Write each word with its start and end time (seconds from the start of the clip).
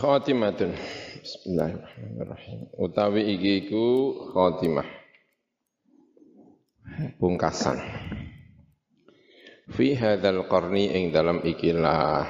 Khatimatun. 0.00 0.72
Bismillahirrahmanirrahim. 1.20 2.72
Utawi 2.80 3.36
iki 3.36 3.68
iku 3.68 4.16
khatimah. 4.32 4.88
Pungkasan. 7.20 7.76
Fi 9.68 9.92
hadzal 9.92 10.48
qarni 10.48 10.88
ing 10.96 11.12
dalam 11.12 11.44
ikilah 11.44 12.24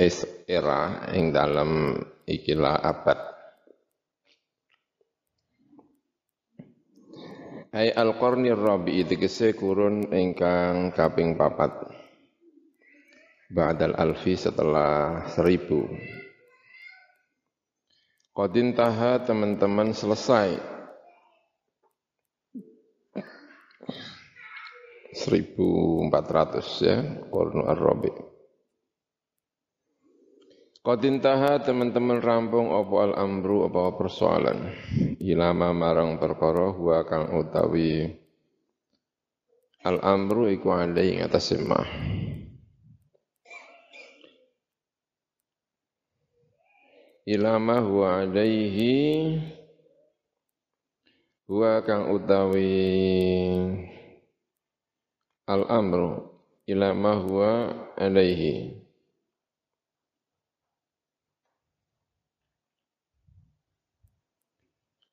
es 0.00 0.24
era 0.48 1.12
ing 1.12 1.28
dalam 1.28 2.00
ikilah 2.24 2.80
abad. 2.80 3.20
Ai 7.76 7.92
al-qarni 7.92 8.48
rabi 8.48 9.04
tegese 9.04 9.52
kurun 9.52 10.08
ingkang 10.08 10.96
kaping 10.96 11.36
papat. 11.36 11.84
Ba'dal 13.52 13.92
alfi 13.92 14.40
setelah 14.40 15.28
seribu 15.28 15.84
Qadin 18.34 18.74
taha 18.74 19.22
teman-teman 19.22 19.94
selesai. 19.94 20.58
1400 25.14 26.82
ya, 26.82 26.98
Qurnu 27.30 27.62
Ar-Rabi. 27.62 28.10
Qadin 30.82 31.22
taha 31.22 31.62
teman-teman 31.62 32.18
rampung 32.18 32.74
apa 32.74 33.14
al-amru 33.14 33.70
apa 33.70 33.94
persoalan. 33.94 34.66
Ilama 35.22 35.70
marang 35.70 36.18
perkara 36.18 36.74
huwa 36.74 37.06
kang 37.06 37.38
utawi 37.38 38.18
al-amru 39.86 40.50
iku 40.50 40.74
alai 40.74 41.16
ing 41.16 41.18
atas 41.22 41.54
semah. 47.24 47.32
ilama 47.32 47.80
huwa 47.80 48.20
alaihi 48.20 49.40
huwa 51.48 51.82
kang 51.82 52.12
utawi 52.12 52.68
al 55.46 55.64
amru 55.68 56.40
ilama 56.66 57.14
huwa 57.14 57.50
alaihi 57.96 58.80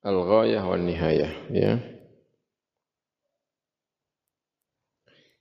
al 0.04 0.18
ghayah 0.26 0.64
wal 0.68 0.82
nihayah 0.84 1.32
ya 1.52 1.80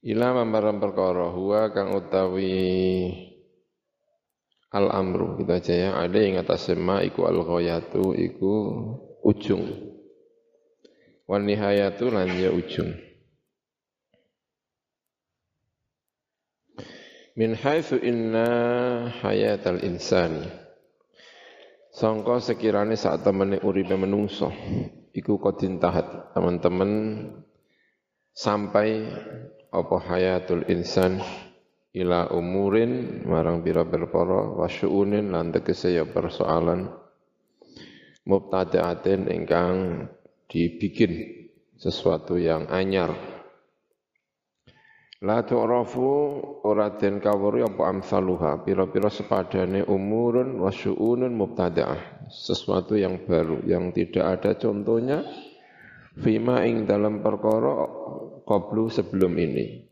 ilama 0.03 0.45
marang 0.45 0.79
perkara 0.81 1.29
huwa 1.35 1.71
kang 1.75 1.97
utawi 1.99 3.30
al 4.71 4.87
amru 4.95 5.39
kita 5.39 5.59
aja 5.59 5.75
ya. 5.75 5.91
Ada 5.99 6.19
yang 6.19 6.35
atas 6.43 6.71
sema 6.71 7.03
iku 7.03 7.27
al 7.27 7.43
ghayatu 7.43 8.15
iku 8.15 8.53
ujung. 9.27 9.67
Wan 11.27 11.47
nihayatu 11.47 12.11
lan 12.11 12.31
ya 12.35 12.51
ujung. 12.51 12.91
Min 17.39 17.55
haitsu 17.55 18.03
inna 18.03 18.49
hayatal 19.23 19.79
insani. 19.87 20.47
Sangka 21.91 22.39
sekirane 22.39 22.95
saat 22.95 23.27
temene 23.27 23.59
uripe 23.63 23.95
menungso 23.95 24.51
iku 25.15 25.39
kodin 25.39 25.79
tahat. 25.79 26.35
Teman-teman 26.35 26.91
sampai 28.35 29.07
apa 29.71 29.97
hayatul 30.03 30.67
insan 30.67 31.23
ila 31.91 32.31
umurin 32.31 33.25
marang 33.27 33.67
pira 33.67 33.83
perkara 33.83 34.55
wa 34.55 34.67
syu'unin 34.71 35.35
lan 35.35 35.51
tegese 35.51 35.95
ya 35.95 36.07
persoalan. 36.07 36.87
Mubtada'atin 38.29 39.27
ingkang 39.33 40.07
dibikin 40.47 41.13
sesuatu 41.75 42.39
yang 42.39 42.69
anyar. 42.71 43.11
La 45.21 45.45
tu'rafu 45.45 46.09
ora 46.65 46.97
den 46.97 47.21
kawuri 47.21 47.61
apa 47.67 47.93
amsaluha. 47.93 48.65
Pira-pira 48.65 49.11
sepadane 49.13 49.85
umurun 49.85 50.63
wa 50.63 50.73
syu'unun 50.73 51.33
mubtada'ah 51.35 52.31
sesuatu 52.31 52.95
yang 52.95 53.27
baru 53.27 53.67
yang 53.67 53.91
tidak 53.91 54.39
ada 54.39 54.55
contohnya 54.55 55.27
fima 56.23 56.63
ing 56.63 56.87
dalam 56.87 57.19
perkara 57.21 57.85
qablu 58.47 58.87
sebelum 58.87 59.35
ini 59.35 59.90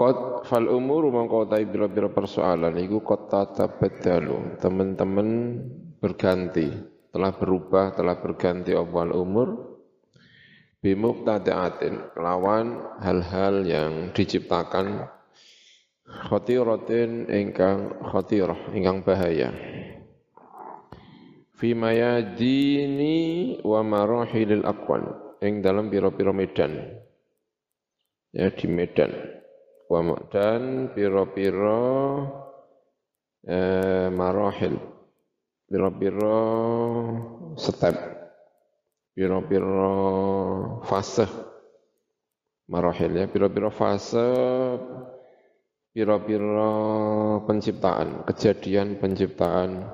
Qad 0.00 0.48
fal 0.48 0.64
umur 0.64 1.12
mongko 1.12 1.44
tai 1.44 1.68
bira-bira 1.68 2.08
persoalan 2.08 2.72
iku 2.80 3.04
qad 3.04 3.28
tatabaddalu. 3.28 4.56
Teman-teman 4.56 5.60
berganti, 6.00 6.72
telah 7.12 7.36
berubah, 7.36 7.92
telah 7.92 8.16
berganti 8.16 8.72
awal 8.72 9.12
umur 9.12 9.76
bimuqtada'atin 10.80 12.16
lawan 12.16 12.80
hal-hal 13.04 13.60
yang 13.68 13.92
diciptakan 14.16 15.04
khatiratin 16.08 17.28
ingkang 17.28 18.00
khatirah, 18.00 18.72
ingkang 18.72 19.04
bahaya. 19.04 19.52
Fi 21.60 21.76
mayadini 21.76 23.60
wa 23.60 23.84
marahilil 23.84 24.64
aqwan 24.64 25.12
ing 25.44 25.60
dalam 25.60 25.92
pira-pira 25.92 26.32
medan. 26.32 26.88
Ya 28.32 28.48
di 28.48 28.64
medan 28.64 29.39
wa 29.90 30.14
dan 30.30 30.94
piro-piro 30.94 31.82
eh, 33.42 34.06
marahil. 34.06 34.78
Piro-piro 35.66 36.38
step. 37.58 37.98
Piro-piro 39.14 39.94
fase. 40.86 41.26
Marahil 42.70 43.10
ya. 43.18 43.26
Piro-piro 43.26 43.74
fase 43.74 44.30
piro-piro 45.90 46.70
penciptaan. 47.50 48.22
Kejadian 48.30 49.02
penciptaan. 49.02 49.90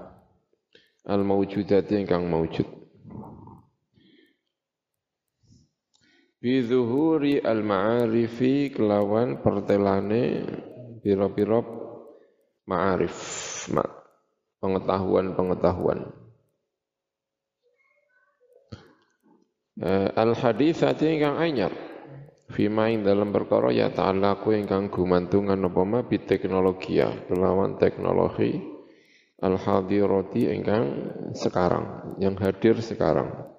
Al 1.06 1.22
mawjudati 1.22 2.02
ingkang 2.02 2.26
maujud 2.28 2.75
Bizuhuri 6.46 7.42
al-ma'arifi 7.42 8.70
kelawan 8.70 9.42
pertelane 9.42 10.46
piro-piro 11.02 11.58
ma'arif, 12.70 13.18
pengetahuan-pengetahuan. 14.62 16.06
Eh, 19.82 20.08
Al-hadithati 20.14 21.18
ingkang 21.18 21.36
anyar 21.42 21.74
Fima 22.46 22.86
ing 22.94 23.02
dalam 23.02 23.34
perkara 23.34 23.74
ya 23.74 23.90
ta'alaku 23.90 24.54
ingkang 24.54 24.86
gumantungan 24.86 25.58
apa 25.58 25.82
ma 25.82 26.00
teknologi 26.06 27.02
ya 27.02 27.10
kelawan 27.26 27.74
teknologi 27.74 28.54
al-hadirati 29.42 30.54
ingkang 30.54 30.84
sekarang 31.34 32.16
yang 32.22 32.38
hadir 32.38 32.78
sekarang 32.78 33.56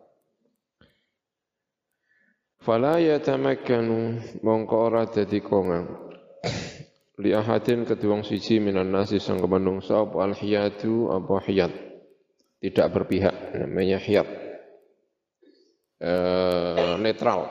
Fala 2.68 3.00
yatamakkanu 3.00 4.20
mongko 4.44 4.76
ora 4.92 5.08
dadi 5.08 5.40
kongang. 5.40 5.88
Li 7.16 7.32
ahadin 7.32 7.88
kedua 7.88 8.20
siji 8.28 8.60
minan 8.60 8.92
nasi 8.92 9.24
sang 9.24 9.40
menungsa 9.40 10.04
apa 10.04 10.28
alhiyatu 10.28 11.08
apa 11.08 11.48
hiyat. 11.48 11.72
Tidak 12.60 12.88
berpihak 12.92 13.56
namanya 13.56 14.04
hiyat. 14.04 14.28
E, 15.96 16.14
netral. 17.00 17.48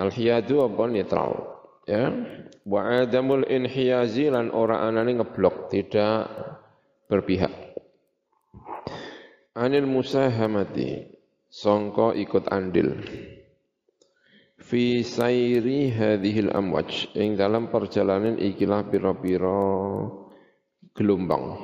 Alhiyatu 0.00 0.64
apa 0.64 0.82
netral. 0.88 1.60
Ya. 1.84 2.08
Wa 2.64 3.04
adamul 3.04 3.44
inhiyazi 3.44 4.32
lan 4.32 4.48
ora 4.48 4.80
anane 4.80 5.12
ngeblok, 5.12 5.68
tidak 5.68 6.24
berpihak. 7.04 7.52
Anil 9.52 9.84
musahamati 9.84 11.15
songko 11.56 12.12
ikut 12.12 12.52
andil. 12.52 13.00
Fi 14.60 15.00
sairi 15.00 15.88
hadhil 15.88 16.52
amwaj. 16.52 17.16
Ing 17.16 17.40
dalam 17.40 17.72
perjalanan 17.72 18.36
ikilah 18.36 18.84
pira-pira 18.92 19.60
gelombang. 20.92 21.56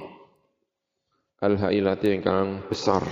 Al 1.43 1.59
hailati 1.61 2.09
ingkang 2.15 2.71
besar. 2.73 3.05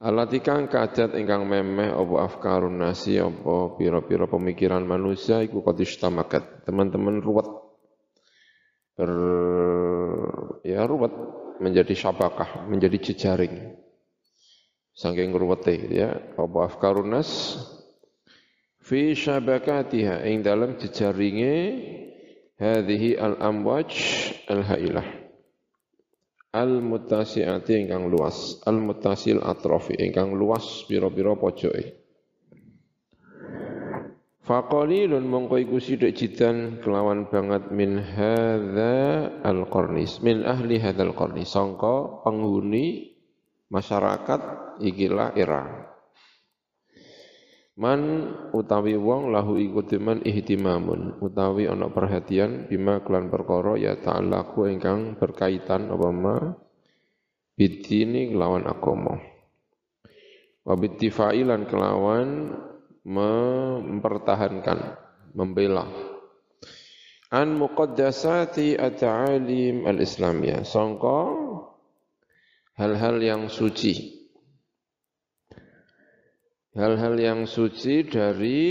Alati 0.00 0.40
kang 0.40 0.64
kadat 0.72 1.12
ingkang 1.12 1.44
memeh 1.44 1.92
apa 1.92 2.24
afkarun 2.24 2.80
nasi 2.80 3.20
apa 3.20 3.76
pira-pira 3.76 4.24
pemikiran 4.24 4.80
manusia 4.80 5.44
iku 5.44 5.60
qadistamakat 5.60 6.64
teman-teman 6.64 7.20
ruwet. 7.20 7.48
Ber 8.96 9.12
ya 10.64 10.88
ruwet. 10.88 11.12
Menjadi 11.60 11.92
syabakah 11.92 12.64
menjadi 12.72 13.12
jejaring 13.12 13.79
saking 15.00 15.32
ruwete 15.32 15.88
ya. 15.88 16.20
Apa 16.36 16.68
afkarunas? 16.68 17.56
Fi 18.84 19.16
syabakatiha 19.16 20.28
ing 20.28 20.44
dalam 20.44 20.76
jejaringe 20.76 21.56
hadhihi 22.60 23.16
al-amwaj 23.16 23.88
al-hailah. 24.52 25.08
Al-muttasi'ati 26.52 27.86
ingkang 27.86 28.12
luas. 28.12 28.60
Al-muttasil 28.68 29.40
atrofi 29.40 29.96
ingkang 29.96 30.36
luas 30.36 30.84
pira-pira 30.84 31.32
pojoke. 31.38 31.96
Faqalilun 34.40 35.30
mongko 35.30 35.62
iku 35.62 35.78
sithik 35.78 36.18
jidan 36.18 36.82
kelawan 36.82 37.30
banget 37.30 37.70
min 37.70 38.02
hadza 38.02 39.30
al-qarnis 39.46 40.18
min 40.26 40.42
ahli 40.42 40.82
hadzal 40.82 41.14
qarni 41.14 41.46
sangka 41.46 42.26
penghuni 42.26 43.14
masyarakat 43.70 44.69
ikilah 44.80 45.36
era 45.36 45.90
Man 47.80 48.28
utawi 48.52 48.92
wong 48.92 49.32
lahu 49.32 49.56
iku 49.56 49.80
teman 49.88 50.20
ihtimamun 50.20 51.16
utawi 51.24 51.64
ana 51.64 51.88
perhatian 51.88 52.68
bima 52.68 53.00
kelan 53.00 53.32
perkara 53.32 53.72
ya 53.80 53.96
ta'allaqu 53.96 54.68
ingkang 54.68 55.16
berkaitan 55.16 55.88
apa 55.88 56.08
ma 56.12 56.36
bidini 57.56 58.36
kelawan 58.36 58.68
agama. 58.68 59.16
Wa 60.60 60.76
bittifailan 60.76 61.72
kelawan 61.72 62.52
mempertahankan, 63.00 65.00
membela. 65.32 65.88
An 67.32 67.56
muqaddasati 67.56 68.76
at-ta'alim 68.76 69.88
al-islamiyah. 69.88 70.68
Sangka 70.68 71.32
hal-hal 72.76 73.16
yang 73.24 73.48
suci. 73.48 74.19
Hal-hal 76.76 77.14
yang 77.18 77.40
suci 77.50 78.06
dari 78.06 78.62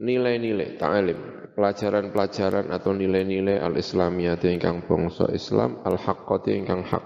nilai-nilai 0.00 0.80
ta'alim. 0.80 1.20
Pelajaran-pelajaran 1.54 2.74
atau 2.74 2.90
nilai-nilai 2.90 3.62
al-islamiyah 3.62 4.42
ingkang 4.42 4.82
bangsa 4.90 5.30
Islam, 5.30 5.78
al-haqqati 5.86 6.50
ingkang 6.58 6.82
hak. 6.82 7.04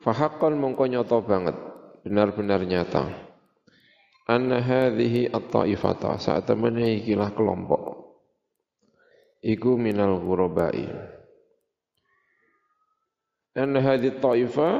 Fahaqqan 0.00 0.54
mongko 0.54 0.86
nyata 0.86 1.18
banget, 1.26 1.56
benar-benar 2.06 2.64
nyata 2.64 3.30
anna 4.30 4.62
hadhihi 4.62 5.34
at-ta'ifata 5.34 6.14
saat 6.22 6.46
temene 6.46 7.02
ikilah 7.02 7.34
kelompok 7.34 8.14
iku 9.42 9.74
minal 9.74 10.22
ghurabai 10.22 10.86
anna 13.58 13.78
hadhihi 13.82 14.14
at-ta'ifah 14.16 14.74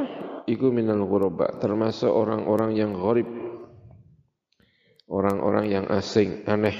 iku 0.51 0.75
minal 0.75 1.07
ghuraba 1.07 1.57
termasuk 1.63 2.11
orang-orang 2.11 2.75
yang 2.75 2.93
gharib. 2.93 3.31
Orang-orang 5.11 5.67
yang 5.71 5.87
asing 5.91 6.47
aneh. 6.47 6.75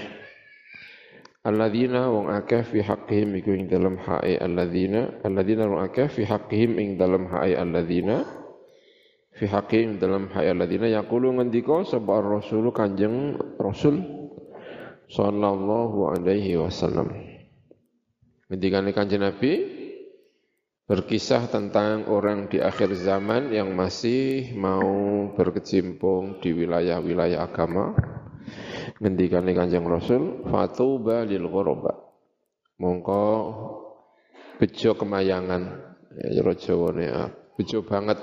Alladzina 1.41 2.11
wong 2.13 2.31
akeh 2.31 2.63
fi 2.63 2.85
haqqihim 2.85 3.35
iku 3.41 3.55
ing 3.55 3.67
dalam 3.67 3.97
hae 3.97 4.39
alladzina. 4.39 5.23
Alladzina 5.23 5.67
wong 5.67 5.81
akeh 5.83 6.07
fi 6.11 6.23
haqqihim 6.27 6.79
ing 6.79 6.99
dalam 6.99 7.27
hae 7.31 7.55
alladzina. 7.55 8.41
Fi 9.41 9.47
haqqin 9.47 9.97
dalam 9.97 10.27
hayal 10.35 10.59
ladina 10.59 10.91
yaqulu 10.91 11.31
ngendika 11.39 11.87
sapa 11.87 12.19
rasul 12.19 12.69
kanjeng 12.75 13.39
rasul 13.57 14.03
sallallahu 15.09 16.13
alaihi 16.13 16.59
wasallam? 16.59 17.15
Ngendikane 18.51 18.91
kanjeng 18.91 19.23
nabi 19.23 19.80
berkisah 20.91 21.47
tentang 21.47 22.11
orang 22.11 22.51
di 22.51 22.59
akhir 22.59 22.99
zaman 22.99 23.55
yang 23.55 23.71
masih 23.79 24.51
mau 24.59 25.31
berkecimpung 25.39 26.43
di 26.43 26.51
wilayah-wilayah 26.51 27.47
agama 27.47 27.95
ngendikane 28.99 29.55
kanjeng 29.55 29.87
rasul 29.87 30.43
fatuba 30.51 31.23
lil 31.23 31.47
ghuraba 31.47 31.95
mongko 32.83 33.23
bejo 34.59 34.99
kemayangan 34.99 35.95
ya 36.19 36.43
Jawane 36.43 37.07
ah, 37.07 37.31
bejo 37.55 37.87
banget 37.87 38.19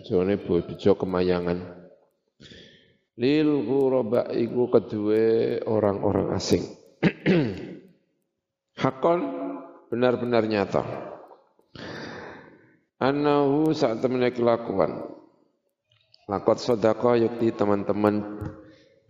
Jone 0.00 0.40
bejo 0.40 0.96
kemayangan. 0.96 1.58
Lil 3.20 3.50
ghuraba 3.68 4.32
iku 4.32 4.72
kedua 4.72 5.60
orang-orang 5.68 6.32
asing. 6.32 6.64
Hakon 8.82 9.20
benar-benar 9.92 10.48
nyata. 10.48 11.11
Anahu 13.02 13.74
saat 13.74 13.98
temen 13.98 14.22
kelakuan. 14.30 15.02
Lakot 16.30 16.62
sodako 16.62 17.18
yukti 17.18 17.50
teman-teman 17.50 18.22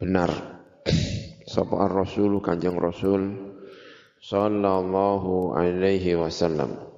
benar. 0.01 0.33
Sapa 1.45 1.85
ar-Rasul 1.85 2.41
kanjeng 2.41 2.81
Rasul 2.81 3.53
sallallahu 4.23 5.59
alaihi 5.59 6.15
wasallam 6.15 6.93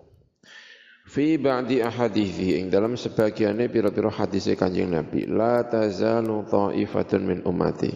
fi 1.08 1.40
ba'di 1.40 1.80
ahadithi 1.80 2.60
ing 2.60 2.68
dalam 2.68 3.00
sebagiannya 3.00 3.72
pira-pira 3.72 4.12
hadis 4.12 4.52
Kanjeng 4.52 4.92
Nabi 4.92 5.24
la 5.24 5.64
tazalu 5.64 6.44
ta'ifatun 6.44 7.22
min 7.24 7.38
ummati 7.48 7.92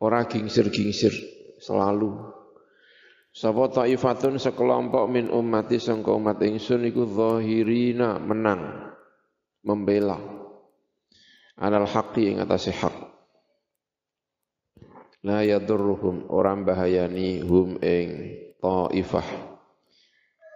ora 0.00 0.24
gingsir-gingsir 0.24 1.12
selalu 1.60 2.16
sapa 3.36 3.68
ta'ifatun 3.68 4.40
sekelompok 4.40 5.12
min 5.12 5.28
ummati 5.28 5.76
sangka 5.76 6.08
umat 6.16 6.40
ingsun 6.40 6.88
iku 6.88 7.04
zahirina 7.04 8.16
menang 8.16 8.88
membela. 9.60 10.16
Alal 11.60 11.84
haqqi 11.84 12.32
ing 12.32 12.36
atase 12.40 12.72
hak. 12.72 12.96
La 15.28 15.44
yadurruhum 15.44 16.32
orang 16.32 16.64
bahayani 16.64 17.44
hum 17.44 17.76
ing 17.84 18.08
ta'ifah. 18.56 19.28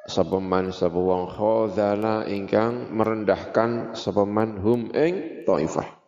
Sapa 0.08 0.40
man 0.40 0.72
sapa 0.72 0.96
wong 0.96 1.28
khadzala 1.36 2.24
ingkang 2.32 2.96
merendahkan 2.96 3.92
sapa 3.92 4.24
man 4.24 4.56
hum 4.56 4.88
ing 4.96 5.44
taifah. 5.44 6.00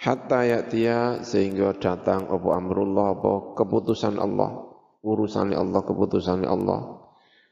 Hatta 0.00 0.46
yatia 0.46 1.26
sehingga 1.26 1.76
datang 1.76 2.30
apa 2.30 2.48
amrullah 2.56 3.18
apa 3.18 3.52
keputusan 3.58 4.16
Allah 4.16 4.69
urusan 5.00 5.52
Allah 5.56 5.80
keputusan 5.84 6.44
Allah. 6.44 7.00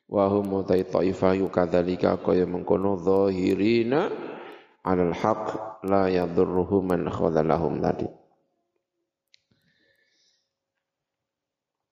Wa 0.08 0.24
hum 0.32 0.64
utai 0.64 0.88
taifah 0.88 1.36
yukadzalika 1.36 2.16
kaya 2.24 2.48
mengkono 2.48 2.96
zahirina 2.96 4.08
alal 4.80 5.12
haq 5.12 5.44
la 5.84 6.08
yadurruhu 6.08 6.80
man 6.80 7.12
khadzalahum 7.12 7.84
tadi. 7.84 8.08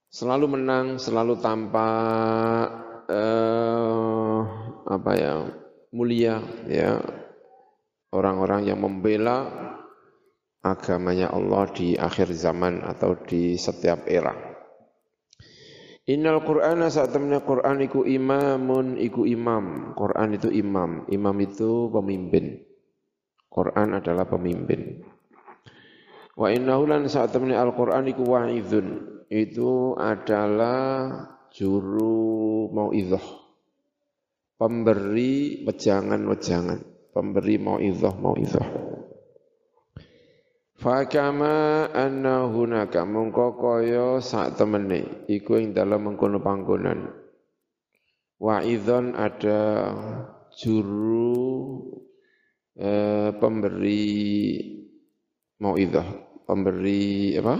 Selalu 0.08 0.56
menang 0.56 0.96
selalu 0.96 1.36
tampak 1.44 2.68
uh, 3.12 4.40
apa 4.88 5.12
ya 5.12 5.32
mulia 5.92 6.40
ya. 6.64 7.04
Orang-orang 8.16 8.64
yang 8.64 8.80
membela 8.80 9.44
agamanya 10.64 11.28
Allah 11.36 11.68
di 11.68 12.00
akhir 12.00 12.32
zaman 12.32 12.80
atau 12.80 13.12
di 13.28 13.60
setiap 13.60 14.08
era. 14.08 14.55
Innal 16.06 16.42
Qur'ana 16.46 16.86
saat 16.86 17.10
temennya 17.10 17.42
Qur'an 17.42 17.82
iku 17.82 18.06
imamun 18.06 18.94
iku 18.94 19.26
imam. 19.26 19.92
Qur'an 19.98 20.38
itu 20.38 20.50
imam. 20.54 21.10
Imam 21.10 21.36
itu 21.42 21.90
pemimpin. 21.90 22.62
Qur'an 23.50 23.98
adalah 23.98 24.26
pemimpin. 24.30 25.02
Wa 26.38 26.52
innahu 26.54 26.86
lan 26.86 27.10
saat 27.10 27.34
temennya 27.34 27.58
Al-Qur'an 27.58 28.06
iku 28.06 28.22
wa'idhun. 28.22 28.86
Itu 29.26 29.98
adalah 29.98 31.10
juru 31.56 32.68
mau 32.68 32.92
mau'idhah 32.92 33.26
pemberi 34.60 35.64
wejangan-wejangan 35.64 37.12
pemberi 37.16 37.56
mau 37.56 37.80
mau 37.80 38.36
mau'idhah 38.36 38.68
Fakama 40.76 41.88
anna 41.88 42.44
hunaka 42.44 43.08
mungko 43.08 43.56
kaya 43.56 44.20
sak 44.20 44.60
temene 44.60 45.24
iku 45.24 45.56
ing 45.56 45.72
dalam 45.72 46.04
mengkono 46.04 46.36
panggonan. 46.44 47.16
Wa'idhon 48.36 49.16
ada 49.16 49.60
juru 50.52 51.80
eh, 52.76 53.32
pemberi 53.40 54.04
mau'idhah, 55.56 56.08
pemberi 56.44 57.32
apa? 57.40 57.56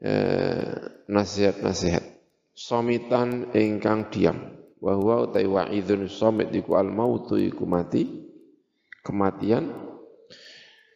Eh, 0.00 0.72
nasihat-nasihat 1.08 2.04
somitan 2.52 3.48
ingkang 3.56 4.12
diam 4.12 4.36
wa 4.80 4.92
huwa 4.96 5.28
utai 5.28 5.48
wa'idun 5.48 6.08
somit 6.12 6.52
iku 6.52 6.76
al 6.76 6.92
mautu 6.92 7.40
iku 7.40 7.64
mati 7.64 8.04
kematian 9.04 9.89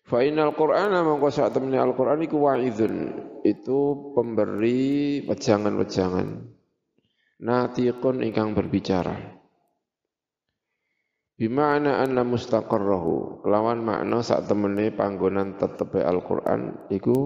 fa 0.04 0.20
innal 0.20 0.52
qur'ana 0.52 1.00
mongko 1.00 1.28
sak 1.32 1.56
temene 1.56 1.80
al 1.80 1.96
qur'an 1.96 2.20
iku 2.20 2.37
wa'idun. 2.40 2.94
Itu 3.44 4.12
pemberi 4.16 5.25
wejangan-wejangan. 5.25 6.28
Natiqun 7.44 8.25
ingkang 8.25 8.56
berbicara. 8.56 9.16
Bima'na 11.34 11.99
anna 11.99 12.23
mustaqarrahu. 12.23 13.42
Kelawan 13.42 13.82
makna 13.82 14.23
sak 14.23 14.46
temene 14.46 14.94
panggonan 14.94 15.58
tetepe 15.58 15.99
Al-Qur'an 15.99 16.87
iku 16.94 17.16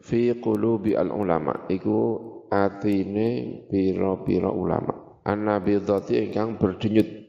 fi 0.00 0.32
qulubi 0.40 0.96
al 0.96 1.12
ulama 1.12 1.68
iku 1.68 2.16
atine 2.48 3.60
pira-pira 3.68 4.48
ulama. 4.48 5.20
Annabidhati 5.24 6.20
ingkang 6.20 6.56
berdenyut 6.56 7.23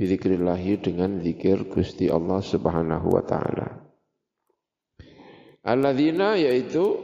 Bidikrillahi 0.00 0.80
dengan 0.80 1.20
zikir 1.20 1.68
Gusti 1.68 2.08
Allah 2.08 2.40
subhanahu 2.40 3.12
wa 3.12 3.20
ta'ala. 3.20 3.68
Alladzina 5.60 6.40
yaitu 6.40 6.96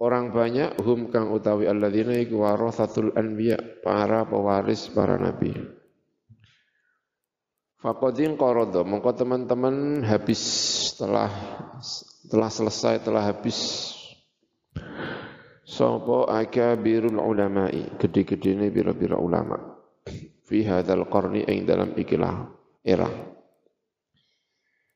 orang 0.00 0.32
banyak 0.32 0.80
hum 0.80 1.12
kang 1.12 1.28
utawi 1.36 1.68
alladzina 1.68 2.16
iku 2.16 2.40
warathatul 2.40 3.12
anbiya 3.12 3.60
para 3.84 4.24
pewaris 4.24 4.88
para 4.88 5.20
nabi. 5.20 5.52
Faqadin 7.84 8.40
qarada 8.40 8.80
mongko 8.88 9.12
teman-teman 9.12 10.00
habis 10.08 10.40
setelah 10.96 11.28
telah 12.32 12.48
selesai 12.48 13.04
telah 13.04 13.20
habis 13.20 13.92
sapa 15.68 16.32
akabirul 16.40 17.20
ulama'i 17.20 17.84
gede-gedene 18.00 18.72
pira-pira 18.72 19.20
ulama 19.20 19.76
fi 20.54 20.62
hadzal 20.62 21.10
qarni 21.10 21.42
ing 21.50 21.66
dalam 21.66 21.98
ikilah 21.98 22.46
era. 22.86 23.10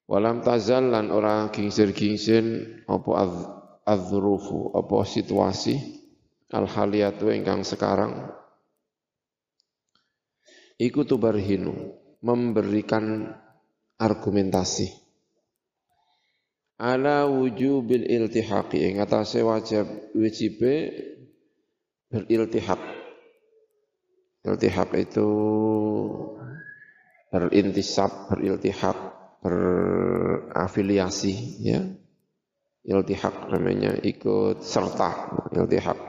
Walam 0.07 0.39
tazal 0.47 0.95
lan 0.95 1.11
ora 1.11 1.51
gingsir-gingsin 1.51 2.79
apa 2.87 3.11
adzrufu 3.83 4.71
apa 4.71 5.03
situasi 5.03 5.75
al 6.55 6.71
haliyatu 6.71 7.35
ingkang 7.35 7.67
sekarang. 7.67 8.31
Iku 10.79 11.03
tubarhinu 11.03 11.75
memberikan 12.23 13.35
argumentasi. 13.99 14.95
Ala 16.79 17.27
wujubil 17.27 18.07
iltihaqi 18.07 18.87
ing 18.87 19.03
atase 19.03 19.43
wajib 19.43 20.15
wajib 20.15 20.63
beriltihaq 22.07 22.98
iltihaq 24.47 24.91
itu 24.99 25.29
berintisab 27.33 28.31
beriltihaq 28.31 28.99
berafiliasi 29.43 31.35
ya. 31.63 31.81
Iltihaq 32.89 33.53
namanya 33.53 34.01
ikut 34.01 34.65
serta 34.65 35.45
iltihaq 35.53 36.09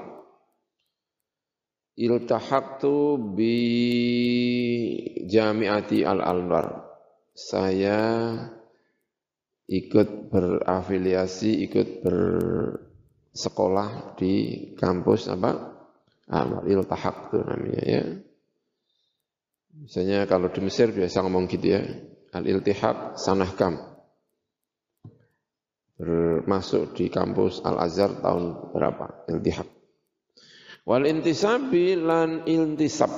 iltahaqtu 2.00 3.20
bi 3.36 3.60
jamiati 5.28 6.08
al-anwar. 6.08 6.88
Saya 7.36 8.32
ikut 9.68 10.32
berafiliasi, 10.32 11.68
ikut 11.68 12.00
bersekolah 12.04 14.16
di 14.16 14.34
kampus 14.80 15.28
apa? 15.28 15.79
Amal 16.30 16.66
iltahak 16.70 17.34
itu 17.34 17.38
namanya 17.42 17.84
ya. 17.84 18.04
Misalnya 19.80 20.20
kalau 20.30 20.54
di 20.54 20.62
Mesir 20.62 20.94
biasa 20.94 21.26
ngomong 21.26 21.50
gitu 21.50 21.74
ya, 21.74 21.82
al-iltihaq 22.38 23.18
sanahkam. 23.18 23.82
Bermasuk 26.00 26.96
di 26.96 27.12
kampus 27.12 27.60
Al-Azhar 27.66 28.22
tahun 28.22 28.72
berapa? 28.72 29.26
Iltihaq. 29.28 29.68
Wal 30.86 31.10
intisabi 31.10 31.98
lan 31.98 32.46
intisab. 32.46 33.12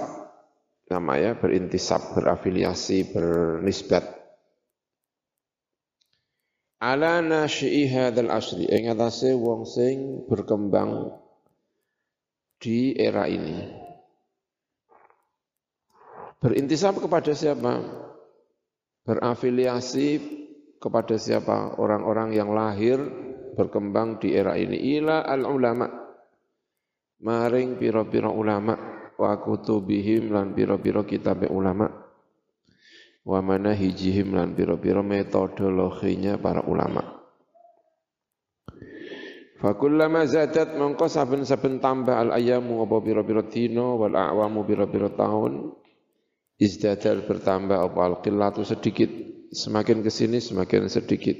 Namanya 0.87 1.39
berintisab, 1.39 2.15
berafiliasi, 2.15 3.11
bernisbat 3.15 4.21
ala 6.81 7.21
nasyi'i 7.21 7.85
hadzal 7.93 8.33
asri 8.33 8.65
ing 8.65 8.89
atase 8.89 9.37
wong 9.37 9.69
sing 9.69 10.25
berkembang 10.25 11.13
di 12.61 12.93
era 12.93 13.25
ini. 13.25 13.57
Berintisab 16.37 17.01
kepada 17.01 17.33
siapa? 17.33 17.81
Berafiliasi 19.01 20.09
kepada 20.77 21.17
siapa? 21.17 21.81
Orang-orang 21.81 22.37
yang 22.37 22.53
lahir 22.53 23.01
berkembang 23.57 24.21
di 24.21 24.37
era 24.37 24.53
ini. 24.53 24.77
Ila 25.01 25.25
al 25.25 25.45
ulama 25.49 25.89
maring 27.21 27.81
pira-pira 27.81 28.29
ulama. 28.29 28.77
Wa 29.17 29.37
kutubihim 29.37 30.33
lan 30.33 30.57
pira-pira 30.57 31.05
kitab 31.05 31.45
ulama. 31.49 31.89
Wa 33.21 33.37
manahijihim 33.37 34.33
lan 34.33 34.57
pira-pira 34.57 35.05
metodologinya 35.05 36.41
para 36.41 36.65
ulama. 36.65 37.20
Fakullama 39.61 40.25
zadat 40.25 40.73
mongko 40.73 41.05
saben-saben 41.05 41.77
tambah 41.77 42.17
al 42.17 42.33
ayamu 42.33 42.81
apa 42.81 42.97
pira-pira 42.97 43.45
dina 43.45 43.93
wal 43.93 44.17
a'wamu 44.17 44.65
pira-pira 44.65 45.13
tahun 45.13 45.77
izdadal 46.57 47.29
bertambah 47.29 47.77
apa 47.77 47.99
al 48.01 48.15
qillatu 48.25 48.65
sedikit. 48.65 49.29
Semakin 49.51 50.01
ke 50.01 50.09
sini 50.09 50.41
semakin 50.41 50.89
sedikit. 50.89 51.37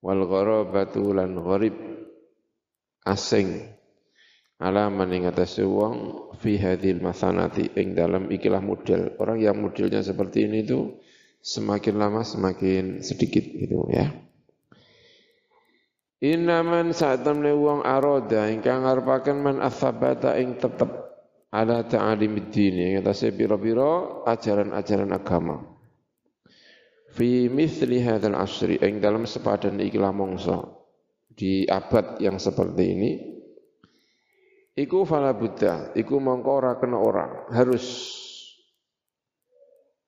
Wal 0.00 0.24
gharabatu 0.24 1.12
lan 1.12 1.36
gharib. 1.36 1.76
Asing. 3.04 3.68
Ala 4.62 4.88
maning 4.88 5.26
atase 5.26 5.66
wong 5.66 6.30
fi 6.38 6.54
hadhil 6.56 7.02
masanati 7.02 7.68
ing 7.76 7.98
dalam 7.98 8.30
ikilah 8.30 8.62
model. 8.62 9.18
Orang 9.18 9.42
yang 9.42 9.58
modelnya 9.58 10.00
seperti 10.00 10.46
ini 10.46 10.62
itu 10.64 11.02
semakin 11.42 11.98
lama 11.98 12.22
semakin 12.22 13.02
sedikit 13.02 13.42
gitu 13.42 13.90
ya. 13.90 14.31
Innaman 16.22 16.94
saat 16.94 17.26
temne 17.26 17.50
wong 17.50 17.82
aroda 17.82 18.46
ingkang 18.46 18.86
ngarepaken 18.86 19.42
man 19.42 19.56
asabata 19.58 20.38
ing 20.38 20.54
tetep 20.54 20.86
ala 21.50 21.82
ta'alimid 21.82 22.54
din 22.54 22.78
ing 22.78 22.92
atase 23.02 23.34
pira-pira 23.34 24.22
ajaran-ajaran 24.30 25.10
agama. 25.10 25.58
Fi 27.10 27.50
mithli 27.50 27.98
hadzal 28.06 28.38
asri 28.38 28.78
ing 28.78 29.02
dalam 29.02 29.26
sepadan 29.26 29.82
ikilah 29.82 30.14
mongso 30.14 30.86
di 31.34 31.66
abad 31.66 32.22
yang 32.22 32.38
seperti 32.38 32.84
ini 32.86 33.10
Iku 34.72 35.04
fala 35.04 35.36
buddha, 35.36 35.92
iku 35.92 36.16
mongko 36.16 36.48
ora 36.48 36.72
kena 36.80 36.96
ora, 36.96 37.28
harus. 37.52 38.08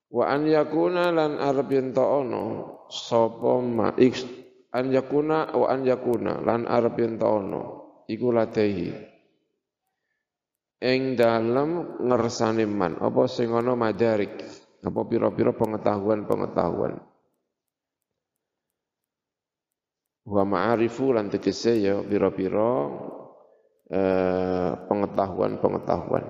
Wa 0.09 0.33
an 0.33 0.49
yakuna 0.49 1.13
lan 1.13 1.37
arep 1.37 1.69
yen 1.69 1.93
ono 1.93 2.45
sapa 2.89 3.61
ma 3.61 3.93
an 4.75 4.91
yakuna 4.91 5.55
wa 5.55 5.67
an 5.71 5.87
yakuna 5.87 6.43
lan 6.43 6.67
arep 6.67 6.99
yen 6.99 7.15
ono 7.23 7.63
iku 8.11 8.35
latehi. 8.35 8.91
Ing 10.85 11.17
dalem 11.17 12.03
ngersane 12.03 12.67
man 12.69 12.99
apa 13.01 13.25
sing 13.31 13.55
ana 13.55 13.73
madarik, 13.73 14.43
apa 14.85 15.01
pira-pira 15.09 15.55
pengetahuan-pengetahuan. 15.57 17.01
Wa 20.29 20.43
ma'arifu 20.45 21.17
lan 21.17 21.33
tegese 21.33 21.81
ya 21.81 22.03
pira-pira 22.05 22.91
Eh, 23.85 24.71
pengetahuan-pengetahuan. 24.89 26.25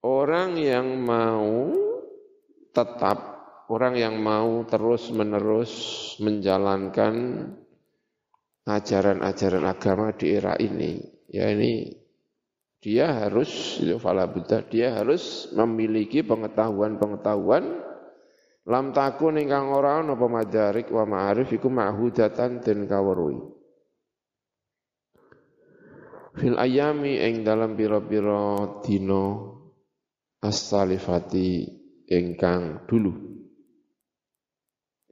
Orang 0.00 0.56
yang 0.56 0.96
mau 1.04 1.68
tetap, 2.72 3.37
orang 3.68 3.94
yang 4.00 4.16
mau 4.20 4.64
terus-menerus 4.64 5.72
menjalankan 6.24 7.44
ajaran-ajaran 8.64 9.64
agama 9.64 10.12
di 10.16 10.26
era 10.32 10.56
ini, 10.56 11.00
ya 11.28 11.52
ini 11.52 11.92
dia 12.80 13.24
harus 13.24 13.80
itu 13.80 14.00
fala 14.00 14.28
buddha, 14.28 14.64
dia 14.64 14.96
harus 14.96 15.52
memiliki 15.52 16.24
pengetahuan-pengetahuan 16.24 17.84
lam 18.68 18.92
takun 18.92 19.40
ingkang 19.40 19.72
ora 19.72 20.04
ana 20.04 20.12
apa 20.12 20.26
madarik 20.28 20.92
wa 20.92 21.08
ma'arif 21.08 21.48
iku 21.56 21.72
ma'hudatan 21.72 22.60
den 22.60 22.84
kaweruhi 22.84 23.40
fil 26.38 26.54
ayami 26.54 27.18
ing 27.18 27.42
dalam 27.42 27.74
pira-pira 27.74 28.78
dina 28.84 29.56
as-salifati 30.38 31.66
ingkang 32.06 32.86
dulu. 32.86 33.37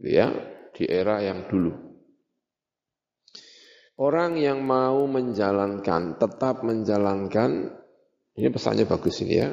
Ya, 0.00 0.29
di 0.76 0.85
era 0.85 1.25
yang 1.25 1.49
dulu. 1.49 1.73
Orang 3.97 4.37
yang 4.37 4.61
mau 4.61 5.09
menjalankan, 5.09 6.21
tetap 6.21 6.61
menjalankan, 6.61 7.73
ini 8.37 8.49
pesannya 8.53 8.85
bagus 8.85 9.25
ini 9.25 9.35
ya. 9.41 9.49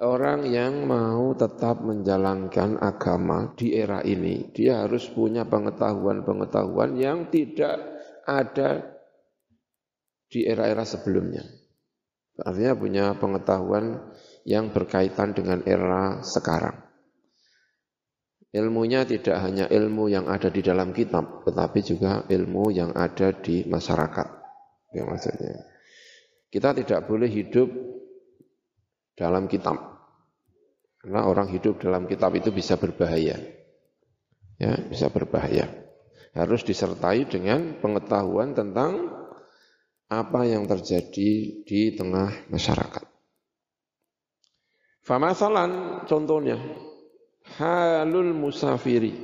Orang 0.00 0.48
yang 0.48 0.88
mau 0.88 1.36
tetap 1.36 1.84
menjalankan 1.84 2.80
agama 2.80 3.52
di 3.52 3.76
era 3.76 4.00
ini, 4.00 4.48
dia 4.52 4.84
harus 4.84 5.08
punya 5.12 5.44
pengetahuan-pengetahuan 5.44 6.96
yang 6.96 7.28
tidak 7.28 7.80
ada 8.24 8.96
di 10.32 10.48
era-era 10.48 10.84
sebelumnya. 10.88 11.44
Artinya 12.36 12.74
punya 12.76 13.04
pengetahuan 13.16 14.12
yang 14.44 14.72
berkaitan 14.72 15.32
dengan 15.32 15.64
era 15.64 16.20
sekarang. 16.24 16.85
Ilmunya 18.54 19.02
tidak 19.02 19.42
hanya 19.42 19.66
ilmu 19.66 20.06
yang 20.06 20.30
ada 20.30 20.48
di 20.48 20.62
dalam 20.62 20.94
kitab, 20.94 21.42
tetapi 21.42 21.78
juga 21.82 22.22
ilmu 22.30 22.70
yang 22.70 22.94
ada 22.94 23.34
di 23.34 23.66
masyarakat. 23.66 24.28
Ya 24.94 25.02
maksudnya. 25.02 25.66
Kita 26.48 26.72
tidak 26.72 27.04
boleh 27.10 27.26
hidup 27.26 27.68
dalam 29.18 29.50
kitab. 29.50 29.76
Karena 31.02 31.26
orang 31.26 31.50
hidup 31.50 31.82
dalam 31.82 32.06
kitab 32.06 32.32
itu 32.38 32.54
bisa 32.54 32.78
berbahaya. 32.78 33.36
Ya, 34.56 34.72
bisa 34.88 35.12
berbahaya. 35.12 35.68
Harus 36.32 36.64
disertai 36.64 37.28
dengan 37.28 37.76
pengetahuan 37.82 38.56
tentang 38.56 39.10
apa 40.06 40.46
yang 40.46 40.70
terjadi 40.70 41.62
di 41.66 41.80
tengah 41.98 42.46
masyarakat. 42.48 43.04
Famasalan 45.06 46.02
contohnya 46.10 46.58
halul 47.54 48.34
musafiri. 48.34 49.14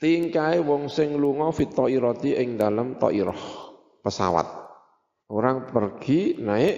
Tingkai 0.00 0.64
wong 0.64 0.88
sing 0.88 1.18
lunga 1.20 1.52
fit 1.52 1.74
ta'irati 1.76 2.32
ing 2.38 2.56
dalam 2.56 2.96
ta'irah 2.96 3.42
pesawat. 4.00 4.48
Orang 5.28 5.68
pergi 5.68 6.40
naik 6.40 6.76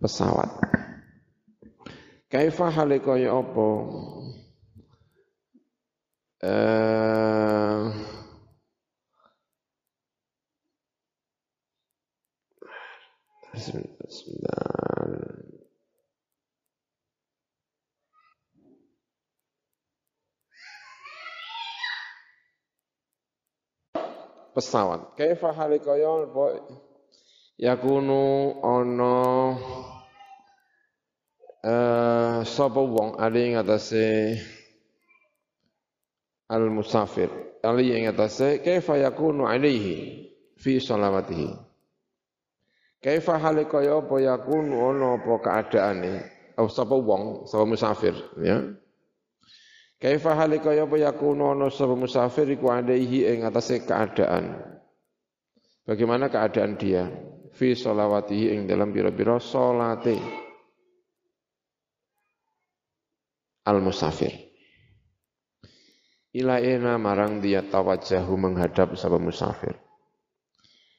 pesawat. 0.00 0.50
Kaifa 2.32 2.72
hale 2.72 2.98
kaya 3.04 3.36
apa? 3.36 3.68
Eh. 6.42 7.86
Pesawat. 24.54 25.16
Kaifa 25.16 25.52
halikaya 25.52 26.28
yakunu 27.58 28.22
ana 28.60 29.14
eh 31.62 32.36
sapa 32.44 32.80
wong 32.80 33.16
ali 33.20 33.52
ing 33.52 33.54
atase 33.60 34.36
al 36.48 36.68
musafir. 36.68 37.30
Ali 37.62 37.94
ing 37.94 38.10
atase 38.10 38.60
kaifa 38.60 38.98
yakunu 38.98 39.46
alaihi 39.48 40.28
fi 40.58 40.80
salawatihi. 40.80 41.52
Kaifa 43.02 43.38
halikaya 43.38 43.98
apa 43.98 44.16
yakunu 44.20 44.76
ana 44.90 45.16
apa 45.20 45.32
keadaane 45.40 46.12
oh 46.58 46.68
sapa 46.68 46.94
wong 46.98 47.48
sapa 47.48 47.64
musafir 47.64 48.14
ya 48.42 48.81
Kaifa 50.02 50.34
halika 50.34 50.74
ya 50.74 50.82
apa 50.82 50.98
yakunu 50.98 51.54
ana 51.54 51.70
sapa 51.70 51.94
musafir 51.94 52.50
iku 52.50 52.74
alaihi 52.74 53.22
ing 53.22 53.46
atase 53.46 53.86
keadaan. 53.86 54.58
Bagaimana 55.86 56.26
keadaan 56.26 56.74
dia? 56.74 57.06
Fi 57.54 57.78
sholawatihi 57.78 58.50
ing 58.50 58.60
dalam 58.66 58.90
biro-biro 58.90 59.38
salate. 59.38 60.18
Al 63.62 63.78
musafir. 63.78 64.34
Ila 66.34 66.58
ina 66.58 66.98
marang 66.98 67.38
dia 67.38 67.62
tawajahu 67.62 68.34
menghadap 68.34 68.98
sapa 68.98 69.22
musafir. 69.22 69.78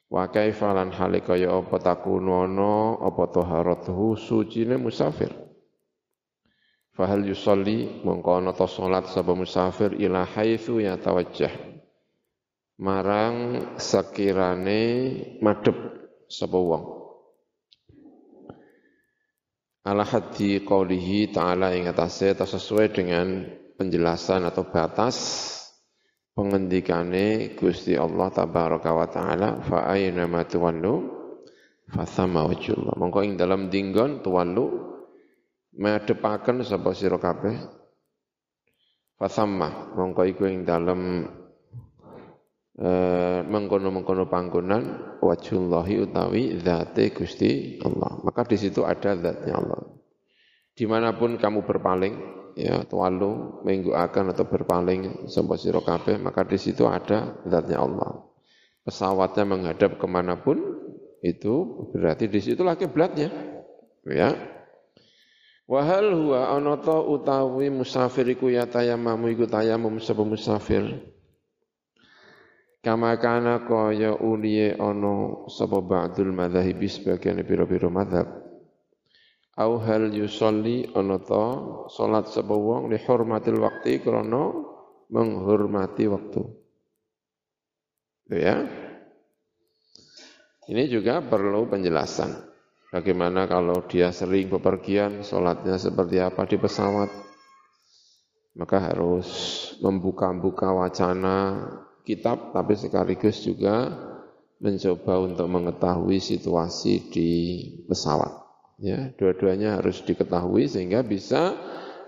Wa 0.08 0.32
kaifa 0.32 0.72
lan 0.72 0.96
halika 0.96 1.36
ya 1.36 1.52
apa 1.52 1.76
takunu 1.76 2.40
ana 2.40 3.04
apa 3.04 3.28
taharatuhu 3.28 4.16
sucine 4.16 4.80
musafir. 4.80 5.43
Fahal 6.94 7.26
yusolli 7.26 8.06
mongko 8.06 8.38
ana 8.38 8.54
salat 8.54 9.10
sapa 9.10 9.34
musafir 9.34 9.98
ila 9.98 10.30
haitsu 10.30 10.78
yatawajjah. 10.78 11.50
Marang 12.78 13.38
sekirane 13.82 14.82
madhep 15.42 15.74
sapa 16.30 16.54
wong. 16.54 16.86
Ala 19.90 20.06
haddi 20.06 20.62
qaulihi 20.62 21.34
ta'ala 21.34 21.74
ing 21.74 21.90
atase 21.90 22.38
sesuai 22.38 22.94
dengan 22.94 23.42
penjelasan 23.76 24.46
atau 24.46 24.70
batas 24.70 25.18
pengendikane 26.38 27.58
Gusti 27.58 27.98
Allah 27.98 28.30
tabaraka 28.30 28.90
wa 28.94 29.08
taala 29.10 29.50
fa 29.66 29.90
aina 29.90 30.30
ma 30.30 30.46
tuwallu 30.46 30.94
fa 31.90 32.06
thamma 32.06 32.46
wajhullah. 32.54 32.94
Mongko 33.02 33.26
ing 33.26 33.34
dalam 33.34 33.74
dinggon 33.74 34.22
tuwallu 34.22 34.93
madhepaken 35.78 36.62
sapa 36.62 36.94
sira 36.94 37.18
kabeh 37.18 37.58
fasamma 39.18 39.94
mongko 39.98 40.24
iku 40.30 40.44
ing 40.50 40.66
dalem 40.68 41.26
eh, 42.78 43.40
mengkono-mengkono 43.46 44.26
panggonan 44.30 44.84
wajhullahi 45.22 46.04
utawi 46.04 46.58
zate 46.62 47.14
Gusti 47.14 47.78
Allah. 47.86 48.22
Maka 48.26 48.46
di 48.50 48.58
situ 48.58 48.82
ada 48.84 49.14
zatnya 49.14 49.54
Allah. 49.58 49.82
Di 50.74 50.90
mana 50.90 51.14
pun 51.14 51.38
kamu 51.38 51.70
berpaling, 51.70 52.16
ya 52.58 52.82
tualu 52.90 53.62
akan 53.94 54.34
atau 54.34 54.46
berpaling 54.50 55.30
sapa 55.30 55.54
sira 55.54 55.82
kabeh, 55.86 56.18
maka 56.18 56.42
di 56.50 56.58
situ 56.58 56.90
ada 56.90 57.38
zatnya 57.46 57.78
Allah. 57.78 58.26
Pesawatnya 58.84 59.48
menghadap 59.48 59.96
ke 60.02 60.08
mana 60.10 60.36
pun 60.42 60.60
itu 61.24 61.88
berarti 61.94 62.28
di 62.28 62.40
situlah 62.44 62.76
kiblatnya. 62.76 63.32
Ya, 64.04 64.36
Wahal 65.64 66.12
huwa 66.12 66.52
ana 66.52 66.76
utawi 67.08 67.72
musafir 67.72 68.28
iku 68.28 68.52
ya 68.52 68.68
tayammamu 68.68 69.32
iku 69.32 69.48
tayamum 69.48 69.96
sapa 70.04 70.28
musafir. 70.28 71.00
Kama 72.84 73.16
kana 73.16 73.64
kaya 73.64 74.12
uliye 74.20 74.76
ana 74.76 75.48
sapa 75.48 75.80
ba'dul 75.80 76.36
madzhabi 76.36 76.92
sebagian 76.92 77.40
pira-pira 77.48 77.88
madzhab. 77.88 78.28
Au 79.56 79.80
hal 79.80 80.12
yusolli 80.12 80.92
ana 80.92 81.16
ta 81.24 81.64
salat 81.88 82.28
sapa 82.28 82.52
wong 82.52 82.92
li 82.92 83.00
hurmatil 83.00 83.64
waqti 83.64 84.04
krana 84.04 84.52
menghormati 85.08 86.12
waktu. 86.12 86.44
Ya. 88.36 88.68
Ini 90.68 90.92
juga 90.92 91.24
perlu 91.24 91.72
penjelasan. 91.72 92.53
Bagaimana 92.94 93.50
kalau 93.50 93.82
dia 93.90 94.14
sering 94.14 94.54
bepergian, 94.54 95.26
sholatnya 95.26 95.82
seperti 95.82 96.22
apa 96.22 96.46
di 96.46 96.62
pesawat? 96.62 97.10
Maka 98.54 98.78
harus 98.78 99.26
membuka-buka 99.82 100.70
wacana 100.70 101.58
kitab, 102.06 102.54
tapi 102.54 102.78
sekaligus 102.78 103.42
juga 103.42 103.90
mencoba 104.62 105.26
untuk 105.26 105.50
mengetahui 105.50 106.22
situasi 106.22 107.10
di 107.10 107.30
pesawat. 107.90 108.46
Ya, 108.78 109.10
dua-duanya 109.18 109.82
harus 109.82 110.06
diketahui 110.06 110.70
sehingga 110.70 111.02
bisa 111.02 111.58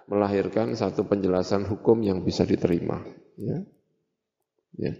melahirkan 0.05 0.77
satu 0.77 1.01
penjelasan 1.09 1.65
hukum 1.65 2.05
yang 2.05 2.21
bisa 2.21 2.45
diterima. 2.45 3.01
Ya. 3.41 3.65
Ya. 4.77 4.93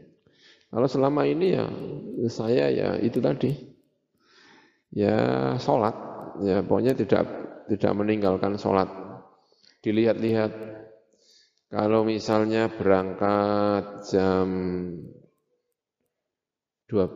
Kalau 0.74 0.89
selama 0.89 1.30
ini 1.30 1.54
ya 1.54 1.69
saya 2.26 2.74
ya 2.74 2.98
itu 2.98 3.21
tadi 3.21 3.74
ya 4.95 5.17
sholat, 5.60 5.95
ya 6.39 6.63
pokoknya 6.63 6.95
tidak 6.95 7.23
tidak 7.67 7.93
meninggalkan 7.93 8.55
sholat. 8.55 8.88
Dilihat-lihat, 9.84 10.51
kalau 11.69 12.08
misalnya 12.08 12.71
berangkat 12.71 14.08
jam 14.10 14.47
12 16.89 17.12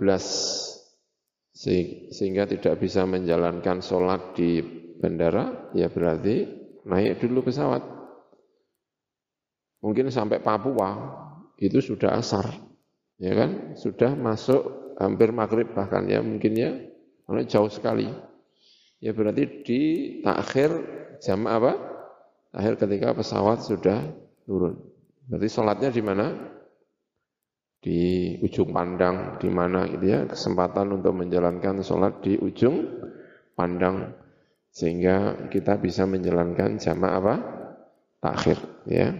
sehingga 2.14 2.46
tidak 2.46 2.78
bisa 2.78 3.08
menjalankan 3.08 3.80
sholat 3.80 4.36
di 4.36 4.60
bandara, 5.00 5.72
ya 5.74 5.88
berarti 5.88 6.46
naik 6.86 7.24
dulu 7.24 7.48
pesawat. 7.48 7.82
Mungkin 9.80 10.12
sampai 10.12 10.44
Papua 10.44 10.92
itu 11.56 11.80
sudah 11.80 12.20
asar, 12.20 12.52
ya 13.16 13.32
kan? 13.32 13.80
Sudah 13.80 14.12
masuk 14.20 14.94
hampir 15.00 15.32
maghrib 15.32 15.72
bahkan 15.72 16.04
ya 16.12 16.20
mungkin 16.20 16.54
ya 16.60 16.76
karena 17.30 17.46
jauh 17.46 17.70
sekali. 17.70 18.10
Ya 18.98 19.14
berarti 19.14 19.62
di 19.62 19.82
takhir 20.26 20.70
jam 21.22 21.46
apa? 21.46 21.78
Akhir 22.50 22.82
ketika 22.82 23.14
pesawat 23.14 23.62
sudah 23.62 24.02
turun. 24.50 24.82
Berarti 25.30 25.48
sholatnya 25.48 25.94
di 25.94 26.02
mana? 26.02 26.26
Di 27.80 28.02
ujung 28.42 28.74
pandang, 28.74 29.38
di 29.38 29.48
mana 29.48 29.88
gitu 29.88 30.04
ya, 30.04 30.26
kesempatan 30.26 31.00
untuk 31.00 31.16
menjalankan 31.16 31.80
sholat 31.86 32.20
di 32.26 32.36
ujung 32.36 33.00
pandang 33.54 34.10
sehingga 34.74 35.48
kita 35.48 35.80
bisa 35.80 36.04
menjalankan 36.10 36.82
jamaah 36.82 37.16
apa? 37.22 37.36
Takhir, 38.20 38.58
ya. 38.90 39.16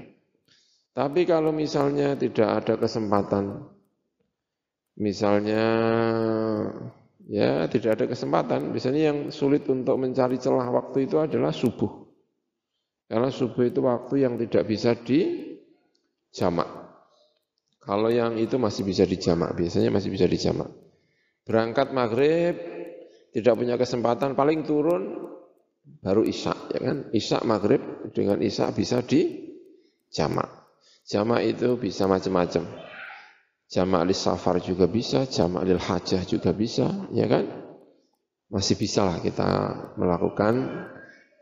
Tapi 0.92 1.24
kalau 1.24 1.56
misalnya 1.56 2.20
tidak 2.20 2.66
ada 2.66 2.76
kesempatan, 2.76 3.64
misalnya 5.00 5.64
ya 7.30 7.70
tidak 7.70 8.02
ada 8.02 8.06
kesempatan. 8.10 8.74
Biasanya 8.74 9.02
yang 9.14 9.18
sulit 9.30 9.70
untuk 9.70 9.96
mencari 10.02 10.42
celah 10.42 10.66
waktu 10.74 11.06
itu 11.06 11.22
adalah 11.22 11.54
subuh. 11.54 12.10
Karena 13.06 13.30
subuh 13.30 13.64
itu 13.70 13.86
waktu 13.86 14.26
yang 14.26 14.38
tidak 14.38 14.66
bisa 14.66 14.98
dijamak. 14.98 16.70
Kalau 17.80 18.10
yang 18.14 18.38
itu 18.38 18.62
masih 18.62 18.86
bisa 18.86 19.08
dijamak, 19.08 19.58
biasanya 19.58 19.90
masih 19.90 20.14
bisa 20.14 20.30
dijamak. 20.30 20.70
Berangkat 21.42 21.90
maghrib, 21.90 22.54
tidak 23.34 23.54
punya 23.58 23.82
kesempatan, 23.82 24.38
paling 24.38 24.62
turun 24.62 25.26
baru 26.06 26.22
isya, 26.22 26.54
ya 26.70 26.80
kan? 26.86 26.98
Isya 27.10 27.42
maghrib 27.50 27.82
dengan 28.14 28.38
isya 28.46 28.70
bisa 28.70 29.02
dijamak. 29.02 30.70
Jamak 31.10 31.42
itu 31.42 31.82
bisa 31.82 32.06
macam-macam. 32.06 32.70
Jamak 33.70 34.02
li 34.10 34.18
safar 34.18 34.58
juga 34.66 34.90
bisa, 34.90 35.30
jamak 35.30 35.62
lil 35.62 35.78
hajah 35.78 36.26
juga 36.26 36.50
bisa, 36.58 37.06
ya 37.14 37.30
kan? 37.30 37.46
Masih 38.50 38.74
bisa 38.74 39.06
lah 39.06 39.22
kita 39.22 39.46
melakukan 39.94 40.54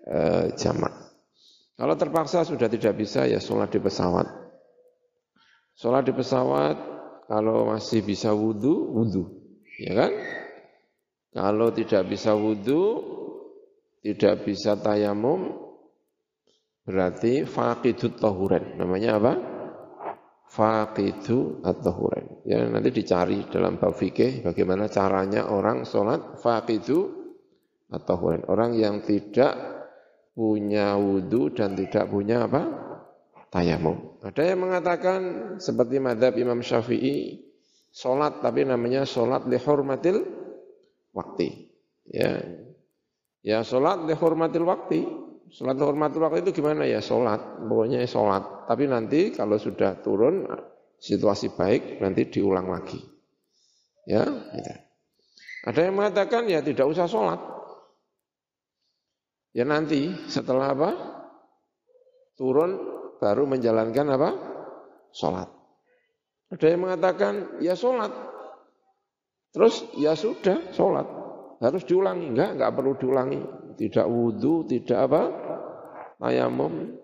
uh, 0.04 0.52
jamak. 0.60 0.92
Kalau 1.80 1.96
terpaksa 1.96 2.44
sudah 2.44 2.68
tidak 2.68 3.00
bisa, 3.00 3.24
ya 3.24 3.40
sholat 3.40 3.72
di 3.72 3.80
pesawat. 3.80 4.28
Sholat 5.80 6.04
di 6.04 6.12
pesawat, 6.12 6.76
kalau 7.32 7.72
masih 7.72 8.04
bisa 8.04 8.36
wudhu, 8.36 8.76
wudhu. 8.92 9.24
Ya 9.80 9.96
kan? 9.96 10.12
Kalau 11.32 11.72
tidak 11.72 12.12
bisa 12.12 12.36
wudhu, 12.36 13.08
tidak 14.04 14.44
bisa 14.44 14.76
tayamum, 14.76 15.64
berarti 16.84 17.48
faqidut 17.48 18.20
tahuren. 18.20 18.76
Namanya 18.76 19.16
apa? 19.16 19.34
Faqidu 20.48 21.60
at-tahuren. 21.60 22.48
Ya 22.48 22.64
nanti 22.64 22.90
dicari 22.96 23.44
dalam 23.52 23.76
bab 23.76 23.94
fikih 24.00 24.48
bagaimana 24.48 24.88
caranya 24.88 25.52
orang 25.52 25.84
sholat 25.84 26.40
faqidu 26.40 27.12
at-tahuren. 27.92 28.48
Orang 28.48 28.72
yang 28.80 29.04
tidak 29.04 29.54
punya 30.32 30.96
wudhu 30.96 31.52
dan 31.52 31.76
tidak 31.76 32.08
punya 32.08 32.48
apa? 32.48 32.64
Tayamum. 33.52 34.24
Ada 34.24 34.54
yang 34.56 34.60
mengatakan 34.64 35.20
seperti 35.60 36.00
madhab 36.00 36.36
Imam 36.36 36.60
Syafi'i, 36.64 37.44
sholat 37.92 38.40
tapi 38.44 38.64
namanya 38.68 39.08
sholat 39.08 39.48
lihurmatil 39.48 40.24
waktu. 41.16 41.72
Ya, 42.08 42.44
ya 43.44 43.64
sholat 43.68 44.08
lihurmatil 44.08 44.64
waktu. 44.68 45.27
Sholat 45.48 45.80
hormatul 45.80 46.28
waktu 46.28 46.44
itu 46.44 46.60
gimana 46.60 46.84
ya? 46.84 47.00
Sholat, 47.00 47.64
pokoknya 47.64 48.04
sholat. 48.04 48.68
Tapi 48.68 48.84
nanti 48.84 49.32
kalau 49.32 49.56
sudah 49.56 49.96
turun, 50.04 50.44
situasi 51.00 51.56
baik, 51.56 52.04
nanti 52.04 52.28
diulang 52.28 52.68
lagi. 52.68 53.00
Ya, 54.08 54.24
gitu. 54.28 54.74
Ada 55.68 55.80
yang 55.92 56.00
mengatakan 56.00 56.48
ya 56.48 56.64
tidak 56.64 56.88
usah 56.88 57.12
sholat. 57.12 57.40
Ya 59.52 59.68
nanti 59.68 60.16
setelah 60.32 60.72
apa? 60.72 60.92
Turun 62.40 62.78
baru 63.20 63.44
menjalankan 63.48 64.08
apa? 64.16 64.30
Sholat. 65.12 65.50
Ada 66.56 66.66
yang 66.72 66.88
mengatakan 66.88 67.60
ya 67.60 67.76
sholat. 67.76 68.12
Terus 69.52 69.84
ya 70.00 70.16
sudah 70.16 70.72
sholat. 70.72 71.08
Harus 71.60 71.84
diulangi. 71.84 72.32
Enggak, 72.32 72.56
enggak 72.56 72.72
perlu 72.72 72.94
diulangi 72.96 73.67
tidak 73.78 74.10
wudhu, 74.10 74.66
tidak 74.66 75.08
apa, 75.08 75.22
tayamum. 76.18 76.98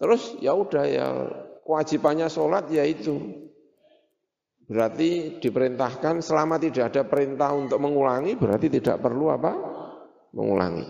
Terus 0.00 0.34
ya 0.42 0.56
udah 0.56 0.84
ya 0.88 1.06
kewajibannya 1.62 2.26
sholat 2.26 2.66
ya 2.72 2.82
itu. 2.82 3.44
Berarti 4.66 5.36
diperintahkan 5.38 6.24
selama 6.24 6.56
tidak 6.56 6.94
ada 6.94 7.02
perintah 7.04 7.52
untuk 7.52 7.76
mengulangi, 7.76 8.40
berarti 8.40 8.72
tidak 8.72 9.04
perlu 9.04 9.28
apa? 9.28 9.52
Mengulangi. 10.32 10.88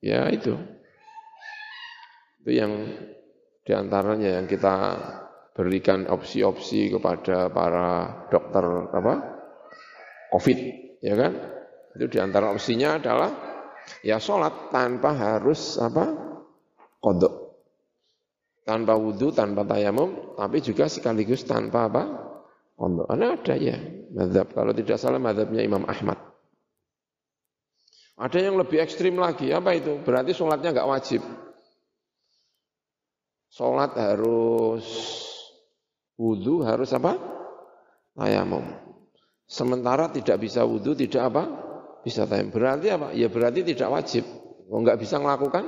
Ya 0.00 0.24
itu. 0.32 0.56
Itu 2.40 2.50
yang 2.56 2.72
di 3.60 3.72
antaranya 3.76 4.40
yang 4.40 4.48
kita 4.48 4.96
berikan 5.52 6.08
opsi-opsi 6.08 6.88
kepada 6.88 7.52
para 7.52 7.88
dokter 8.32 8.64
apa? 8.88 9.14
COVID, 10.32 10.58
ya 11.04 11.14
kan? 11.18 11.32
Itu 11.98 12.06
di 12.06 12.18
antara 12.22 12.54
opsinya 12.54 12.96
adalah 12.96 13.49
Ya 14.00 14.16
sholat 14.16 14.72
tanpa 14.72 15.12
harus 15.12 15.76
apa? 15.76 16.14
Kodok. 17.00 17.52
Tanpa 18.64 18.94
wudhu, 18.94 19.32
tanpa 19.32 19.66
tayamum, 19.66 20.36
tapi 20.36 20.62
juga 20.62 20.86
sekaligus 20.86 21.44
tanpa 21.44 21.88
apa? 21.90 22.02
Kodok. 22.76 23.06
Karena 23.08 23.36
ada 23.36 23.54
ya, 23.56 23.76
madhab. 24.12 24.52
Kalau 24.52 24.72
tidak 24.72 24.96
salah 24.96 25.20
madhabnya 25.20 25.60
Imam 25.60 25.84
Ahmad. 25.84 26.16
Ada 28.20 28.52
yang 28.52 28.60
lebih 28.60 28.84
ekstrim 28.84 29.16
lagi, 29.16 29.48
apa 29.48 29.72
itu? 29.72 29.96
Berarti 30.04 30.36
sholatnya 30.36 30.76
nggak 30.76 30.90
wajib. 30.92 31.24
Sholat 33.48 33.96
harus 33.96 34.84
wudhu, 36.20 36.60
harus 36.60 36.92
apa? 36.92 37.16
Tayamum. 38.12 38.64
Sementara 39.48 40.12
tidak 40.12 40.36
bisa 40.44 40.62
wudhu, 40.62 40.92
tidak 40.92 41.32
apa? 41.32 41.69
Bisa 42.04 42.24
tayamum. 42.24 42.52
Berarti 42.52 42.86
apa? 42.92 43.08
Ya 43.12 43.28
berarti 43.28 43.60
tidak 43.64 43.88
wajib. 43.92 44.24
Oh, 44.70 44.78
enggak 44.78 45.00
bisa 45.02 45.18
melakukan 45.18 45.66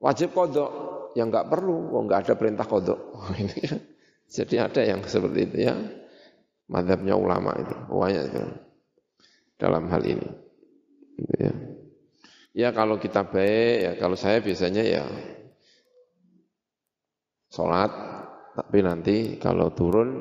wajib 0.00 0.32
kodok. 0.32 0.92
yang 1.14 1.30
enggak 1.30 1.46
perlu, 1.46 1.94
oh, 1.94 2.02
enggak 2.02 2.26
ada 2.26 2.34
perintah 2.34 2.66
kodok. 2.66 2.98
Jadi 4.34 4.58
ada 4.58 4.82
yang 4.82 4.98
seperti 5.06 5.46
itu 5.46 5.56
ya. 5.70 5.78
Madhabnya 6.66 7.14
ulama 7.14 7.54
itu. 7.54 7.76
Banyak 7.86 8.24
itu. 8.34 8.42
Dalam 9.54 9.86
hal 9.94 10.02
ini. 10.02 10.28
Gitu 11.14 11.34
ya. 11.38 11.52
ya 12.50 12.68
kalau 12.74 12.98
kita 12.98 13.30
baik, 13.30 13.74
ya 13.78 13.92
kalau 13.94 14.18
saya 14.18 14.42
biasanya 14.42 14.82
ya 14.82 15.04
sholat, 17.54 17.94
tapi 18.58 18.82
nanti 18.82 19.38
kalau 19.38 19.70
turun 19.70 20.18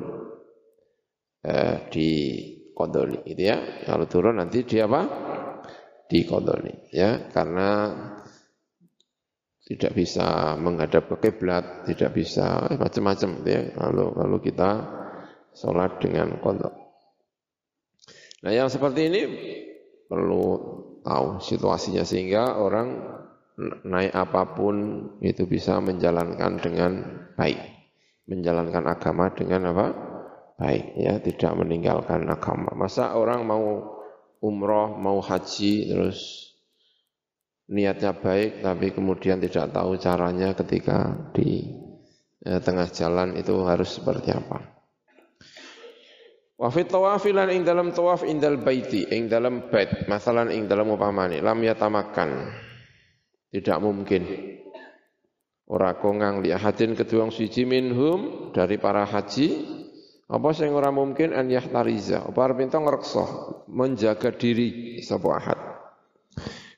eh, 1.41 1.89
di 1.89 2.09
kodoni 2.73 3.21
gitu 3.23 3.43
ya. 3.53 3.57
Kalau 3.85 4.05
turun 4.09 4.41
nanti 4.41 4.65
dia 4.65 4.89
apa? 4.89 5.01
Di 6.09 6.25
kodoni 6.27 6.93
ya, 6.93 7.31
karena 7.31 7.89
tidak 9.63 9.95
bisa 9.95 10.59
menghadap 10.59 11.07
ke 11.07 11.29
kiblat, 11.29 11.87
tidak 11.87 12.11
bisa 12.11 12.67
eh, 12.67 12.77
macam-macam 12.77 13.29
gitu 13.41 13.49
ya. 13.49 13.61
Kalau 13.71 14.11
kalau 14.11 14.37
kita 14.43 14.71
sholat 15.55 16.01
dengan 16.03 16.37
kodok. 16.43 16.73
Nah 18.43 18.51
yang 18.51 18.67
seperti 18.67 19.07
ini 19.07 19.21
perlu 20.11 20.43
tahu 21.05 21.39
situasinya 21.39 22.03
sehingga 22.03 22.59
orang 22.59 22.87
naik 23.85 24.11
apa 24.11 24.57
pun 24.57 24.75
itu 25.21 25.45
bisa 25.45 25.77
menjalankan 25.79 26.59
dengan 26.59 26.91
baik, 27.37 27.61
menjalankan 28.27 28.83
agama 28.89 29.31
dengan 29.31 29.71
apa? 29.71 30.12
Baik 30.57 30.97
ya 30.97 31.17
tidak 31.19 31.53
meninggalkan 31.57 32.25
agama. 32.29 32.73
Masa 32.77 33.17
orang 33.17 33.45
mau 33.45 33.97
umroh, 34.43 34.99
mau 34.99 35.23
haji 35.23 35.93
terus 35.93 36.51
niatnya 37.71 38.11
baik 38.13 38.59
tapi 38.59 38.91
kemudian 38.91 39.39
tidak 39.39 39.71
tahu 39.71 39.95
caranya 39.95 40.51
ketika 40.53 41.31
di 41.31 41.63
ya, 42.43 42.59
tengah 42.59 42.91
jalan 42.91 43.39
itu 43.39 43.55
harus 43.63 43.97
seperti 43.97 44.35
apa. 44.35 44.59
Wa 46.53 46.69
fi 46.69 46.85
tawafilan 46.85 47.49
ing 47.49 47.65
dalam 47.65 47.91
tawaf 47.91 48.23
indal 48.23 48.61
baiti 48.61 49.09
ing 49.09 49.27
dalam 49.27 49.67
bait 49.73 50.05
masalan 50.05 50.53
ing 50.53 50.69
dalam 50.69 50.93
upamane 50.93 51.41
lam 51.41 51.59
yatamakan 51.59 52.53
tidak 53.49 53.77
mungkin 53.81 54.21
ora 55.67 55.97
kongang 55.97 56.45
li 56.45 56.53
ahadin 56.53 56.93
kedua 56.93 57.27
suci 57.33 57.65
minhum 57.65 58.53
dari 58.53 58.77
para 58.77 59.03
haji 59.03 59.81
apa 60.23 60.49
sing 60.55 60.71
ora 60.71 60.87
mungkin 60.87 61.35
an 61.35 61.51
yahtariza, 61.51 62.23
apa 62.31 62.39
arep 62.47 62.63
ento 62.63 62.79
ngreksa, 62.79 63.25
menjaga 63.67 64.31
diri 64.31 64.99
sapa 65.03 65.29
ahad. 65.35 65.59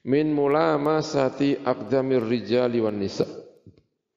Min 0.05 0.33
mulamasati 0.33 1.61
aqdamir 1.61 2.25
rijali 2.25 2.81
wan 2.81 2.97
nisa. 2.97 3.25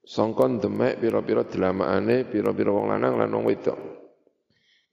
Songkon 0.08 0.56
demek 0.56 1.04
pira-pira 1.04 1.44
delamaane 1.44 2.24
pira-pira 2.24 2.72
wong 2.72 2.88
lanang 2.88 3.20
lan 3.20 3.28
wong 3.28 3.44
wedok. 3.44 3.76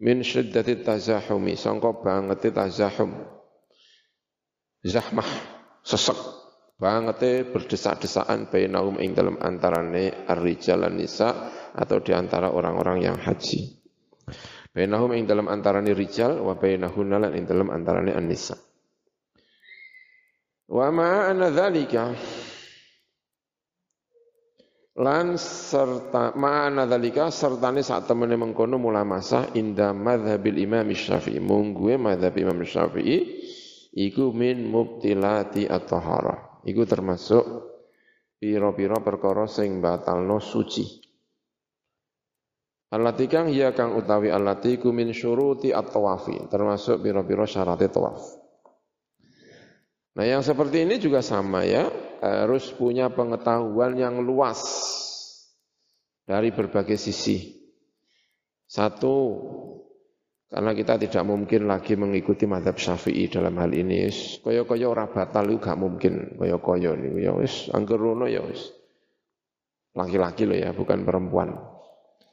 Min 0.04 0.20
syiddati 0.20 0.84
tazahumi, 0.84 1.56
sangka 1.56 1.96
bangete 2.04 2.52
tazahum. 2.52 3.16
Zahmah, 4.84 5.30
sesek 5.88 6.20
bangete 6.76 7.48
berdesak-desakan 7.48 8.52
bainahum 8.52 9.00
ing 9.00 9.16
dalam 9.16 9.40
antarane 9.40 10.28
ar-rijal 10.28 10.84
nisa 10.92 11.32
atau 11.72 12.04
di 12.04 12.12
antara 12.12 12.52
orang-orang 12.52 13.08
yang 13.08 13.16
haji. 13.16 13.85
Bainahum 14.76 15.16
ing 15.16 15.24
dalam 15.24 15.48
antarane 15.48 15.96
rijal 15.96 16.44
wa 16.44 16.60
bainahunna 16.60 17.16
lan 17.16 17.32
ing 17.32 17.48
dalam 17.48 17.72
antarane 17.72 18.12
an-nisa. 18.12 18.60
Wa 20.68 20.92
ma 20.92 21.32
anna 21.32 21.48
dzalika 21.48 22.12
lan 25.00 25.36
serta 25.40 26.36
ma'ana 26.36 26.88
dzalika 26.88 27.28
sertane 27.28 27.84
sak 27.84 28.08
temene 28.08 28.40
mengkono 28.40 28.80
mula 28.80 29.04
masa 29.04 29.52
inda 29.56 29.92
madhabil 29.92 30.60
Imam 30.60 30.88
Syafi'i 30.88 31.44
mungguwe 31.44 32.00
madhab 32.00 32.36
Imam 32.40 32.60
Syafi'i 32.64 33.18
iku 33.96 34.32
min 34.32 34.68
mubtilati 34.68 35.68
at-taharah 35.68 36.64
iku 36.68 36.88
termasuk 36.88 37.44
piro-piro 38.40 39.00
perkara 39.04 39.48
sing 39.48 39.80
batalno 39.84 40.40
suci. 40.40 41.05
Allati 42.96 43.28
kang 43.28 43.52
hiya 43.52 43.76
kang 43.76 43.92
utawi 44.00 44.32
allati 44.32 44.80
ku 44.80 44.96
min 44.96 45.12
syuruti 45.12 45.76
at-tawafi, 45.76 46.48
termasuk 46.48 47.04
piro-piro 47.04 47.44
syarat 47.44 47.84
tawaf. 47.92 48.24
Nah 50.16 50.24
yang 50.24 50.40
seperti 50.40 50.88
ini 50.88 50.96
juga 50.96 51.20
sama 51.20 51.68
ya, 51.68 51.92
harus 52.24 52.72
punya 52.72 53.12
pengetahuan 53.12 54.00
yang 54.00 54.24
luas 54.24 54.64
dari 56.24 56.56
berbagai 56.56 56.96
sisi. 56.96 57.68
Satu, 58.64 59.44
karena 60.48 60.72
kita 60.72 60.96
tidak 60.96 61.28
mungkin 61.28 61.68
lagi 61.68 62.00
mengikuti 62.00 62.48
madhab 62.48 62.80
syafi'i 62.80 63.28
dalam 63.28 63.60
hal 63.60 63.76
ini. 63.76 64.08
Koyo-koyo 64.40 64.96
ora 64.96 65.12
batal 65.12 65.52
gak 65.60 65.76
mungkin. 65.76 66.40
Koyo-koyo 66.40 66.96
ini. 66.96 67.28
Ya 67.28 67.36
wis, 67.36 67.68
ya 67.68 68.42
wis. 68.48 68.62
Laki-laki 69.92 70.48
loh 70.48 70.56
ya, 70.56 70.72
bukan 70.72 71.04
perempuan. 71.04 71.75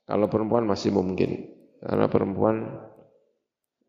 Kalau 0.07 0.27
perempuan 0.27 0.67
masih 0.67 0.91
mungkin. 0.95 1.53
Karena 1.83 2.07
perempuan 2.07 2.57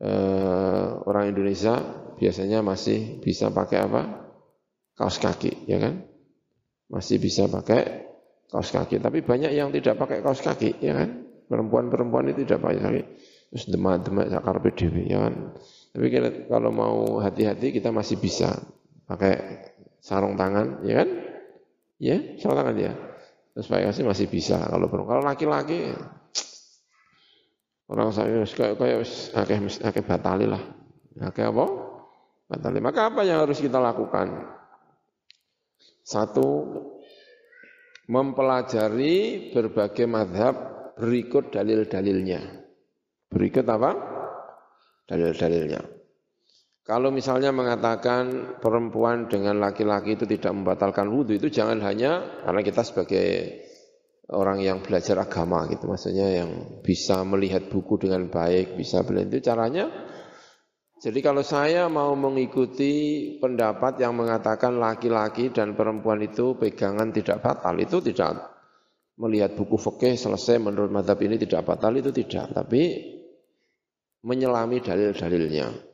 eh, 0.02 0.88
orang 1.06 1.30
Indonesia 1.30 1.78
biasanya 2.18 2.66
masih 2.66 3.22
bisa 3.22 3.54
pakai 3.54 3.78
apa? 3.84 4.02
Kaos 4.94 5.18
kaki, 5.18 5.66
ya 5.66 5.82
kan? 5.82 6.06
Masih 6.90 7.18
bisa 7.18 7.50
pakai 7.50 8.06
kaos 8.50 8.70
kaki. 8.70 9.02
Tapi 9.02 9.26
banyak 9.26 9.58
yang 9.58 9.74
tidak 9.74 9.98
pakai 9.98 10.22
kaos 10.22 10.42
kaki, 10.42 10.78
ya 10.82 10.94
kan? 10.94 11.26
Perempuan-perempuan 11.50 12.30
itu 12.30 12.46
tidak 12.46 12.62
pakai 12.62 12.80
kaki 12.82 13.04
terus 13.54 13.70
demak-demak 13.70 14.34
sakar 14.34 14.58
PDW 14.66 15.14
ya 15.14 15.30
kan. 15.30 15.54
Tapi 15.94 16.08
kalau 16.50 16.74
mau 16.74 17.22
hati-hati 17.22 17.70
kita 17.70 17.94
masih 17.94 18.18
bisa 18.18 18.50
pakai 19.06 19.62
sarung 20.02 20.34
tangan, 20.34 20.82
ya 20.82 21.06
kan? 21.06 21.10
Ya, 22.02 22.18
sarung 22.42 22.58
tangan 22.58 22.76
ya. 22.82 23.13
Terus 23.54 23.70
pakai 23.70 23.86
kasih 23.94 24.04
masih 24.06 24.28
bisa 24.30 24.58
kalau 24.66 24.90
perempuan. 24.90 25.22
Kalau 25.22 25.26
laki-laki 25.30 25.94
orang 27.86 28.10
saya 28.10 28.42
kayak 28.50 28.76
kayak 28.82 29.00
akeh 29.38 29.58
akeh 29.86 30.04
batali 30.04 30.50
lah. 30.50 30.62
Akeh 31.22 31.46
apa? 31.46 31.66
Batali. 32.50 32.82
Maka 32.82 33.14
apa 33.14 33.22
yang 33.22 33.46
harus 33.46 33.62
kita 33.62 33.78
lakukan? 33.78 34.58
Satu, 36.04 36.68
mempelajari 38.12 39.50
berbagai 39.56 40.10
madhab 40.10 40.56
berikut 41.00 41.54
dalil-dalilnya. 41.54 42.42
Berikut 43.32 43.66
apa? 43.70 43.92
Dalil-dalilnya. 45.08 46.03
Kalau 46.84 47.16
misalnya 47.16 47.56
mengatakan 47.56 48.60
perempuan 48.60 49.32
dengan 49.32 49.56
laki-laki 49.64 50.20
itu 50.20 50.28
tidak 50.28 50.52
membatalkan 50.52 51.08
wudhu, 51.08 51.40
itu 51.40 51.48
jangan 51.48 51.80
hanya 51.80 52.44
karena 52.44 52.60
kita 52.60 52.84
sebagai 52.84 53.28
orang 54.28 54.60
yang 54.60 54.84
belajar 54.84 55.16
agama 55.24 55.64
gitu, 55.72 55.88
maksudnya 55.88 56.44
yang 56.44 56.84
bisa 56.84 57.24
melihat 57.24 57.72
buku 57.72 58.04
dengan 58.04 58.28
baik, 58.28 58.76
bisa 58.76 59.00
belajar 59.08 59.32
itu 59.32 59.40
caranya. 59.48 59.86
Jadi 61.00 61.20
kalau 61.24 61.40
saya 61.40 61.88
mau 61.88 62.20
mengikuti 62.20 62.92
pendapat 63.40 64.04
yang 64.04 64.20
mengatakan 64.20 64.76
laki-laki 64.76 65.56
dan 65.56 65.80
perempuan 65.80 66.20
itu 66.20 66.60
pegangan 66.60 67.16
tidak 67.16 67.40
batal, 67.40 67.80
itu 67.80 68.04
tidak 68.04 68.44
melihat 69.16 69.56
buku 69.56 69.80
fikih 69.80 70.20
selesai 70.20 70.60
menurut 70.60 70.92
madhab 70.92 71.16
ini 71.24 71.40
tidak 71.40 71.64
batal 71.64 71.96
itu 71.96 72.12
tidak, 72.12 72.52
tapi 72.52 73.08
menyelami 74.28 74.84
dalil-dalilnya. 74.84 75.93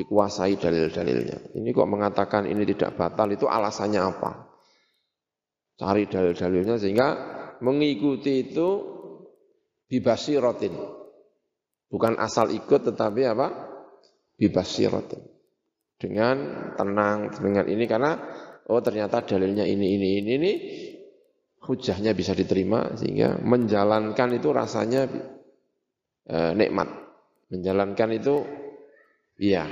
Dikuasai 0.00 0.56
dalil-dalilnya. 0.56 1.60
Ini 1.60 1.68
kok 1.76 1.84
mengatakan 1.84 2.48
ini 2.48 2.64
tidak 2.72 2.96
batal 2.96 3.28
itu 3.36 3.44
alasannya 3.44 4.00
apa? 4.00 4.48
Cari 5.76 6.08
dalil-dalilnya 6.08 6.80
sehingga 6.80 7.08
mengikuti 7.60 8.48
itu 8.48 8.68
bibasi 9.84 10.40
rotin. 10.40 10.72
Bukan 11.92 12.16
asal 12.16 12.48
ikut 12.48 12.80
tetapi 12.88 13.28
apa? 13.28 13.48
Bibasi 14.40 14.88
rotin. 14.88 15.20
Dengan 16.00 16.36
tenang 16.80 17.28
dengan 17.36 17.68
ini 17.68 17.84
karena 17.84 18.16
oh 18.72 18.80
ternyata 18.80 19.20
dalilnya 19.20 19.68
ini 19.68 20.00
ini 20.00 20.08
ini 20.16 20.30
ini 20.32 20.52
hujahnya 21.60 22.16
bisa 22.16 22.32
diterima 22.32 22.96
sehingga 22.96 23.36
menjalankan 23.44 24.32
itu 24.32 24.48
rasanya 24.48 25.04
e, 26.24 26.56
nikmat. 26.56 26.88
Menjalankan 27.52 28.10
itu 28.16 28.59
iya. 29.40 29.64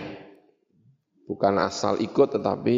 Bukan 1.28 1.60
asal 1.60 2.00
ikut 2.00 2.40
tetapi 2.40 2.76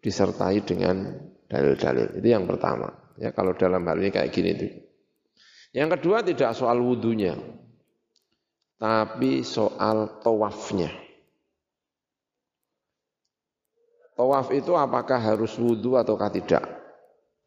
disertai 0.00 0.64
dengan 0.64 1.12
dalil-dalil. 1.44 2.16
Itu 2.16 2.28
yang 2.32 2.48
pertama. 2.48 2.88
Ya 3.20 3.36
kalau 3.36 3.52
dalam 3.52 3.84
hal 3.84 4.00
ini 4.00 4.08
kayak 4.08 4.32
gini 4.32 4.50
itu. 4.56 4.66
Yang 5.76 6.00
kedua 6.00 6.24
tidak 6.24 6.56
soal 6.56 6.82
wudhunya, 6.82 7.38
tapi 8.80 9.46
soal 9.46 10.18
tawafnya. 10.18 10.90
Tawaf 14.18 14.50
itu 14.50 14.74
apakah 14.74 15.20
harus 15.20 15.54
wudhu 15.60 15.94
ataukah 15.94 16.32
tidak? 16.32 16.64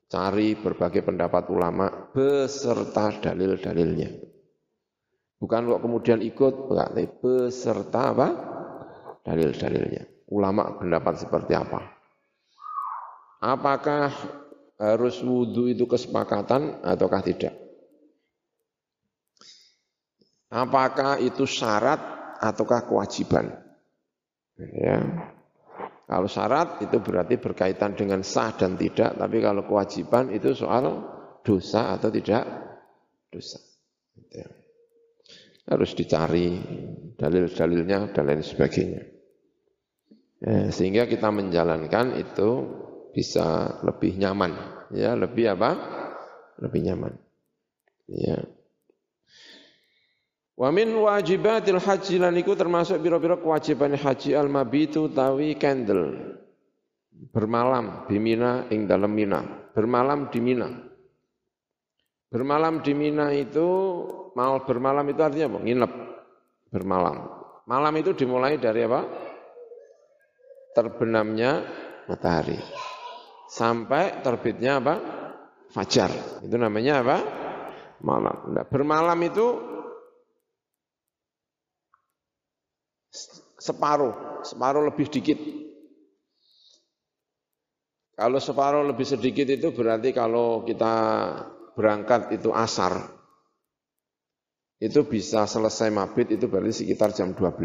Cari 0.07 0.55
berbagai 0.55 1.03
pendapat 1.03 1.49
ulama 1.49 2.13
beserta 2.13 3.11
dalil-dalilnya. 3.17 4.32
Bukan 5.43 5.67
kok 5.67 5.84
kemudian 5.84 6.23
ikut, 6.23 6.71
berarti 6.71 7.03
beserta 7.19 8.15
apa? 8.15 8.27
Dalil-dalilnya. 9.27 10.32
Ulama 10.32 10.79
pendapat 10.79 11.19
seperti 11.19 11.51
apa? 11.51 11.84
Apakah 13.43 14.08
harus 14.79 15.19
wudhu 15.19 15.67
itu 15.67 15.84
kesepakatan 15.84 16.79
ataukah 16.79 17.19
tidak? 17.19 17.60
Apakah 20.47 21.19
itu 21.19 21.43
syarat 21.43 21.99
ataukah 22.39 22.88
kewajiban? 22.88 23.51
Ya. 24.56 25.27
Kalau 26.08 26.32
syarat 26.32 26.88
itu 26.88 27.03
berarti 27.03 27.36
berkaitan 27.36 27.99
dengan 27.99 28.23
sah 28.23 28.56
dan 28.56 28.79
tidak, 28.79 29.19
tapi 29.19 29.43
kalau 29.43 29.67
kewajiban 29.67 30.32
itu 30.32 30.56
soal 30.56 31.03
dosa 31.43 31.99
atau 31.99 32.08
tidak 32.08 32.47
dosa. 33.27 33.60
Gitu 34.15 34.39
ya 34.39 34.62
harus 35.63 35.91
dicari 35.95 36.60
dalil-dalilnya 37.15 38.12
dan 38.12 38.23
lain 38.28 38.43
sebagainya. 38.43 39.02
Ya, 40.43 40.67
sehingga 40.76 41.08
kita 41.08 41.32
menjalankan 41.32 42.19
itu 42.19 42.49
bisa 43.15 43.80
lebih 43.86 44.19
nyaman, 44.19 44.52
ya 44.91 45.15
lebih 45.15 45.56
apa? 45.56 45.71
Lebih 46.60 46.82
nyaman. 46.91 47.13
Ya. 48.12 48.43
Wa 50.54 50.69
min 50.69 50.91
wajibatil 50.93 51.82
haji 51.82 52.21
lan 52.21 52.36
iku 52.38 52.54
termasuk 52.54 53.02
biro-biro 53.02 53.41
kewajiban 53.41 53.95
haji 53.95 54.38
al 54.38 54.52
mabitu 54.52 55.10
tawi 55.10 55.56
candle. 55.56 56.38
Bermalam 57.34 58.06
di 58.12 58.19
Mina 58.19 58.67
ing 58.67 58.86
dalam 58.86 59.15
Mina. 59.15 59.71
Bermalam 59.71 60.28
di 60.28 60.39
Mina. 60.43 60.92
Bermalam 62.33 62.81
di 62.81 62.97
Mina 62.97 63.29
itu 63.29 63.61
mal 64.33 64.65
bermalam 64.65 65.05
itu 65.05 65.21
artinya 65.21 65.53
apa? 65.53 65.59
Nginep 65.61 65.91
bermalam. 66.73 67.17
Malam 67.69 67.93
itu 68.01 68.17
dimulai 68.17 68.57
dari 68.57 68.81
apa? 68.89 69.05
Terbenamnya 70.73 71.61
matahari. 72.09 72.57
Sampai 73.45 74.25
terbitnya 74.25 74.81
apa? 74.81 74.95
Fajar. 75.69 76.09
Itu 76.41 76.57
namanya 76.57 77.05
apa? 77.05 77.17
Malam. 78.01 78.49
Nah, 78.49 78.65
bermalam 78.65 79.19
itu 79.21 79.45
separuh, 83.61 84.41
separuh 84.41 84.81
lebih 84.89 85.05
dikit. 85.05 85.37
Kalau 88.17 88.41
separuh 88.41 88.81
lebih 88.89 89.05
sedikit 89.05 89.45
itu 89.45 89.69
berarti 89.69 90.09
kalau 90.09 90.65
kita 90.65 90.93
berangkat 91.73 92.33
itu 92.33 92.53
asar, 92.53 93.13
itu 94.83 95.07
bisa 95.07 95.47
selesai 95.47 95.88
mabit 95.95 96.36
itu 96.36 96.51
berarti 96.51 96.83
sekitar 96.83 97.15
jam 97.15 97.31
12. 97.31 97.63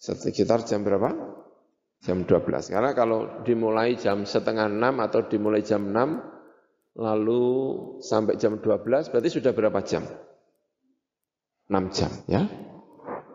Sekitar 0.00 0.64
jam 0.64 0.80
berapa? 0.84 1.12
Jam 2.04 2.24
12. 2.24 2.72
Karena 2.72 2.92
kalau 2.92 3.44
dimulai 3.44 3.96
jam 3.96 4.28
setengah 4.28 4.68
6 4.68 5.04
atau 5.04 5.20
dimulai 5.24 5.64
jam 5.64 5.84
6, 5.84 7.00
lalu 7.00 7.44
sampai 8.00 8.40
jam 8.40 8.60
12, 8.60 9.12
berarti 9.12 9.28
sudah 9.28 9.52
berapa 9.52 9.80
jam? 9.84 10.04
6 11.68 11.96
jam, 11.96 12.12
ya. 12.28 12.44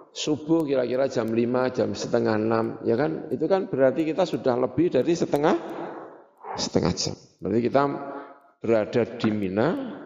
Subuh 0.09 0.65
kira-kira 0.65 1.09
jam 1.09 1.29
5, 1.29 1.69
jam 1.73 1.93
setengah 1.93 2.37
6, 2.37 2.89
ya 2.89 2.97
kan? 2.97 3.29
Itu 3.29 3.45
kan 3.45 3.69
berarti 3.69 4.05
kita 4.05 4.25
sudah 4.25 4.57
lebih 4.57 4.93
dari 4.93 5.13
setengah 5.13 5.53
setengah 6.57 6.93
jam. 6.97 7.15
Berarti 7.37 7.61
kita 7.69 7.81
berada 8.59 9.03
di 9.17 9.29
Mina 9.31 9.99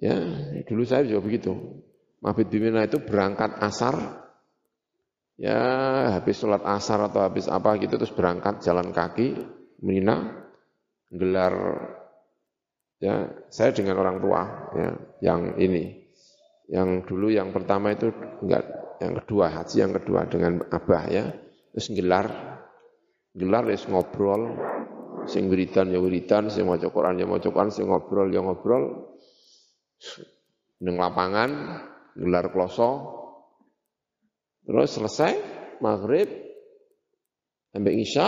Ya, 0.00 0.16
dulu 0.64 0.88
saya 0.88 1.04
juga 1.04 1.20
begitu. 1.20 1.52
Mabit 2.24 2.48
Bimina 2.48 2.88
itu 2.88 3.04
berangkat 3.04 3.60
asar, 3.60 3.96
ya 5.36 5.60
habis 6.16 6.40
sholat 6.40 6.64
asar 6.64 7.04
atau 7.12 7.20
habis 7.20 7.48
apa 7.52 7.76
gitu 7.76 8.00
terus 8.00 8.12
berangkat 8.16 8.64
jalan 8.64 8.96
kaki, 8.96 9.36
Mina 9.84 10.48
gelar 11.12 11.52
ya 13.00 13.28
saya 13.48 13.72
dengan 13.72 13.96
orang 14.00 14.20
tua 14.20 14.40
ya 14.76 14.88
yang 15.24 15.56
ini 15.56 16.06
yang 16.70 17.02
dulu 17.02 17.32
yang 17.32 17.50
pertama 17.50 17.90
itu 17.90 18.12
enggak 18.44 18.62
yang 19.00 19.16
kedua 19.24 19.48
haji 19.50 19.76
yang 19.80 19.92
kedua 19.96 20.20
dengan 20.28 20.62
abah 20.68 21.04
ya 21.08 21.24
terus 21.74 21.88
gelar 21.96 22.28
gelar 23.32 23.64
ya 23.72 23.80
ngobrol 23.88 24.54
sing 25.26 25.50
wiridan 25.50 25.92
ya 25.92 25.98
wiridan 26.00 26.48
sing 26.48 26.68
maca 26.68 26.88
Quran 26.88 27.20
ya 27.20 27.26
maca 27.26 27.48
Quran 27.50 27.72
sing 27.72 27.88
ngobrol 27.90 28.28
ya 28.32 28.40
ngobrol 28.40 29.12
ning 30.80 30.96
lapangan 30.96 31.50
gelar 32.16 32.48
kloso 32.52 32.90
terus 34.64 34.96
selesai 34.96 35.32
maghrib 35.84 36.28
sampai 37.72 37.92
isya 38.00 38.26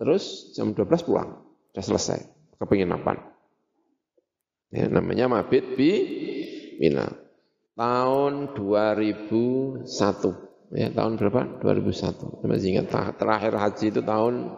terus 0.00 0.54
jam 0.56 0.72
12 0.72 1.06
pulang 1.08 1.44
sudah 1.72 1.84
selesai 1.84 2.20
ke 2.56 2.64
penginapan 2.64 3.34
Ya, 4.74 4.90
namanya 4.90 5.30
Mabit 5.30 5.78
bi 5.78 5.90
Mina. 6.82 7.06
Tahun 7.78 8.58
2001. 8.58 9.86
Ya, 10.74 10.90
tahun 10.90 11.14
berapa? 11.14 11.62
2001. 11.62 12.42
Masih 12.42 12.74
ingat 12.74 12.90
terakhir 13.14 13.54
haji 13.54 13.86
itu 13.94 14.02
tahun 14.02 14.50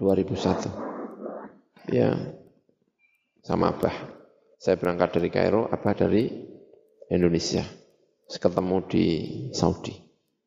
2001. 0.00 1.90
Ya, 1.90 2.14
sama 3.42 3.74
Abah. 3.74 3.92
Saya 4.56 4.78
berangkat 4.78 5.18
dari 5.18 5.28
Kairo, 5.28 5.66
Abah 5.66 5.92
dari 5.92 6.30
Indonesia. 7.10 7.66
Ketemu 8.32 8.76
di 8.88 9.04
Saudi. 9.52 9.92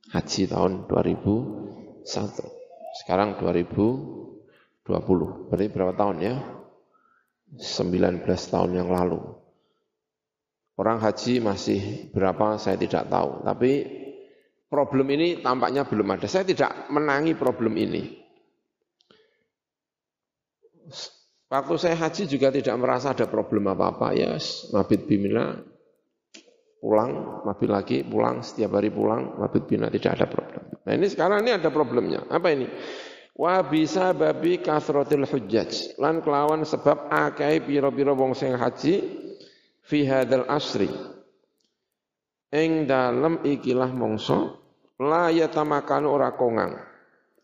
Haji 0.10 0.49
tahun 0.49 0.89
2001. 0.89 2.01
Sekarang 3.03 3.38
2020. 3.38 4.81
Berarti 5.51 5.67
berapa 5.69 5.93
tahun 5.93 6.17
ya? 6.23 6.36
19 7.60 8.25
tahun 8.25 8.71
yang 8.73 8.89
lalu. 8.89 9.21
Orang 10.75 10.99
haji 10.99 11.39
masih 11.39 12.12
berapa 12.12 12.60
saya 12.60 12.75
tidak 12.75 13.08
tahu, 13.08 13.47
tapi 13.47 13.88
problem 14.67 15.08
ini 15.15 15.39
tampaknya 15.39 15.88
belum 15.88 16.19
ada. 16.19 16.27
Saya 16.27 16.43
tidak 16.43 16.91
menangi 16.91 17.31
problem 17.31 17.79
ini. 17.79 18.24
Waktu 21.45 21.74
saya 21.78 21.95
haji 21.95 22.26
juga 22.26 22.50
tidak 22.50 22.76
merasa 22.82 23.13
ada 23.13 23.30
problem 23.30 23.69
apa-apa. 23.69 24.12
Ya, 24.17 24.36
mabit 24.74 25.06
bimina 25.06 25.62
pulang, 26.82 27.41
mabit 27.45 27.69
lagi 27.69 27.98
pulang, 28.02 28.41
setiap 28.41 28.78
hari 28.78 28.89
pulang, 28.89 29.38
mabit 29.38 29.69
bina 29.69 29.88
tidak 29.93 30.21
ada 30.21 30.28
problem. 30.30 30.63
Nah 30.86 30.93
ini 30.93 31.08
sekarang 31.10 31.45
ini 31.45 31.52
ada 31.54 31.69
problemnya. 31.69 32.26
Apa 32.30 32.48
ini? 32.54 32.67
wa 33.36 33.60
bisa 33.67 34.15
babi 34.15 34.63
kasrotil 34.63 35.28
hujjaj 35.28 36.00
lan 36.00 36.24
kelawan 36.24 36.63
sebab 36.63 37.12
akai 37.12 37.60
piro-piro 37.60 38.15
wong 38.15 38.32
sing 38.32 38.56
haji 38.56 39.04
fi 39.84 40.08
hadzal 40.08 40.48
asri 40.48 40.88
ing 42.56 42.88
dalem 42.88 43.43
ikilah 43.43 43.91
mongso 43.91 44.63
la 45.04 45.28
yatamakan 45.36 46.08
ora 46.08 46.32
kongang 46.39 46.80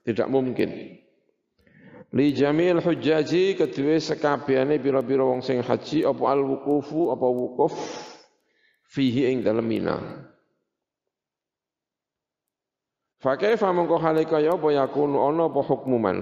tidak 0.08 0.32
mungkin 0.32 1.01
li 2.12 2.36
jamil 2.36 2.84
hujjaji 2.84 3.56
kedua 3.56 3.96
sekabehane 3.96 4.84
piro-piro 4.84 5.32
wong 5.32 5.40
sing 5.40 5.64
haji 5.64 6.04
apa 6.04 6.24
al 6.28 6.44
wukufu 6.44 7.16
apa 7.16 7.28
wukuf 7.28 7.74
fihi 8.92 9.32
ing 9.32 9.40
dalem 9.48 9.68
mina. 9.68 9.96
Fa 13.22 13.38
mongko 13.72 14.02
hale 14.02 14.26
kaya 14.26 14.58
apa 14.58 14.74
yakunu 14.74 15.22
ana 15.24 15.46
apa 15.46 15.62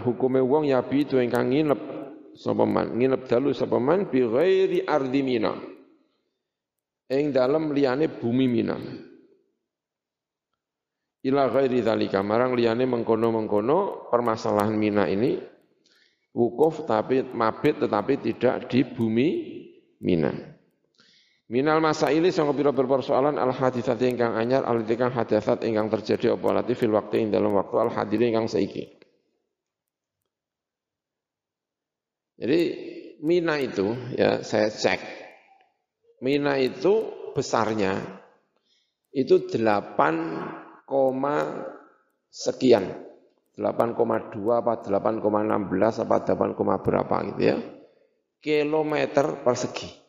hukume 0.03 0.43
wong 0.43 0.67
yabi 0.67 1.07
itu 1.07 1.15
ingkang 1.17 1.49
nginep 1.49 1.81
sapa 2.35 2.67
man? 2.67 2.93
Nginep 2.99 3.23
dalu 3.25 3.55
sapa 3.55 3.79
man? 3.79 4.11
Bi 4.11 4.19
ghairi 4.19 4.83
ardi 4.83 5.21
mina. 5.23 5.55
Ing 7.09 7.31
dalem 7.31 7.71
liyane 7.71 8.11
bumi 8.11 8.45
mina. 8.51 8.75
Ila 11.23 11.47
ghairi 11.49 11.81
dzalika 11.81 12.19
marang 12.19 12.53
liyane 12.53 12.83
mengkono-mengkono 12.83 14.11
permasalahan 14.11 14.75
mina 14.75 15.07
ini 15.07 15.39
wukuf 16.33 16.85
tapi 16.85 17.25
mabit 17.25 17.81
tetapi 17.81 18.13
tidak 18.21 18.69
di 18.69 18.85
bumi 18.85 19.27
mina 20.01 20.33
Minal 21.49 21.81
masaili 21.81 22.29
sanga 22.29 22.53
pira 22.53 22.69
persoalan 22.69 23.41
al 23.41 23.49
haditsat 23.49 23.97
ingkang 24.05 24.37
anyar 24.37 24.69
al 24.69 24.85
ingkang 24.85 25.09
hadasat 25.09 25.65
ingkang 25.65 25.89
terjadi 25.89 26.37
apa 26.37 26.61
fil 26.77 26.93
waktu 26.93 27.25
ing 27.25 27.33
dalam 27.33 27.57
waktu 27.57 27.73
al 27.73 27.89
hadir 27.89 28.21
ingkang 28.21 28.45
saiki. 28.45 28.85
Jadi 32.37 32.59
Mina 33.19 33.59
itu 33.59 33.97
ya 34.15 34.45
saya 34.45 34.71
cek. 34.71 35.01
Mina 36.23 36.55
itu 36.61 37.09
besarnya 37.35 37.99
itu 39.11 39.49
8, 39.49 40.85
sekian. 42.29 43.08
8,2 43.59 44.39
apa 44.55 44.79
8,16 44.79 46.07
apa 46.07 46.15
8, 46.23 46.79
berapa 46.79 47.15
gitu 47.35 47.41
ya. 47.43 47.57
Kilometer 48.39 49.43
persegi. 49.43 49.99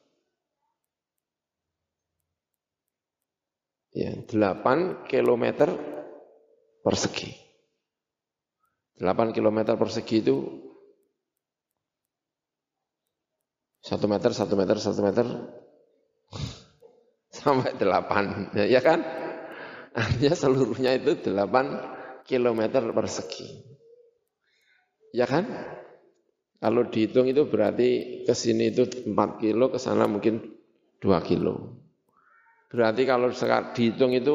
ya 3.90 4.14
8 4.14 5.10
km 5.10 5.44
persegi. 6.86 7.30
8 9.00 9.34
km 9.34 9.58
persegi 9.80 10.16
itu 10.20 10.36
1 13.80 13.96
meter, 14.06 14.30
1 14.30 14.60
meter, 14.60 14.76
1 14.76 15.06
meter 15.08 15.26
sampai 17.40 17.72
8, 17.80 18.54
ya, 18.54 18.64
ya 18.68 18.80
kan? 18.84 19.00
Artinya 19.96 20.36
seluruhnya 20.36 20.92
itu 21.00 21.16
8 21.16 21.99
km 22.26 22.92
persegi. 22.92 23.46
Ya 25.10 25.26
kan? 25.26 25.48
Kalau 26.60 26.84
dihitung 26.86 27.24
itu 27.24 27.48
berarti 27.48 28.22
ke 28.28 28.34
sini 28.36 28.68
itu 28.68 28.84
4 28.84 29.40
kilo, 29.40 29.72
ke 29.72 29.80
sana 29.80 30.04
mungkin 30.04 30.44
2 31.00 31.08
kilo. 31.24 31.80
Berarti 32.68 33.02
kalau 33.08 33.32
dihitung 33.72 34.12
itu 34.12 34.34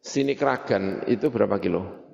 sini 0.00 0.32
keragan 0.32 1.04
itu 1.06 1.28
berapa 1.28 1.60
kilo? 1.60 2.06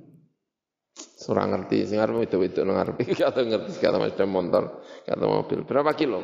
Surang 0.92 1.54
ngerti, 1.54 1.86
arep 1.94 2.26
itu 2.26 2.36
itu 2.50 2.60
ngerti, 2.66 3.14
kata 3.14 3.40
ngerti 3.46 3.78
kata 3.78 3.96
macam 4.02 4.26
motor, 4.28 4.64
kata 5.06 5.24
mobil. 5.24 5.62
Berapa 5.62 5.94
kilo? 5.94 6.20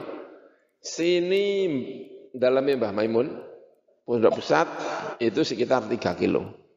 Sini 0.82 1.46
dalamnya 2.34 2.82
Mbah 2.82 2.92
Maimun, 2.92 3.28
Pondok 4.02 4.42
Pusat 4.42 4.68
itu 5.22 5.46
sekitar 5.46 5.86
3 5.86 6.18
kilo. 6.18 6.67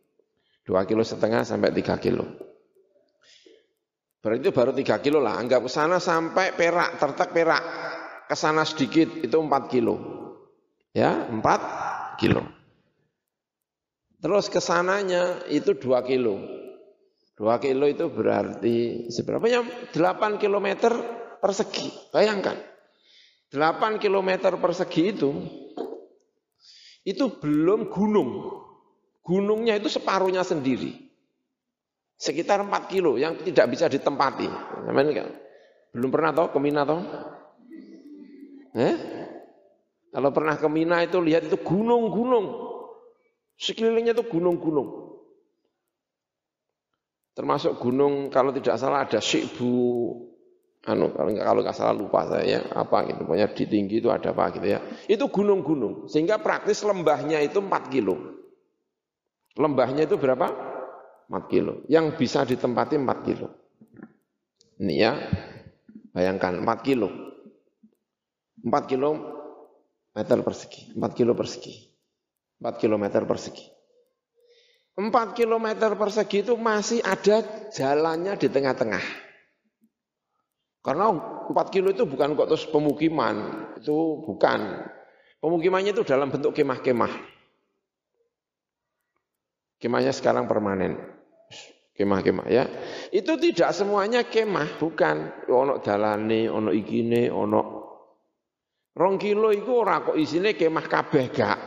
2 0.65 0.89
kilo 0.89 1.01
setengah 1.01 1.41
sampai 1.41 1.73
3 1.73 1.97
kilo. 1.97 2.25
Berarti 4.21 4.41
itu 4.45 4.51
baru 4.53 4.71
3 4.77 5.01
kilo 5.01 5.17
lah. 5.17 5.41
Anggap 5.41 5.65
ke 5.65 5.71
sana 5.71 5.97
sampai 5.97 6.53
Perak, 6.53 7.01
tertek 7.01 7.33
Perak. 7.33 7.63
Ke 8.29 8.35
sana 8.37 8.61
sedikit 8.61 9.09
itu 9.17 9.33
4 9.33 9.65
kilo. 9.73 9.95
Ya, 10.93 11.25
4 11.25 12.21
kilo. 12.21 12.45
Terus 14.21 14.45
ke 14.53 14.61
sananya 14.61 15.41
itu 15.49 15.73
2 15.73 16.05
kilo. 16.05 16.37
2 17.33 17.57
kilo 17.57 17.89
itu 17.89 18.05
berarti 18.13 19.09
seberapa 19.09 19.41
ya? 19.49 19.65
8 19.65 20.37
kilometer 20.37 20.93
persegi. 21.41 21.89
Bayangkan. 22.13 22.53
8 23.49 23.97
kilometer 23.97 24.61
persegi 24.61 25.03
itu 25.09 25.29
itu 27.01 27.25
belum 27.41 27.89
gunung. 27.89 28.61
Gunungnya 29.21 29.77
itu 29.77 29.87
separuhnya 29.87 30.41
sendiri. 30.41 31.09
Sekitar 32.17 32.61
4 32.61 32.91
kilo 32.91 33.17
yang 33.17 33.37
tidak 33.41 33.69
bisa 33.73 33.89
ditempati. 33.89 34.45
Belum 35.93 36.09
pernah 36.13 36.31
tahu 36.33 36.53
ke 36.53 36.59
Mina 36.61 36.85
tahu? 36.85 37.01
Eh? 38.77 38.95
Kalau 40.11 40.29
pernah 40.29 40.55
ke 40.57 40.67
Mina 40.69 41.01
itu 41.01 41.17
lihat 41.17 41.49
itu 41.49 41.57
gunung-gunung. 41.61 42.69
Sekelilingnya 43.57 44.13
itu 44.17 44.25
gunung-gunung. 44.25 45.17
Termasuk 47.33 47.79
gunung 47.79 48.29
kalau 48.29 48.53
tidak 48.53 48.75
salah 48.77 49.07
ada 49.07 49.17
Sikbu 49.17 49.73
anu 50.81 51.13
kalau 51.13 51.29
nggak 51.29 51.45
kalau 51.45 51.61
salah 51.77 51.93
lupa 51.93 52.25
saya 52.25 52.57
ya, 52.57 52.59
apa 52.73 53.05
gitu 53.05 53.21
pokoknya 53.21 53.53
di 53.53 53.65
tinggi 53.69 54.01
itu 54.01 54.09
ada 54.09 54.33
apa 54.33 54.49
gitu 54.57 54.65
ya 54.65 54.81
itu 55.05 55.29
gunung-gunung 55.29 56.09
sehingga 56.09 56.41
praktis 56.41 56.81
lembahnya 56.81 57.37
itu 57.45 57.61
4 57.61 57.93
kilo 57.93 58.40
lembahnya 59.57 60.07
itu 60.07 60.15
berapa 60.15 60.47
4 61.31 61.51
kilo 61.51 61.83
yang 61.87 62.15
bisa 62.15 62.43
ditempati 62.43 62.99
4 62.99 63.27
kilo 63.27 63.47
ini 64.79 64.93
ya 64.99 65.15
bayangkan 66.11 66.63
4 66.63 66.87
kilo 66.87 67.31
4 68.61 68.69
kilo 68.85 69.09
meter 70.13 70.37
persegi, 70.45 70.93
4 70.93 71.17
kilo 71.17 71.33
persegi. 71.33 71.73
4 72.61 72.77
kilometer 72.77 73.25
persegi. 73.25 73.65
4 74.93 75.33
kilometer 75.33 75.97
persegi 75.97 76.45
itu 76.45 76.53
masih 76.59 77.01
ada 77.01 77.41
jalannya 77.73 78.37
di 78.37 78.47
tengah-tengah. 78.51 79.01
Karena 80.85 81.09
4 81.49 81.73
kilo 81.73 81.89
itu 81.89 82.05
bukan 82.05 82.37
kok 82.37 82.53
terus 82.53 82.69
pemukiman, 82.69 83.65
itu 83.81 84.21
bukan. 84.21 84.85
Pemukimannya 85.41 85.97
itu 85.97 86.05
dalam 86.05 86.29
bentuk 86.29 86.53
kemah-kemah. 86.53 87.40
Kemahnya 89.81 90.13
sekarang 90.13 90.45
permanen. 90.45 90.93
Kemah-kemah 91.97 92.47
ya. 92.47 92.69
Itu 93.09 93.35
tidak 93.41 93.73
semuanya 93.73 94.29
kemah, 94.29 94.77
bukan. 94.77 95.45
Ono 95.49 95.81
dalane, 95.81 96.45
ono 96.45 96.69
ikine, 96.69 97.33
ono 97.33 97.81
rong 98.91 99.15
kilo 99.17 99.49
itu 99.49 99.71
ora 99.71 100.05
kok 100.05 100.19
isine 100.19 100.53
kemah 100.53 100.85
kabeh 100.85 101.25
gak. 101.33 101.59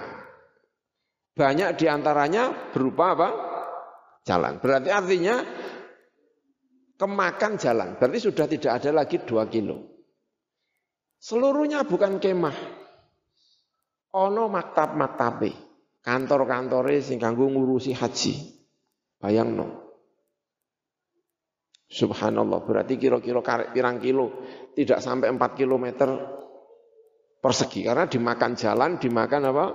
Banyak 1.35 1.75
di 1.75 1.87
antaranya 1.91 2.71
berupa 2.71 3.05
apa? 3.19 3.29
Jalan. 4.23 4.63
Berarti 4.63 4.91
artinya 4.95 5.37
kemakan 6.95 7.53
jalan. 7.59 7.99
Berarti 7.99 8.19
sudah 8.23 8.47
tidak 8.47 8.73
ada 8.79 8.91
lagi 8.95 9.19
dua 9.27 9.51
kilo. 9.51 9.83
Seluruhnya 11.19 11.83
bukan 11.83 12.23
kemah. 12.23 12.57
Ono 14.15 14.47
maktab-maktabe. 14.47 15.64
Kantor-kantore 16.05 17.01
sing 17.01 17.17
kanggo 17.17 17.49
ngurusi 17.49 17.97
haji. 17.97 18.35
Bayangno. 19.17 19.81
Subhanallah, 21.89 22.61
berarti 22.61 23.01
kira-kira 23.01 23.41
pirang 23.73 24.03
kilo, 24.03 24.45
tidak 24.77 25.01
sampai 25.01 25.33
4 25.33 25.41
kilometer 25.57 26.11
persegi. 27.41 27.87
Karena 27.87 28.05
dimakan 28.05 28.53
jalan, 28.53 28.91
dimakan 29.01 29.43
apa? 29.49 29.67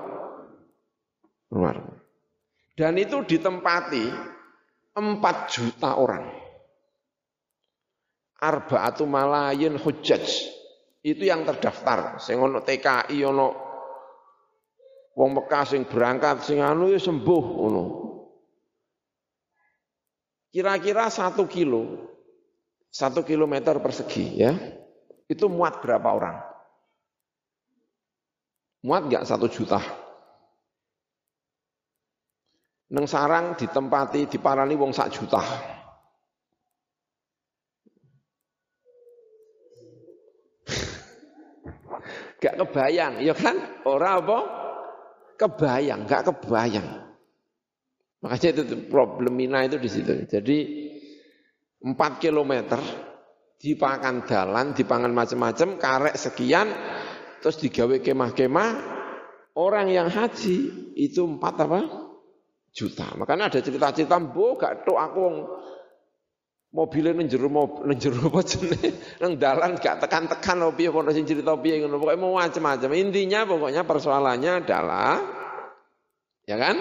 Luar. 1.55 1.77
Dan 2.77 2.93
itu 3.01 3.25
ditempati 3.25 4.05
4 4.93 5.53
juta 5.53 5.97
orang. 5.97 6.29
Arba'atu 8.39 9.03
malayin 9.09 9.79
hujjaj. 9.81 10.25
Itu 10.99 11.23
yang 11.23 11.47
terdaftar. 11.47 12.19
Sing 12.19 12.37
ono 12.37 12.59
TKI 12.59 13.17
ono 13.23 13.68
wong 15.19 15.35
Mekah 15.35 15.67
sing 15.67 15.83
berangkat 15.83 16.47
sing 16.47 16.63
anu 16.63 16.87
ya 16.87 16.95
sembuh 16.95 17.43
ngono. 17.59 18.07
Kira-kira 20.49 21.11
satu 21.11 21.43
kilo, 21.45 22.07
satu 22.87 23.27
kilometer 23.27 23.83
persegi 23.83 24.39
ya, 24.39 24.55
itu 25.27 25.45
muat 25.51 25.83
berapa 25.83 26.07
orang? 26.09 26.39
Muat 28.87 29.11
nggak 29.11 29.27
satu 29.27 29.51
juta? 29.51 29.83
Neng 32.89 33.05
sarang 33.05 33.53
ditempati 33.59 34.25
diparani 34.25 34.73
wong 34.73 34.89
sak 34.95 35.13
juta. 35.13 35.43
gak 42.41 42.57
kebayang, 42.57 43.21
ya 43.21 43.37
kan? 43.37 43.85
Orang 43.85 44.25
apa? 44.25 44.58
Kebayang, 45.39 46.03
gak 46.03 46.27
kebayang. 46.27 46.83
Makanya 48.19 48.47
itu 48.51 48.91
problem 48.91 49.39
Mina 49.39 49.63
itu 49.63 49.79
di 49.79 49.87
situ. 49.87 50.11
Jadi 50.27 50.57
4 51.79 51.95
kilometer 52.19 52.83
dipakan 53.55 54.27
dalan, 54.27 54.75
dipangan 54.75 55.11
macam-macam, 55.15 55.79
karek 55.79 56.19
sekian, 56.19 56.67
terus 57.39 57.55
digawe 57.63 58.03
kemah-kemah, 58.03 58.69
orang 59.55 59.87
yang 59.87 60.11
haji 60.11 60.91
itu 60.99 61.23
4 61.23 61.39
apa? 61.39 61.81
Juta. 62.75 63.15
Makanya 63.15 63.47
ada 63.47 63.63
cerita-cerita, 63.63 64.19
bu 64.19 64.59
gak 64.59 64.83
tok 64.83 64.99
aku 64.99 65.25
mobilnya 66.69 67.17
nenjeru 67.17 67.49
mobil 67.49 67.89
nenjeru 67.89 68.29
apa 68.29 68.41
jenenge? 68.45 68.89
Nang 69.21 69.37
dalan 69.41 69.77
gak 69.77 70.05
tekan-tekan 70.05 70.69
opo 70.69 70.77
piye 70.77 70.89
kono 70.93 71.09
sing 71.09 71.25
cerita 71.25 71.57
piye 71.57 71.81
ngono. 71.81 71.97
Mau 72.17 72.37
macam-macam 72.37 72.89
intinya 72.93 73.45
pokoknya 73.45 73.81
persoalannya 73.85 74.51
adalah 74.65 75.17
ya 76.45 76.57
kan? 76.57 76.77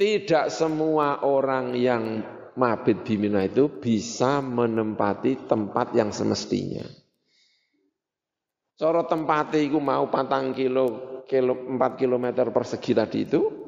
Tidak 0.00 0.48
semua 0.48 1.28
orang 1.28 1.76
yang 1.76 2.24
mabit 2.56 3.04
di 3.04 3.20
Mina 3.20 3.44
itu 3.44 3.68
bisa 3.68 4.40
menempati 4.40 5.44
tempat 5.44 5.92
yang 5.92 6.08
semestinya. 6.08 6.88
Coro 8.80 9.04
tempat 9.04 9.52
itu 9.60 9.76
mau 9.76 10.08
patang 10.08 10.56
kilo, 10.56 11.20
kilo 11.28 11.68
4 11.68 12.00
kilometer 12.00 12.48
persegi 12.48 12.96
tadi 12.96 13.28
itu, 13.28 13.59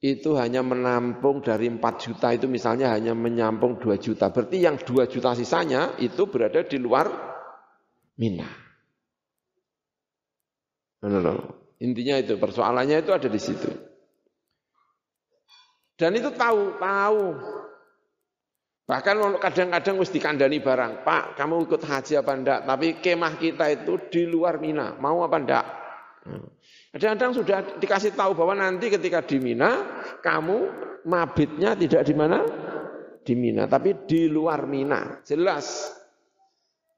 itu 0.00 0.32
hanya 0.40 0.64
menampung 0.64 1.44
dari 1.44 1.68
4 1.68 1.76
juta 2.00 2.32
itu 2.32 2.48
misalnya 2.48 2.88
hanya 2.96 3.12
menyampung 3.12 3.76
2 3.76 4.00
juta. 4.00 4.32
Berarti 4.32 4.56
yang 4.56 4.80
2 4.80 5.04
juta 5.04 5.36
sisanya 5.36 5.92
itu 6.00 6.24
berada 6.24 6.64
di 6.64 6.80
luar 6.80 7.28
Mina. 8.16 8.48
Intinya 11.80 12.16
itu, 12.20 12.36
persoalannya 12.36 13.00
itu 13.00 13.12
ada 13.12 13.28
di 13.28 13.40
situ. 13.40 13.68
Dan 15.96 16.16
itu 16.16 16.32
tahu, 16.32 16.76
tahu. 16.76 17.24
Bahkan 18.84 19.16
kadang-kadang 19.40 19.96
mesti 19.96 20.20
dikandani 20.20 20.60
barang, 20.60 20.92
Pak, 21.04 21.40
kamu 21.40 21.64
ikut 21.68 21.82
haji 21.84 22.12
apa 22.20 22.32
enggak? 22.36 22.60
Tapi 22.68 22.86
kemah 23.00 23.34
kita 23.40 23.66
itu 23.72 23.96
di 24.12 24.22
luar 24.28 24.60
Mina, 24.60 24.96
mau 25.00 25.24
apa 25.24 25.36
enggak? 25.40 25.66
Hmm. 26.28 26.48
Kadang-kadang 26.90 27.32
sudah 27.38 27.58
dikasih 27.78 28.18
tahu 28.18 28.34
bahwa 28.34 28.58
nanti 28.58 28.90
ketika 28.90 29.22
di 29.22 29.38
Mina, 29.38 29.78
kamu 30.26 30.58
mabitnya 31.06 31.78
tidak 31.78 32.02
di 32.02 32.14
mana? 32.18 32.42
Di 33.22 33.38
Mina, 33.38 33.70
tapi 33.70 33.94
di 34.10 34.26
luar 34.26 34.66
Mina. 34.66 35.22
Jelas. 35.22 35.94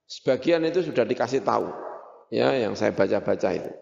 Sebagian 0.09 0.65
itu 0.65 0.81
sudah 0.81 1.05
dikasih 1.05 1.45
tahu. 1.45 1.69
Ya, 2.33 2.57
yang 2.57 2.73
saya 2.73 2.97
baca-baca 2.97 3.53
itu. 3.53 3.73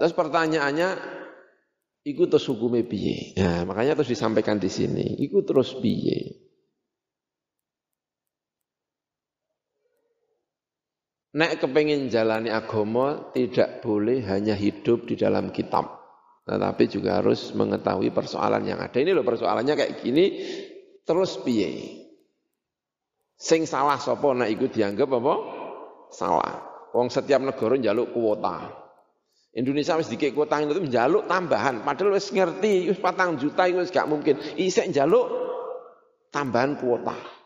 Terus 0.00 0.12
pertanyaannya, 0.12 1.20
Iku 2.00 2.32
terus 2.32 2.48
hukumnya 2.48 2.80
piye. 2.80 3.36
Nah, 3.36 3.68
makanya 3.68 4.00
terus 4.00 4.16
disampaikan 4.16 4.56
di 4.56 4.72
sini. 4.72 5.20
Iku 5.20 5.44
terus 5.44 5.76
piye. 5.76 6.48
Nek 11.30 11.62
kepengen 11.62 12.10
jalani 12.10 12.50
agama 12.50 13.30
tidak 13.30 13.86
boleh 13.86 14.26
hanya 14.26 14.58
hidup 14.58 15.06
di 15.06 15.14
dalam 15.14 15.54
kitab. 15.54 16.02
Tetapi 16.42 16.84
juga 16.90 17.22
harus 17.22 17.54
mengetahui 17.54 18.10
persoalan 18.10 18.66
yang 18.66 18.82
ada. 18.82 18.98
Ini 18.98 19.14
loh 19.14 19.22
persoalannya 19.22 19.74
kayak 19.78 20.02
gini. 20.02 20.42
Terus 21.06 21.38
piye. 21.46 22.02
Sing 23.38 23.62
salah 23.64 24.02
sopo 24.02 24.34
nek 24.34 24.50
iku 24.50 24.66
dianggap 24.66 25.06
apa? 25.06 25.34
Salah. 26.10 26.54
Wong 26.90 27.06
setiap 27.06 27.38
negara 27.38 27.78
njaluk 27.78 28.10
kuota. 28.10 28.66
Indonesia 29.54 29.98
wis 29.98 30.10
dikek 30.10 30.34
kuota 30.34 30.62
itu 30.62 30.78
njaluk 30.86 31.26
tambahan, 31.26 31.82
padahal 31.82 32.14
wis 32.14 32.30
ngerti 32.30 32.86
wis 32.86 33.02
patang 33.02 33.34
juta 33.34 33.66
itu 33.66 33.82
gak 33.90 34.06
mungkin. 34.06 34.38
Isek 34.58 34.90
njaluk 34.90 35.26
tambahan 36.34 36.78
kuota. 36.78 37.39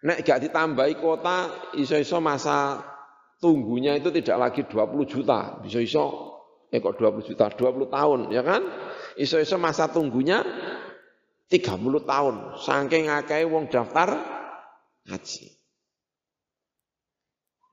Nek 0.00 0.24
gak 0.24 0.40
ditambahi 0.48 0.96
kuota, 0.96 1.70
iso-iso 1.76 2.24
masa 2.24 2.80
tunggunya 3.36 3.96
itu 4.00 4.08
tidak 4.08 4.36
lagi 4.48 4.62
20 4.64 5.04
juta, 5.04 5.60
bisa-iso 5.60 6.04
eh 6.70 6.78
kok 6.78 6.96
20 6.96 7.26
juta, 7.26 7.50
20 7.52 7.90
tahun, 7.90 8.20
ya 8.30 8.40
kan? 8.46 8.62
Iso-iso 9.18 9.58
masa 9.60 9.90
tunggunya 9.90 10.40
30 11.50 12.06
tahun, 12.06 12.34
saking 12.62 13.10
akeh 13.10 13.44
wong 13.44 13.68
daftar 13.68 14.16
haji. 15.10 15.46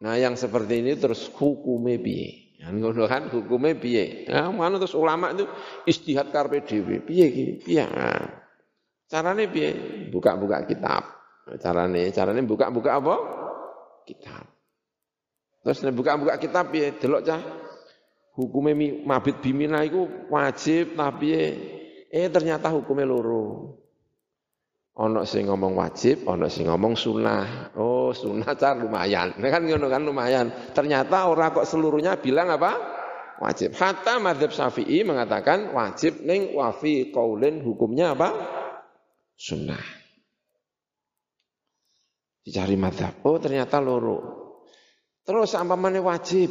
Nah 0.01 0.17
yang 0.17 0.34
seperti 0.38 0.82
ini 0.82 0.97
terus 0.97 1.30
hukumnya 1.38 1.97
piye? 2.01 2.57
Ngono 2.57 3.05
kan 3.05 3.30
hukumnya 3.30 3.78
piye? 3.78 4.25
Nah, 4.30 4.49
mana 4.49 4.82
terus 4.82 4.97
ulama 4.97 5.30
itu 5.34 5.45
istihad 5.86 6.34
karpe 6.34 6.65
dhewe. 6.65 7.05
Piye 7.05 7.25
iki? 7.30 7.45
Piye? 7.65 7.86
Nah, 7.86 8.30
carane 9.05 9.45
piye? 9.45 9.69
Buka-buka 10.09 10.65
kitab. 10.65 11.16
Carane, 11.56 12.12
carane 12.12 12.43
buka-buka 12.43 13.00
apa? 13.00 13.16
Kitab. 14.04 14.43
Terus 15.64 15.84
buka-buka 15.95 16.36
kitab 16.36 16.72
piye? 16.76 16.95
Delok 17.00 17.24
cah. 17.24 17.41
Hukumnya 18.38 18.78
mabit 19.04 19.41
bimina 19.41 19.82
itu 19.82 20.06
wajib 20.30 20.93
tapi 20.93 21.34
eh 22.12 22.28
ternyata 22.30 22.70
hukumnya 22.70 23.10
loro. 23.10 23.74
Ono 24.98 25.22
sing 25.30 25.45
ngomong 25.45 25.78
wajib, 25.78 26.26
ono 26.26 26.50
sing 26.50 26.70
ngomong 26.70 26.98
sunnah. 26.98 27.74
Oh, 27.78 28.10
sunnah 28.14 28.58
car 28.58 28.82
lumayan. 28.82 29.38
Nah, 29.38 29.50
kan 29.54 29.62
ngono 29.62 29.93
kan 29.93 30.02
lumayan. 30.02 30.74
Ternyata 30.74 31.30
orang 31.30 31.54
kok 31.54 31.70
seluruhnya 31.70 32.18
bilang 32.18 32.50
apa? 32.50 32.74
Wajib. 33.38 33.78
Hatta 33.78 34.18
madhab 34.18 34.50
syafi'i 34.50 35.06
mengatakan 35.06 35.70
wajib 35.70 36.26
ning 36.26 36.58
wafi 36.58 37.14
kaulin 37.14 37.62
hukumnya 37.62 38.18
apa? 38.18 38.30
Sunnah. 39.38 40.07
Dicari 42.48 42.80
madhab. 42.80 43.20
Oh 43.28 43.36
ternyata 43.43 43.84
loro. 43.84 44.20
Terus 45.28 45.52
apa 45.60 45.76
mana 45.76 46.00
wajib? 46.00 46.48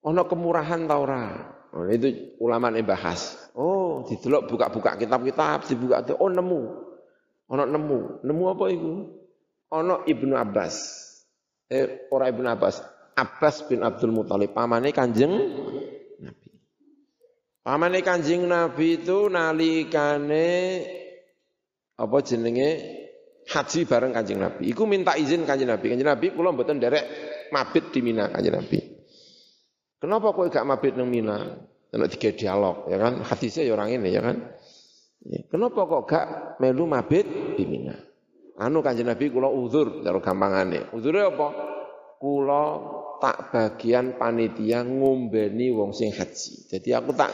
Ono 0.00 0.24
kemurahan 0.24 0.88
tau 0.88 1.04
ora? 1.04 1.28
Oh, 1.76 1.84
itu 1.84 2.40
ulama 2.40 2.72
ini 2.72 2.80
bahas. 2.80 3.36
Oh, 3.52 4.00
didelok 4.08 4.48
buka-buka 4.48 4.96
kitab-kitab, 4.96 5.68
dibuka 5.68 6.00
itu 6.00 6.16
oh 6.16 6.32
nemu. 6.32 6.60
Ana 7.52 7.68
nemu, 7.68 8.24
nemu 8.24 8.44
apa 8.48 8.64
iku? 8.72 8.92
Ana 9.68 10.00
Ibnu 10.08 10.32
Abbas. 10.32 10.76
Eh 11.68 12.08
ora 12.08 12.32
Ibnu 12.32 12.48
Abbas, 12.48 12.80
Abbas 13.12 13.68
bin 13.68 13.84
Abdul 13.84 14.16
Muthalib, 14.16 14.56
pamane 14.56 14.88
Kanjeng 14.96 15.36
Nabi. 16.16 16.48
Pamane 17.60 18.00
Kanjeng 18.00 18.48
Nabi 18.48 19.04
itu 19.04 19.28
nalikane 19.28 20.48
apa 22.00 22.16
jenenge 22.24 22.70
haji 23.50 23.80
bareng 23.82 24.14
Kanjeng 24.14 24.38
Nabi. 24.38 24.70
Iku 24.70 24.86
minta 24.86 25.18
izin 25.18 25.42
Kanjeng 25.42 25.66
Nabi. 25.66 25.90
Kanjeng 25.90 26.06
Nabi 26.06 26.26
kula 26.30 26.54
mboten 26.54 26.78
derek 26.78 27.04
mabit 27.50 27.90
di 27.90 28.00
Mina 28.00 28.30
Kanjeng 28.30 28.54
Nabi. 28.54 28.78
Kenapa 30.00 30.32
kok 30.32 30.48
gak 30.48 30.64
mabit 30.64 30.96
nang 30.96 31.10
Mina? 31.10 31.60
Ana 31.90 32.06
tiga 32.06 32.30
dialog, 32.30 32.86
ya 32.86 32.96
kan? 33.02 33.26
Hadisnya 33.26 33.66
ya 33.66 33.74
orang 33.74 33.90
ini, 33.90 34.14
ya 34.14 34.22
kan? 34.22 34.38
Ya, 35.26 35.42
kenapa 35.50 35.84
kok 35.84 36.02
gak 36.06 36.26
melu 36.62 36.86
mabit 36.86 37.26
di 37.58 37.66
Mina? 37.66 37.98
Anu 38.60 38.80
kanjeng 38.80 39.10
Nabi 39.10 39.28
kula 39.28 39.50
uzur 39.50 40.00
karo 40.06 40.22
gampangane. 40.22 40.88
Uzure 40.94 41.20
apa? 41.26 41.48
Kula 42.20 42.64
tak 43.20 43.52
bagian 43.52 44.16
panitia 44.16 44.86
ngombeni 44.86 45.72
wong 45.74 45.92
sing 45.92 46.14
haji. 46.14 46.70
Jadi 46.70 46.88
aku 46.96 47.12
tak 47.12 47.32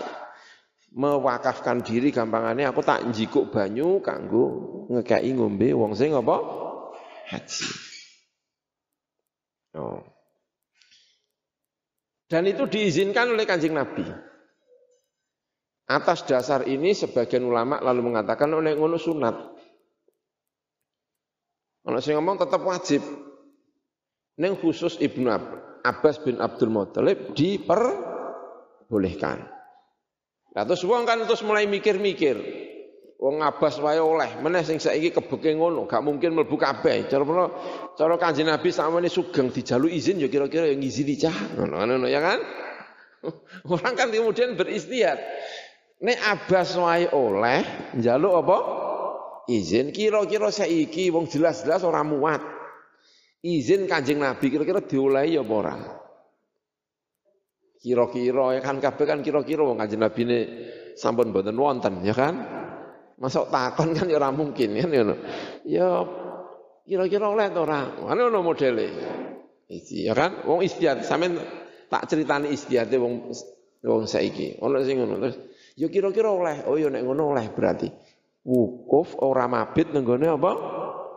mewakafkan 0.96 1.84
diri 1.84 2.08
gampangane 2.08 2.64
aku 2.64 2.80
tak 2.80 3.04
njikuk 3.04 3.52
banyu 3.52 4.00
kanggo 4.00 4.44
ngekei 4.88 5.28
ngombe 5.36 5.76
wong 5.76 5.92
sing 5.92 6.16
apa? 6.16 6.40
Haji. 7.28 7.68
Oh. 9.76 10.00
Dan 12.26 12.42
itu 12.48 12.66
diizinkan 12.66 13.36
oleh 13.36 13.44
kanjeng 13.44 13.76
Nabi. 13.76 14.08
Atas 15.86 16.26
dasar 16.26 16.66
ini 16.66 16.90
sebagian 16.96 17.44
ulama 17.46 17.78
lalu 17.78 18.10
mengatakan 18.10 18.50
oleh 18.50 18.74
ngono 18.74 18.98
sunat. 18.98 19.54
Kalau 21.86 22.02
saya 22.02 22.18
ngomong 22.18 22.42
tetap 22.42 22.66
wajib. 22.66 23.06
Neng 24.36 24.60
khusus 24.60 25.00
Ibnu 25.00 25.32
Abbas 25.86 26.18
bin 26.20 26.36
Abdul 26.42 26.68
Muthalib 26.68 27.32
diperbolehkan. 27.32 29.55
Nah 30.56 30.64
terus 30.64 30.88
wong 30.88 31.04
kan 31.04 31.20
terus 31.28 31.44
mulai 31.44 31.68
mikir-mikir. 31.68 32.64
Wong 33.16 33.40
Abbas 33.40 33.80
wae 33.80 33.96
oleh, 33.96 34.40
meneh 34.44 34.60
sing 34.60 34.76
saiki 34.76 35.08
kebeke 35.08 35.56
ngono, 35.56 35.88
gak 35.88 36.04
mungkin 36.04 36.36
mlebu 36.36 36.56
kabeh. 36.56 37.08
Cara 37.08 37.24
cara 37.96 38.14
Kanjeng 38.20 38.48
Nabi 38.48 38.68
sakmene 38.68 39.08
sugeng 39.08 39.48
dijalu 39.48 39.88
izin 39.88 40.20
ya 40.20 40.28
kira-kira 40.28 40.68
yang 40.68 40.84
ngizini 40.84 41.16
cah. 41.16 41.36
Ngono 41.56 42.08
ya 42.08 42.20
kan? 42.20 42.40
Orang 43.72 43.94
kan 43.96 44.08
kemudian 44.12 44.56
beristiad. 44.56 45.16
Nek 46.04 46.18
Abbas 46.28 46.76
wae 46.76 47.08
oleh, 47.08 47.92
njaluk 47.96 48.34
apa? 48.44 48.58
Izin 49.48 49.96
kira-kira 49.96 50.52
saiki 50.52 51.08
wong 51.08 51.28
jelas-jelas 51.28 51.88
ora 51.88 52.04
muat. 52.04 52.44
Izin 53.40 53.88
Kanjeng 53.88 54.20
Nabi 54.20 54.52
kira-kira 54.52 54.84
diolehi 54.84 55.40
apa 55.40 55.52
ora? 55.56 55.76
Kira-kira 57.86 58.58
ya 58.58 58.60
kan 58.66 58.82
kabeh 58.82 59.06
kan 59.06 59.22
kira-kira 59.22 59.62
wong 59.62 59.78
Kanjeng 59.78 60.02
Nabi 60.02 60.20
ini 60.26 60.38
sampun 60.98 61.30
mboten 61.30 61.54
wonten 61.54 62.02
ya 62.02 62.18
kan? 62.18 62.34
Masuk 63.14 63.46
takon 63.46 63.94
kan 63.94 64.10
ya 64.10 64.18
ora 64.18 64.34
mungkin 64.34 64.74
kan 64.74 64.90
ya. 64.90 65.02
Ya 65.62 65.88
kira-kira 66.82 67.30
oleh 67.30 67.46
ta 67.46 67.62
ora? 67.62 67.94
Ana 68.10 68.26
ono 68.26 68.42
modele. 68.42 68.90
Iki 69.70 70.02
ya 70.02 70.18
kan 70.18 70.42
wong 70.50 70.66
istiad 70.66 71.06
sampean 71.06 71.38
tak 71.86 72.10
critani 72.10 72.50
istiate 72.50 72.98
wong 72.98 73.30
wong 73.86 74.10
saiki. 74.10 74.58
Ono 74.66 74.82
sing 74.82 74.98
ngono 74.98 75.22
terus 75.22 75.38
Ya 75.78 75.86
kira-kira 75.86 76.34
oleh. 76.34 76.66
Oh 76.66 76.74
ya 76.74 76.90
nek 76.90 77.06
ngono 77.06 77.38
oleh 77.38 77.54
berarti. 77.54 77.86
Wukuf 78.42 79.14
ora 79.22 79.46
mabit 79.46 79.94
nenggone 79.94 80.26
apa? 80.26 80.52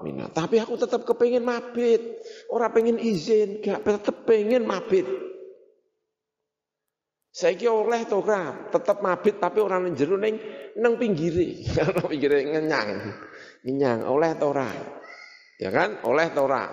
Mina. 0.06 0.30
Tapi 0.30 0.62
aku 0.62 0.78
tetap 0.78 1.02
kepengin 1.02 1.42
mabit. 1.42 2.22
Ora 2.54 2.70
pengen 2.70 3.02
izin, 3.02 3.58
gak 3.58 3.82
tetep 3.82 4.30
pengen 4.30 4.70
mabit. 4.70 5.29
Saiki 7.30 7.70
oleh 7.70 8.10
to 8.10 8.26
ora? 8.26 8.70
Tetep 8.74 9.06
mabit 9.06 9.38
tapi 9.38 9.62
ora 9.62 9.78
nang 9.78 9.94
jero 9.94 10.18
ning 10.18 10.42
nang 10.82 10.98
pinggire. 10.98 11.62
Nang 11.78 12.10
pinggire 12.10 12.42
ngenyang. 12.46 12.90
Ngenyang 13.66 14.00
oleh 14.10 14.32
to? 14.34 14.50
Ya 15.62 15.70
kan? 15.70 16.02
Oleh 16.04 16.28
to 16.34 16.42
ora? 16.50 16.64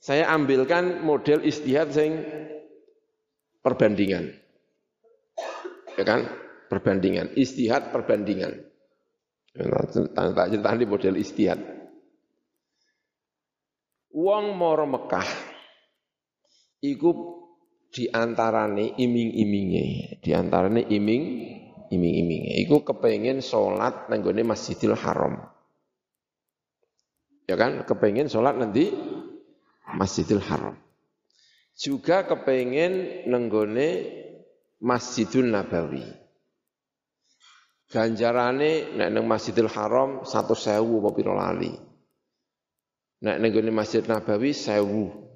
Saya 0.00 0.32
ambilkan 0.32 1.04
model 1.04 1.44
istihad 1.44 1.92
sing 1.92 2.24
perbandingan. 3.60 4.32
Ya 6.00 6.04
kan? 6.08 6.24
Perbandingan, 6.70 7.34
istihad 7.34 7.90
perbandingan. 7.90 8.62
Tak 10.14 10.46
cerita 10.54 10.78
di 10.78 10.86
model 10.86 11.18
istihad. 11.18 11.58
Wong 14.14 14.54
moro 14.54 14.86
Mekah 14.86 15.28
iku 16.82 17.39
diantarane 17.90 18.94
iming-iminge, 18.96 20.18
diantarane 20.22 20.86
iming 20.86 21.22
iming-iminge. 21.90 22.62
Iku 22.62 22.86
kepengen 22.86 23.42
sholat 23.42 24.06
nenggone 24.06 24.46
Masjidil 24.46 24.94
Haram. 24.94 25.42
Ya 27.50 27.58
kan, 27.58 27.82
kepengen 27.82 28.30
sholat 28.30 28.54
nanti 28.54 28.94
Masjidil 29.98 30.38
Haram. 30.38 30.78
Juga 31.74 32.22
kepengen 32.30 33.26
nenggone 33.26 33.88
Masjidun 34.78 35.50
Nabawi. 35.50 36.06
Ganjarane 37.90 38.94
nek 38.94 39.08
nang 39.10 39.26
Masjidil 39.26 39.66
Haram 39.66 40.22
100.000 40.22 40.78
apa 40.78 41.10
pira 41.10 41.34
lali. 41.34 41.74
Nek 43.20 43.36
ning 43.42 43.74
Masjid 43.74 44.06
Nabawi 44.06 44.54
1000. 44.54 45.29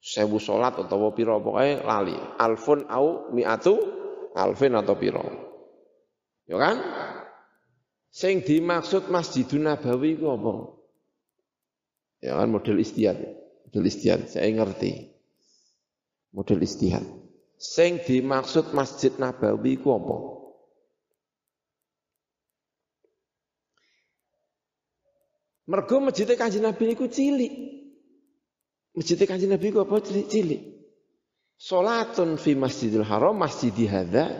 1000 0.00 0.40
salat 0.40 0.80
utawa 0.80 1.12
pira 1.12 1.36
pokoke 1.36 1.84
lali. 1.84 2.16
Alfun 2.40 2.88
au 2.88 3.28
mi'atu 3.36 3.76
alfin 4.32 4.72
atau 4.72 4.96
pira. 4.96 5.20
Ya 6.48 6.56
kan? 6.56 6.76
Sing 8.10 8.42
dimaksud 8.42 9.06
Masjidun 9.06 9.70
Nabawi 9.70 10.18
ku 10.18 10.34
apa? 10.34 10.54
Ya 12.18 12.34
kan 12.40 12.50
model 12.50 12.82
istihad. 12.82 13.22
Model 13.70 13.84
istihad, 13.86 14.26
saya 14.26 14.50
ngerti. 14.50 15.14
Model 16.34 16.58
istihad. 16.64 17.06
Sing 17.60 18.02
dimaksud 18.02 18.72
Masjid 18.74 19.14
Nabawi 19.20 19.78
ku 19.78 19.94
apa? 19.94 20.16
Mergo 25.70 26.02
masjid 26.02 26.26
Kanjeng 26.34 26.66
Nabi 26.66 26.82
niku 26.90 27.06
cilik. 27.06 27.79
Masjid 28.90 29.22
Kanjeng 29.22 29.54
Nabi 29.54 29.70
ku 29.70 29.86
apa 29.86 30.02
cilik? 30.02 30.60
Salatun 31.60 32.40
fi 32.40 32.56
Masjidil 32.56 33.04
Haram, 33.04 33.36
masjid 33.36 33.70
hadza, 33.86 34.32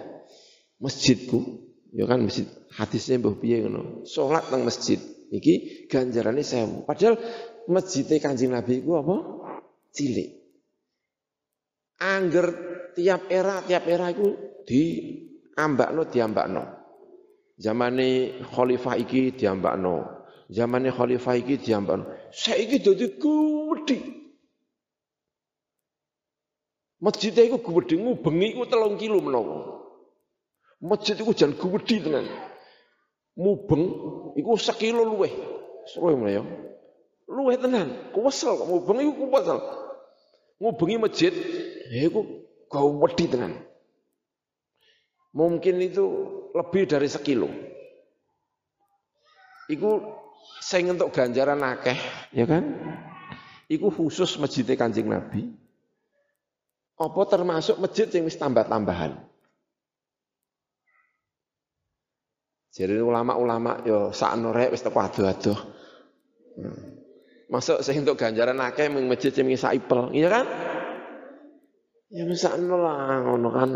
masjidku. 0.81 1.69
Ya 1.93 2.07
kan 2.07 2.23
masjid 2.23 2.47
hadisnya 2.71 3.19
mbah 3.19 3.35
piye 3.39 3.67
ngono. 3.67 4.07
Salat 4.07 4.47
nang 4.55 4.63
masjid 4.63 4.99
iki 5.35 5.87
ganjarane 5.91 6.43
sewu. 6.47 6.87
Padahal 6.87 7.19
masjid 7.67 8.07
Kanjeng 8.23 8.55
Nabi 8.55 8.83
ku 8.83 8.95
apa? 8.95 9.17
Cilik. 9.91 10.39
Angger 12.01 12.47
tiap 12.95 13.29
era 13.29 13.61
tiap 13.67 13.85
era 13.91 14.09
itu 14.09 14.39
di 14.65 14.83
ambakno 15.59 16.07
diambakno. 16.07 16.65
Zamane 17.61 18.41
khalifah 18.41 18.97
iki 18.97 19.35
diambakno. 19.37 20.25
Zamane 20.49 20.89
khalifah 20.95 21.35
iki 21.37 21.61
diambakno. 21.61 22.07
Saiki 22.33 22.81
dadi 22.81 23.19
gedhe. 23.19 24.20
Masjid 27.01 27.33
iku 27.33 27.57
gedhe 27.59 27.97
ngubengi 27.97 28.53
iku 28.53 28.69
3 28.69 29.01
kilo 29.01 29.25
menawa. 29.25 29.81
Masjid 30.85 31.17
iku 31.17 31.33
jan 31.33 31.57
gedhe 31.57 31.97
tenan. 32.05 32.29
Mubeng 33.37 33.85
iku 34.37 34.55
sekilo 34.61 35.03
luweh. 35.09 35.33
Seru 35.89 36.13
ya. 36.29 36.45
Luweh 37.25 37.57
tenan. 37.57 38.13
Kuwesel 38.13 38.61
kok 38.61 38.69
mubeng 38.69 39.01
iku 39.01 39.27
kuwesel. 39.27 39.59
Ngubengi 40.61 40.97
masjid 41.01 41.33
iku 41.89 42.41
Kau 42.71 43.03
wedi 43.03 43.27
tenan. 43.27 43.59
Mungkin 45.35 45.83
itu 45.83 46.07
lebih 46.55 46.87
dari 46.87 47.11
sekilo. 47.11 47.51
Iku 49.67 49.99
saya 50.63 50.87
untuk 50.95 51.11
ganjaran 51.11 51.63
akeh, 51.67 51.99
ya 52.31 52.47
kan? 52.47 52.79
Iku 53.67 53.91
khusus 53.91 54.39
masjid 54.39 54.67
Kanjeng 54.79 55.11
Nabi. 55.11 55.51
Apa 57.01 57.23
termasuk 57.25 57.81
masjid 57.81 58.05
yang 58.13 58.29
wis 58.29 58.37
tambah-tambahan? 58.37 59.17
Jadi 62.71 63.01
ulama-ulama 63.01 63.81
yo 63.89 64.13
sakno 64.13 64.53
rek 64.53 64.77
wis 64.77 64.85
teko 64.85 65.01
adoh-adoh. 65.01 65.59
Hmm. 66.61 67.01
Masuk 67.51 67.83
saya 67.83 67.99
untuk 67.99 68.21
ganjaran 68.21 68.61
akeh 68.63 68.87
ming 68.93 69.11
masjid 69.11 69.35
sing 69.35 69.49
saipel, 69.59 70.13
iya 70.15 70.29
kan? 70.31 70.47
Ya 72.13 72.23
mesakno 72.29 72.79
lah 72.79 73.27
ngono 73.27 73.49
kan. 73.51 73.71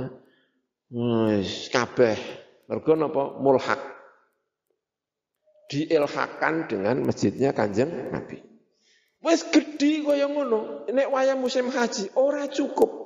Wis 0.93 1.73
kabeh. 1.73 2.15
Mergo 2.69 2.93
napa 2.95 3.41
mulhak. 3.41 3.95
diilhakan 5.65 6.69
dengan 6.69 6.97
masjidnya 7.03 7.57
Kanjeng 7.57 8.13
Nabi. 8.13 8.39
Wes 9.25 9.41
gede 9.49 10.05
kaya 10.05 10.29
ngono, 10.29 10.85
nek 10.93 11.09
wayah 11.09 11.35
musim 11.35 11.73
haji 11.73 12.13
ora 12.15 12.45
cukup. 12.53 13.04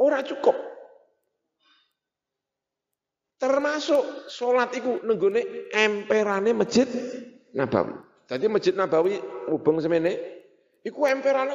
Ora 0.00 0.22
cukup. 0.26 0.56
Termasuk 3.38 4.30
sholat 4.30 4.72
iku 4.72 5.04
nenggone 5.04 5.68
emperane 5.74 6.56
masjid 6.56 6.88
Nabawi. 7.54 7.94
Tadi 8.24 8.48
masjid 8.48 8.72
Nabawi 8.72 9.20
ubeng 9.52 9.78
semene, 9.78 10.16
iku 10.82 11.04
emperane 11.06 11.54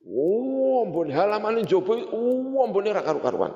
Oh, 0.00 0.88
mbon 0.88 1.12
halaman 1.12 1.60
njaba, 1.60 1.92
oh, 2.12 2.66
mbone 2.68 2.92
ra 2.92 3.04
karu-karuan. 3.04 3.52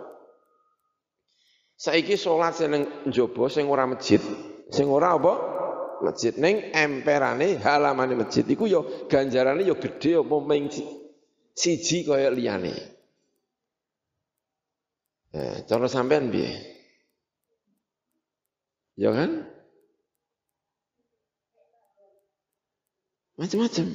Saiki 1.76 2.16
salat 2.16 2.54
sing 2.54 2.86
njaba 3.08 3.48
sing 3.48 3.64
ora 3.70 3.86
masjid, 3.88 4.20
sing 4.70 4.86
ora 4.92 5.16
apa? 5.16 5.32
Masjid 6.04 6.36
ning 6.36 6.70
emperane 6.76 7.56
halamane 7.64 8.14
masjid 8.14 8.44
iku 8.44 8.68
ya 8.68 8.84
ganjarane 9.08 9.64
ya 9.64 9.74
gedhe 9.74 10.20
apa 10.20 10.36
ming 10.44 10.68
siji 11.56 12.04
kaya 12.04 12.28
liyane. 12.28 12.93
Eh, 15.34 15.66
cara 15.66 15.90
sampean 15.90 16.30
piye? 16.30 16.54
Ya 18.94 19.10
kan? 19.10 19.50
Macam-macam. 23.34 23.86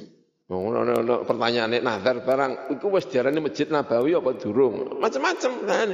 Ngono 0.50 0.78
ono 0.84 1.16
pertanyaan 1.24 1.80
nazar 1.80 2.26
barang 2.26 2.74
iku 2.76 2.92
wis 2.92 3.08
diarani 3.08 3.40
Masjid 3.40 3.72
Nabawi 3.72 4.18
apa 4.18 4.36
durung? 4.36 5.00
Macam-macam 5.00 5.52
kan. 5.64 5.90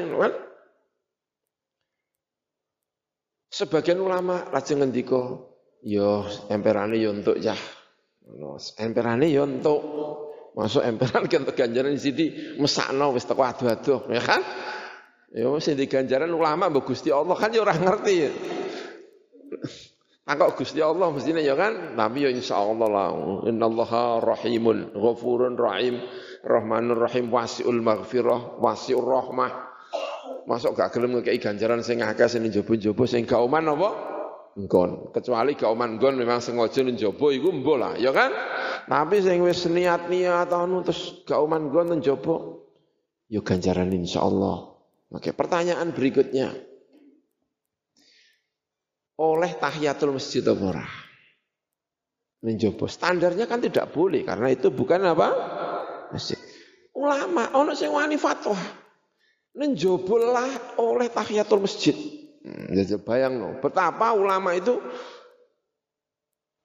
Sebagian 3.53 4.01
ulama 4.01 4.49
lajeng 4.49 4.81
ngendika, 4.81 5.45
yo 5.85 6.25
emperane 6.49 6.97
yo 6.97 7.13
entuk 7.13 7.37
ya. 7.37 7.53
Emperane 8.81 9.29
yo 9.29 9.45
entuk. 9.45 9.81
Masuk 10.55 10.87
emperan 10.87 11.27
kan 11.31 11.43
ganjaran 11.51 11.93
di 11.93 12.01
sini 12.01 12.25
mesakno 12.57 13.11
wis 13.11 13.27
teko 13.27 13.43
adu-adu, 13.43 14.07
ya 14.07 14.23
kan? 14.23 14.39
Ya 15.35 15.51
sing 15.59 15.75
ganjaran 15.75 16.31
ulama 16.31 16.71
mbok 16.71 16.95
Gusti 16.95 17.11
Allah 17.11 17.35
kan 17.35 17.51
yo 17.51 17.67
ora 17.67 17.75
ngerti. 17.75 18.31
Angkok 20.25 20.63
Gusti 20.63 20.79
Allah 20.81 21.11
mestinya 21.11 21.43
ya 21.43 21.53
kan, 21.53 21.93
tapi 21.93 22.25
ya 22.25 22.33
insyaallah 22.33 22.87
lah. 22.89 23.11
Innallaha 23.45 24.23
rahimun, 24.23 24.95
ghafurun 24.95 25.53
rahim, 25.53 26.01
rahmanur 26.41 27.03
rahim, 27.03 27.29
wasiul 27.29 27.77
maghfirah, 27.83 28.57
wasiur 28.57 29.05
rahmah. 29.05 29.53
Masuk 30.49 30.73
gak 30.73 30.97
gelem 30.97 31.19
ngekei 31.19 31.37
ganjaran 31.37 31.85
sing 31.85 32.01
akeh 32.01 32.25
sing 32.25 32.41
njaba-njaba 32.47 33.03
sing 33.05 33.27
gak 33.29 33.37
oman 33.37 33.69
apa? 33.69 33.89
Nggon. 34.57 35.13
Kecuali 35.13 35.53
gak 35.53 35.69
oman 35.69 36.01
nggon 36.01 36.15
memang 36.17 36.41
sengaja 36.41 36.81
njaba 36.81 37.27
iku 37.29 37.49
mbo 37.51 37.73
lah, 37.77 37.93
ya 37.97 38.09
kan? 38.09 38.33
Tapi 38.89 39.21
sing 39.21 39.45
wis 39.45 39.67
niat-niat 39.69 40.49
anu 40.49 40.81
terus 40.81 41.21
gak 41.27 41.37
oman 41.37 41.69
nggon 41.69 42.01
njaba 42.01 42.65
ya 43.29 43.45
ganjaran 43.45 43.93
insyaallah. 43.93 44.74
Oke, 45.15 45.31
pertanyaan 45.31 45.95
berikutnya 45.95 46.51
oleh 49.15 49.51
tahiyatul 49.55 50.11
masjid 50.11 50.43
apa 50.43 50.83
Menjobo. 52.43 52.85
Standarnya 52.85 53.47
kan 53.47 53.63
tidak 53.63 53.95
boleh 53.95 54.21
karena 54.27 54.51
itu 54.51 54.69
bukan 54.69 55.01
apa? 55.07 55.29
Masjid. 56.11 56.37
Ulama 56.93 57.49
ono 57.55 57.73
sing 57.73 57.89
wani 57.89 58.19
fatwa. 58.19 58.59
Menjobolah 59.55 60.77
oleh 60.77 61.07
tahiyatul 61.09 61.63
masjid. 61.63 61.95
Hmm, 62.43 62.75
ya 62.75 62.99
bayang 63.01 63.39
no. 63.39 63.49
Betapa 63.63 64.13
ulama 64.13 64.53
itu 64.53 64.77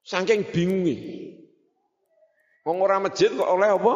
saking 0.04 0.50
bingung 0.52 0.84
Wong 2.66 2.76
ora 2.84 3.00
masjid 3.00 3.32
kok 3.32 3.48
oleh 3.48 3.72
apa? 3.72 3.94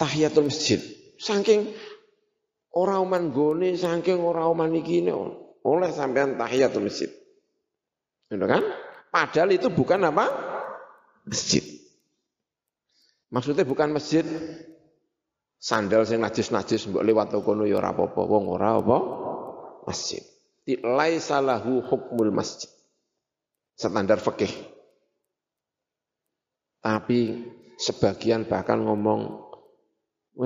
Tahiyatul 0.00 0.48
masjid. 0.48 0.80
Saking 1.20 1.68
ora 2.74 3.02
gone, 3.30 3.74
saking 3.74 4.22
ora 4.22 4.46
oman 4.46 4.74
iki 4.78 5.06
oleh 5.60 5.90
sampean 5.92 6.38
tahiyatul 6.40 6.86
masjid. 6.86 7.10
Gitu 8.30 8.46
kan? 8.46 8.62
Padahal 9.10 9.50
itu 9.50 9.68
bukan 9.68 10.06
apa? 10.06 10.26
Masjid. 11.26 11.62
Maksudnya 13.30 13.66
bukan 13.66 13.94
masjid 13.94 14.26
sandal 15.60 16.02
sing 16.08 16.18
najis-najis 16.24 16.88
mbok 16.90 17.04
lewat 17.04 17.36
kono 17.44 17.68
ya 17.68 17.78
ora 17.78 17.92
apa-apa 17.94 18.22
wong 18.26 18.44
ora 18.50 18.78
apa 18.78 18.98
masjid. 19.86 20.22
Laisa 20.70 21.42
lahu 21.42 21.82
hukmul 21.82 22.30
masjid. 22.30 22.70
Standar 23.74 24.22
fikih. 24.22 24.50
Tapi 26.80 27.44
sebagian 27.76 28.46
bahkan 28.46 28.80
ngomong 28.82 29.49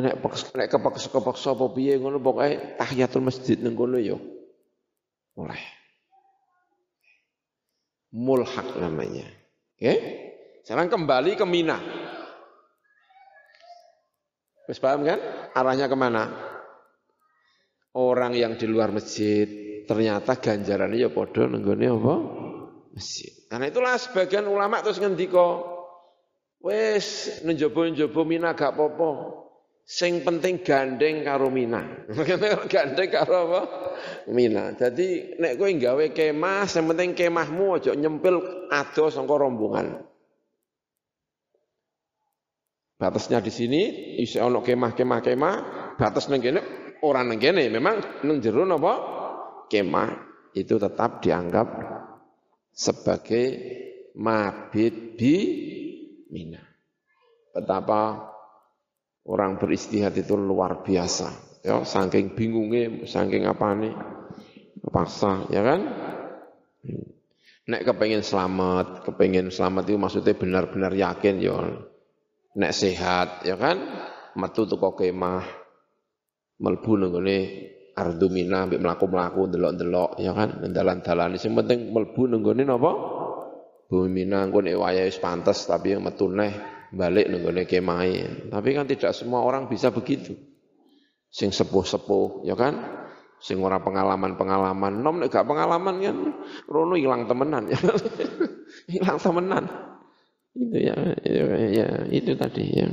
nek 0.02 0.18
nek 0.18 0.68
kepeksa-kepeksa 0.70 1.54
apa 1.54 1.66
piye 1.70 2.00
ngono 2.02 2.18
pokoke 2.18 2.78
tahiyatul 2.80 3.22
masjid 3.22 3.58
ning 3.60 3.78
kono 3.78 4.00
ya. 4.00 4.18
Oleh 5.38 5.62
mulhak 8.14 8.78
namanya. 8.78 9.26
Oke? 9.74 9.94
Sekarang 10.62 10.86
kembali 10.86 11.34
ke 11.34 11.44
Mina. 11.44 11.82
Wis 14.70 14.80
paham 14.80 15.04
kan? 15.04 15.20
Arahnya 15.52 15.90
ke 15.90 15.96
mana? 15.98 16.30
Orang 17.94 18.32
yang 18.32 18.56
di 18.56 18.64
luar 18.64 18.94
masjid 18.94 19.44
ternyata 19.84 20.40
ganjarannya 20.40 21.04
ya 21.04 21.10
podo 21.12 21.44
nenggone 21.44 21.86
apa? 21.90 22.14
Masjid. 22.96 23.30
Karena 23.50 23.68
itulah 23.68 23.94
sebagian 24.00 24.48
ulama 24.48 24.80
terus 24.80 25.02
ngendika, 25.02 25.60
wes 26.64 27.38
njaba-njaba 27.44 28.22
Mina 28.24 28.56
gak 28.56 28.72
popo. 28.78 29.43
Sing 29.84 30.24
penting 30.24 30.64
gandeng 30.64 31.28
karo 31.28 31.52
Mina. 31.52 31.84
gandeng 32.72 33.10
karo 33.12 33.36
apa? 33.52 33.60
Mina. 34.32 34.72
Jadi 34.72 35.36
nek 35.36 35.60
kowe 35.60 35.68
gawe 35.68 36.04
kemah, 36.08 36.64
sing 36.64 36.88
penting 36.88 37.12
kemahmu 37.12 37.76
aja 37.76 37.92
nyempil 37.92 38.68
ado 38.72 39.12
sangka 39.12 39.36
rombongan. 39.36 40.00
Batasnya 42.96 43.44
di 43.44 43.52
sini 43.52 43.82
isi 44.24 44.40
ono 44.40 44.64
kemah-kemah 44.64 45.20
kemah, 45.20 45.54
batas 46.00 46.32
nang 46.32 46.40
kene 46.40 46.64
ora 47.04 47.20
nang 47.20 47.36
kene. 47.36 47.68
Memang 47.68 48.24
nang 48.24 48.40
jero 48.40 48.64
napa? 48.64 49.12
Kemah 49.68 50.08
itu 50.56 50.80
tetap 50.80 51.20
dianggap 51.20 51.68
sebagai 52.72 53.46
mabit 54.16 55.12
bi 55.20 55.36
Mina. 56.32 56.64
Betapa 57.52 58.33
Orang 59.24 59.56
beristihad 59.56 60.12
itu 60.12 60.36
luar 60.36 60.84
biasa. 60.84 61.32
Ya, 61.64 61.80
saking 61.80 62.36
bingungnya, 62.36 63.08
saking 63.08 63.48
apa 63.48 63.72
nih, 63.72 63.96
paksa, 64.92 65.48
ya 65.48 65.64
kan? 65.64 65.80
Nek 67.64 67.88
kepengen 67.88 68.20
selamat, 68.20 69.08
kepengen 69.08 69.48
selamat 69.48 69.88
itu 69.88 69.96
maksudnya 69.96 70.36
benar-benar 70.36 70.92
yakin 70.92 71.40
ya. 71.40 71.56
Nek 72.60 72.72
sehat, 72.76 73.48
ya 73.48 73.56
kan? 73.56 73.80
Metu 74.36 74.68
tuh 74.68 74.76
kok 74.76 75.00
kemah, 75.00 75.40
melbu 76.60 76.92
nenggone 77.00 77.38
ardumina, 77.96 78.68
mbek 78.68 78.84
melaku-melaku, 78.84 79.48
delok-delok, 79.56 80.20
ya 80.20 80.36
kan? 80.36 80.68
Dalan-dalan, 80.68 81.40
sing 81.40 81.56
penting 81.56 81.96
melbu 81.96 82.28
nenggone 82.28 82.68
napa? 82.68 82.92
Bumi 83.88 84.28
Mina, 84.28 84.44
nek 84.44 84.76
wayahe 84.76 85.12
pantes 85.16 85.64
tapi 85.64 85.96
yang 85.96 86.04
metu 86.04 86.28
neh 86.28 86.73
balik 86.94 87.28
nenggone 87.28 87.66
kemai. 87.66 88.48
Tapi 88.48 88.68
kan 88.72 88.86
tidak 88.86 89.12
semua 89.12 89.42
orang 89.42 89.66
bisa 89.66 89.90
begitu. 89.90 90.34
Sing 91.28 91.50
sepuh-sepuh, 91.50 92.46
ya 92.46 92.54
kan? 92.54 93.04
Sing 93.42 93.60
ora 93.60 93.82
pengalaman-pengalaman, 93.82 95.04
nom 95.04 95.20
nek 95.20 95.28
gak 95.28 95.44
pengalaman 95.44 96.00
kan 96.00 96.16
rono 96.64 96.96
hilang 96.96 97.28
temenan 97.28 97.68
ya. 97.68 97.76
hilang 98.94 99.18
temenan. 99.20 99.68
Itu 100.54 100.78
ya, 100.78 100.96
ya, 101.26 101.44
ya, 101.68 101.88
itu 102.14 102.32
tadi 102.38 102.64
ya. 102.70 102.88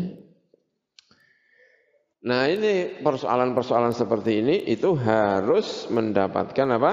Nah 2.21 2.45
ini 2.49 3.01
persoalan-persoalan 3.01 3.93
seperti 3.93 4.45
ini 4.45 4.55
itu 4.69 4.93
harus 4.97 5.89
mendapatkan 5.89 6.67
apa? 6.77 6.91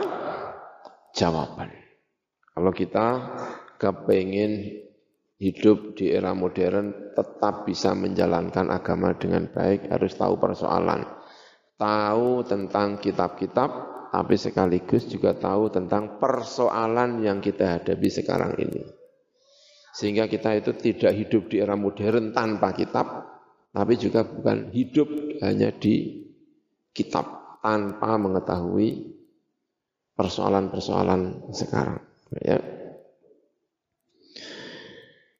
Jawaban. 1.16 1.72
Kalau 2.52 2.72
kita 2.72 3.06
kepengen 3.76 4.84
hidup 5.38 5.94
di 5.94 6.10
era 6.10 6.34
modern 6.34 7.14
tetap 7.14 7.62
bisa 7.62 7.94
menjalankan 7.94 8.74
agama 8.74 9.14
dengan 9.14 9.46
baik 9.46 9.86
harus 9.86 10.18
tahu 10.18 10.34
persoalan. 10.38 11.06
Tahu 11.78 12.42
tentang 12.42 12.98
kitab-kitab 12.98 13.70
tapi 14.10 14.34
sekaligus 14.34 15.06
juga 15.06 15.38
tahu 15.38 15.70
tentang 15.70 16.18
persoalan 16.18 17.22
yang 17.22 17.38
kita 17.38 17.78
hadapi 17.78 18.08
sekarang 18.10 18.58
ini. 18.58 18.82
Sehingga 19.94 20.26
kita 20.26 20.58
itu 20.58 20.74
tidak 20.74 21.14
hidup 21.14 21.42
di 21.46 21.62
era 21.62 21.78
modern 21.78 22.34
tanpa 22.34 22.74
kitab 22.74 23.06
tapi 23.70 23.94
juga 23.94 24.26
bukan 24.26 24.74
hidup 24.74 25.06
hanya 25.44 25.70
di 25.70 26.26
kitab 26.90 27.58
tanpa 27.62 28.18
mengetahui 28.18 29.14
persoalan-persoalan 30.18 31.52
sekarang 31.54 32.02
ya 32.42 32.58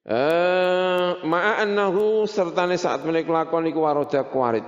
Eh 0.09 1.21
ma'a 1.21 1.61
annahu 1.61 2.25
sertane 2.25 2.81
saat 2.81 3.05
menika 3.05 3.29
lakon 3.29 3.69
iku 3.69 3.85
waroda 3.85 4.25
kuarit. 4.25 4.65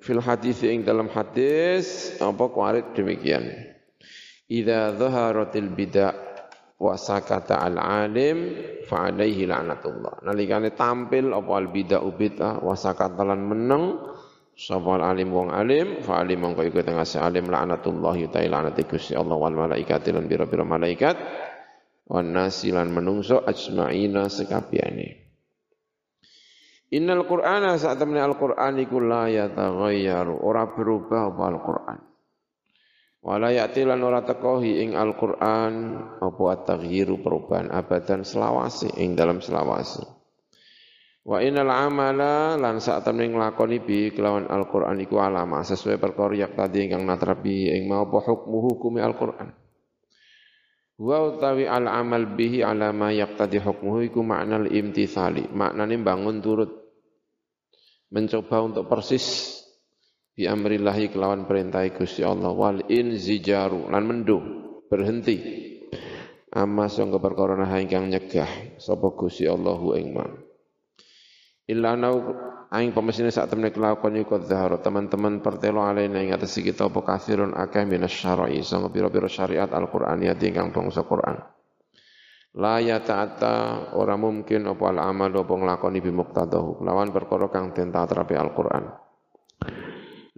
Fil 0.00 0.24
hadis 0.24 0.64
ing 0.64 0.88
dalam 0.88 1.12
hadis 1.12 2.16
apa 2.16 2.48
kuarit 2.48 2.96
demikian. 2.96 3.44
Idza 4.48 4.96
dhaharatil 4.96 5.68
bid'ah 5.68 6.14
wa 6.80 6.96
sakata 6.96 7.60
al 7.60 7.76
alim 7.76 8.56
fa 8.88 9.12
alaihi 9.12 9.44
la'natullah. 9.44 10.24
Nalikane 10.24 10.72
tampil 10.72 11.28
apa 11.36 11.52
al 11.52 11.68
bid'ah 11.68 12.00
bid'ah 12.08 12.64
wa 12.64 12.72
lan 12.72 13.40
meneng 13.44 13.84
sapa 14.56 14.96
al 14.96 15.12
alim 15.12 15.28
wong 15.28 15.52
alim 15.52 16.00
fa 16.00 16.24
alim 16.24 16.40
mongko 16.40 16.64
iku 16.64 16.80
tengah 16.80 17.04
alim 17.20 17.52
la'natullah 17.52 18.16
ta'ala 18.32 18.64
laknati 18.64 18.88
Gusti 18.88 19.12
Allah 19.12 19.36
wal 19.36 19.52
malaikati 19.52 20.08
lan 20.08 20.24
bira-bira 20.24 20.64
malaikat 20.64 21.20
wan 22.08 22.32
nasilan 22.32 22.88
menungso 22.88 23.44
ajmaina 23.44 24.26
sekabiane 24.32 25.28
Innal 26.88 27.28
Qur'ana 27.28 27.76
saat 27.76 28.00
temne 28.00 28.16
Al-Qur'an 28.16 28.80
iku 28.80 28.96
la 28.96 29.28
yataghayyaru 29.28 30.40
ora 30.40 30.72
berubah 30.72 31.28
apa 31.28 31.42
Al-Qur'an. 31.52 32.00
Wala 33.20 33.52
ya'tilan 33.52 34.00
ora 34.00 34.24
tekohi 34.24 34.80
ing 34.80 34.96
Al-Qur'an 34.96 35.72
apa 36.24 36.42
at-taghyiru 36.56 37.20
perubahan 37.20 37.68
abadan 37.68 38.24
selawase 38.24 38.88
ing 38.96 39.12
dalam 39.20 39.44
selawase. 39.44 40.00
Wa 41.28 41.44
innal 41.44 41.68
amala 41.68 42.56
lan 42.56 42.80
saat 42.80 43.04
temne 43.04 43.28
nglakoni 43.28 43.84
bi 43.84 44.08
kelawan 44.08 44.48
Al-Qur'an 44.48 44.96
iku 44.96 45.20
alama 45.20 45.60
sesuai 45.60 46.00
perkara 46.00 46.40
yak 46.40 46.56
tadi 46.56 46.88
ingkang 46.88 47.04
natrabi 47.04 47.68
ing 47.68 47.84
mau 47.84 48.08
apa 48.08 48.32
hukmu 48.32 48.64
hukumi 48.64 49.04
Al-Qur'an. 49.04 49.67
Wa 50.98 51.30
utawi 51.30 51.70
al 51.70 51.86
amal 51.86 52.34
bihi 52.34 52.66
ala 52.66 52.90
ma 52.90 53.14
yaqtadi 53.14 53.62
hukmuhu 53.62 54.10
iku 54.10 54.26
makna 54.26 54.58
al 54.58 54.66
imtithali. 54.66 55.46
Maknane 55.46 55.94
bangun 56.02 56.42
turut 56.42 56.70
mencoba 58.10 58.56
untuk 58.66 58.84
persis 58.90 59.58
bi 60.34 60.50
amrillahi 60.50 61.10
kelawan 61.14 61.46
perintah 61.46 61.86
Gusti 61.94 62.26
Allah 62.26 62.50
wal 62.50 62.82
inzijaru 62.90 63.90
lan 63.90 64.02
menduh 64.06 64.42
berhenti 64.90 65.36
amma 66.54 66.88
sangga 66.88 67.20
perkara 67.20 67.58
ingkang 67.78 68.08
nyegah 68.08 68.78
sapa 68.80 69.12
Gusti 69.14 69.44
Allahu 69.44 69.94
ing. 69.94 70.16
Illa 71.68 71.92
aing 72.68 72.92
pemesine 72.92 73.32
sak 73.32 73.48
temne 73.48 73.72
kelakon 73.72 74.20
iku 74.20 74.44
zahara 74.44 74.76
teman-teman 74.76 75.40
pertelo 75.40 75.80
alaina 75.80 76.20
ing 76.20 76.36
atas 76.36 76.52
kita 76.60 76.92
apa 76.92 77.00
kasirun 77.00 77.56
akeh 77.56 77.88
minas 77.88 78.12
syar'i 78.12 78.60
sanga 78.60 78.92
pira-pira 78.92 79.24
syariat 79.24 79.72
Al-Qur'aniyah 79.72 80.36
ingkang 80.36 80.72
bangsa 80.72 81.04
Qur'an. 81.08 81.40
La 82.58 82.80
ya 82.80 83.00
ta'ata 83.00 83.92
ora 83.96 84.16
mungkin 84.20 84.68
apa 84.68 84.84
al-amal 84.92 85.32
apa 85.32 85.52
nglakoni 85.52 85.98
bi 86.00 86.12
muqtadahu 86.12 86.84
lawan 86.84 87.12
perkara 87.12 87.48
kang 87.48 87.72
den 87.72 87.88
tatrapi 87.88 88.36
Al-Qur'an. 88.36 88.84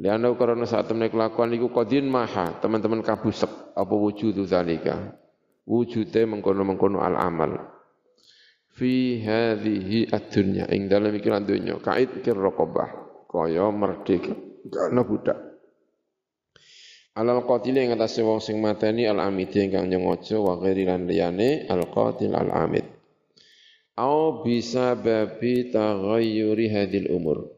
Liana 0.01 0.33
karena 0.33 0.64
saat 0.64 0.89
temne 0.89 1.12
kelakuan 1.12 1.53
iku 1.53 1.68
qadin 1.74 2.09
maha 2.09 2.62
teman-teman 2.62 3.03
kabusek 3.03 3.74
apa 3.74 3.95
wujudu 3.95 4.47
zalika. 4.47 5.18
Wujude 5.66 6.24
mengkono-mengkono 6.26 6.99
al-amal 7.05 7.80
fi 8.81 9.20
hadhihi 9.20 10.09
ad-dunya. 10.09 10.64
Ing 10.72 10.89
dalem 10.89 11.20
iki 11.20 11.28
lan 11.28 11.45
donya 11.45 11.76
kait 11.85 12.24
kir 12.24 12.33
raqabah 12.33 12.89
kaya 13.28 13.68
merdeka. 13.68 14.33
Kana 14.72 15.05
budak. 15.05 15.37
Alal 17.12 17.45
qatil 17.45 17.76
ing 17.76 17.93
atase 17.93 18.24
wong 18.24 18.41
sing 18.41 18.64
mateni 18.64 19.05
al 19.05 19.20
amid 19.20 19.53
ingkang 19.53 19.93
nyengaja 19.93 20.41
wa 20.41 20.57
ghairi 20.57 20.89
lan 20.89 21.05
liyane 21.05 21.68
al 21.68 21.85
qatil 21.93 22.33
al 22.33 22.49
amid 22.49 22.87
au 24.01 24.41
bisa 24.41 24.97
babi 24.97 25.68
taghayyuri 25.68 26.72
hadil 26.72 27.12
umur. 27.12 27.53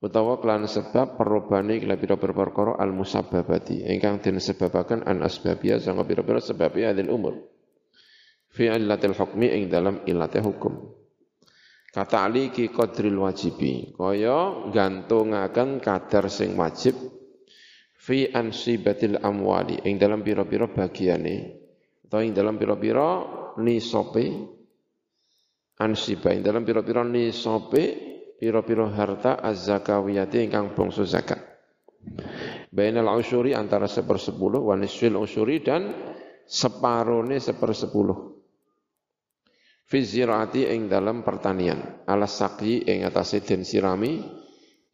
Utawa 0.00 0.40
kelan 0.40 0.64
sebab 0.64 1.20
perubahane 1.20 1.76
kala 1.84 2.00
pira-pira 2.00 2.32
perkara 2.32 2.72
al 2.80 2.90
musabbabati 2.96 3.84
ingkang 3.84 4.24
den 4.24 4.40
sebabaken 4.40 5.04
an 5.04 5.20
asbabiyah 5.20 5.76
sanga 5.76 6.08
pira-pira 6.08 6.40
sebab 6.40 6.72
hadil 6.72 7.12
umur 7.12 7.36
fi 8.50 8.66
illatil 8.66 9.14
hukmi 9.14 9.46
ing 9.54 9.70
dalam 9.70 10.02
illate 10.06 10.42
hukum. 10.42 11.00
Kata 11.90 12.30
aliki 12.30 12.70
qadril 12.70 13.18
wajibi, 13.18 13.98
kaya 13.98 14.70
gantungaken 14.70 15.82
kadar 15.82 16.30
sing 16.30 16.54
wajib 16.54 16.94
fi 17.98 18.30
ansibatil 18.30 19.18
amwali. 19.18 19.82
Ing 19.82 19.98
dalam 19.98 20.22
pira-pira 20.22 20.70
bagiane. 20.70 21.58
Atau 22.06 22.22
ing 22.22 22.30
dalam 22.30 22.58
pira-pira 22.58 23.26
nisope 23.58 24.24
ansiba. 25.82 26.30
Ing 26.30 26.46
dalam 26.46 26.62
pira-pira 26.62 27.02
nisope 27.02 27.82
pira-pira 28.38 28.86
harta 28.94 29.42
az-zakawiyati 29.42 30.46
ingkang 30.46 30.78
bangsa 30.78 31.02
zakat. 31.02 31.42
Bainal 32.70 33.10
usyuri 33.18 33.50
antara 33.50 33.90
sepersepuluh 33.90 34.62
wa 34.62 34.78
nisfil 34.78 35.18
usyuri 35.18 35.58
dan 35.60 35.90
separone 36.46 37.36
sepersepuluh 37.36 38.39
fi 39.90 40.06
ziraati 40.06 40.70
ing 40.70 40.86
dalam 40.86 41.26
pertanian. 41.26 42.06
Ala 42.06 42.30
saqi 42.30 42.86
ing 42.86 43.02
atase 43.02 43.42
den 43.42 43.66
sirami 43.66 44.22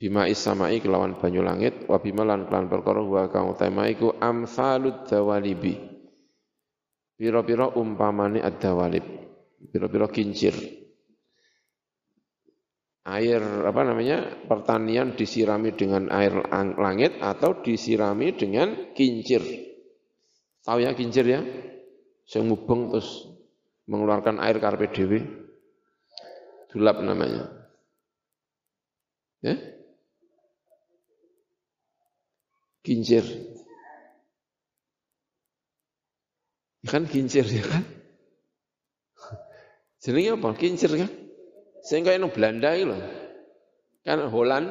bima 0.01 0.24
isamai 0.24 0.80
kelawan 0.80 1.20
banyu 1.20 1.44
langit 1.44 1.84
wa 1.84 2.01
bima 2.01 2.24
lan 2.24 2.49
kelan 2.49 2.72
perkara 2.72 3.05
wa 3.05 3.28
kang 3.28 3.53
utama 3.53 3.84
iku 3.92 4.16
amsalud 4.16 5.05
dawalibi. 5.05 5.76
Pira-pira 7.16 7.72
umpamane 7.76 8.40
ad-dawalib. 8.40 9.05
Pira-pira 9.72 10.09
kincir. 10.09 10.53
Air 13.07 13.40
apa 13.40 13.80
namanya 13.86 14.44
pertanian 14.51 15.14
disirami 15.14 15.72
dengan 15.78 16.11
air 16.11 16.34
langit 16.76 17.16
atau 17.22 17.62
disirami 17.64 18.34
dengan 18.36 18.92
kincir. 18.92 19.40
Tahu 20.66 20.82
ya 20.82 20.92
kincir 20.92 21.24
ya? 21.24 21.40
Sing 22.26 22.51
mubeng 22.51 22.90
terus 22.90 23.36
mengeluarkan 23.87 24.43
air 24.43 24.59
karpe 24.59 24.91
dewi. 24.91 25.22
Dulap 26.70 27.01
namanya. 27.01 27.49
Ya? 29.41 29.55
Kincir. 32.82 33.24
Ya 36.87 36.89
kan 36.91 37.07
kincir 37.11 37.43
ya 37.47 37.64
kan? 37.66 37.82
Jenenge 40.03 40.39
apa? 40.39 40.49
Kincir 40.55 40.91
kan? 40.95 41.11
Sehingga 41.87 42.14
ini 42.14 42.26
Belanda 42.30 42.74
itu 42.74 42.91
loh. 42.91 43.03
Kan 44.07 44.22
Holland, 44.30 44.70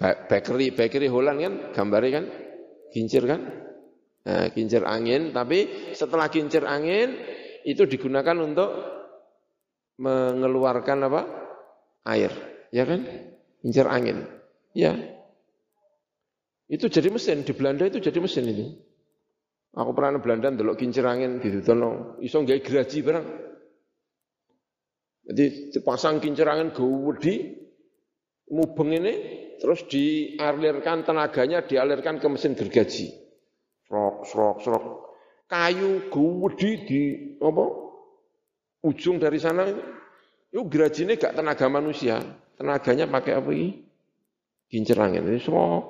bakery, 0.00 0.72
bakery 0.72 1.08
Holland 1.12 1.38
kan, 1.40 1.54
gambarnya 1.76 2.10
kan, 2.20 2.24
kincir 2.92 3.28
kan? 3.28 3.40
Nah, 4.24 4.48
kincir 4.56 4.88
angin, 4.88 5.36
tapi 5.36 5.92
setelah 5.92 6.32
kincir 6.32 6.64
angin, 6.64 7.12
itu 7.64 7.88
digunakan 7.88 8.36
untuk 8.44 8.70
mengeluarkan 9.96 10.98
apa? 11.08 11.22
air, 12.04 12.28
ya 12.68 12.84
kan? 12.84 13.00
Kincir 13.64 13.88
angin. 13.88 14.28
Ya. 14.76 14.92
Itu 16.68 16.92
jadi 16.92 17.08
mesin 17.08 17.48
di 17.48 17.56
Belanda 17.56 17.88
itu 17.88 17.96
jadi 17.96 18.20
mesin 18.20 18.44
itu. 18.44 18.76
Aku 19.72 19.96
pernah 19.96 20.20
di 20.20 20.20
Belanda 20.20 20.52
ndelok 20.52 20.76
kincir 20.76 21.02
angin 21.08 21.40
tono, 21.64 22.20
iso 22.20 22.44
nggawe 22.44 22.60
geraji 22.60 22.98
barang. 23.00 23.26
Jadi 25.32 25.44
dipasang 25.72 26.20
kincir 26.20 26.44
angin 26.44 26.76
gede 26.76 27.34
mubeng 28.52 28.92
ini 28.92 29.14
terus 29.56 29.88
dialirkan 29.88 31.08
tenaganya 31.08 31.64
dialirkan 31.64 32.20
ke 32.20 32.26
mesin 32.28 32.52
gergaji. 32.52 33.08
Srok, 33.88 34.28
srok, 34.28 34.56
srok 34.60 34.84
kayu 35.54 36.10
gede 36.10 36.70
di 36.82 37.02
apa 37.38 37.64
ujung 38.82 39.22
dari 39.22 39.38
sana 39.38 39.70
itu. 39.70 39.82
Gerajine 40.54 41.18
gak 41.18 41.34
tenaga 41.34 41.66
manusia. 41.70 42.18
Tenaganya 42.54 43.10
pakai 43.10 43.38
apa 43.38 43.50
ini? 43.50 43.82
Kincir 44.70 44.98
angin 44.98 45.26
ini 45.26 45.38
serok 45.38 45.82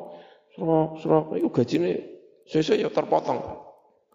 serok 0.56 0.90
serok. 1.00 1.24
Itu 1.40 1.48
gajine 1.48 1.90
sesuai 2.48 2.84
ya 2.84 2.88
terpotong. 2.92 3.40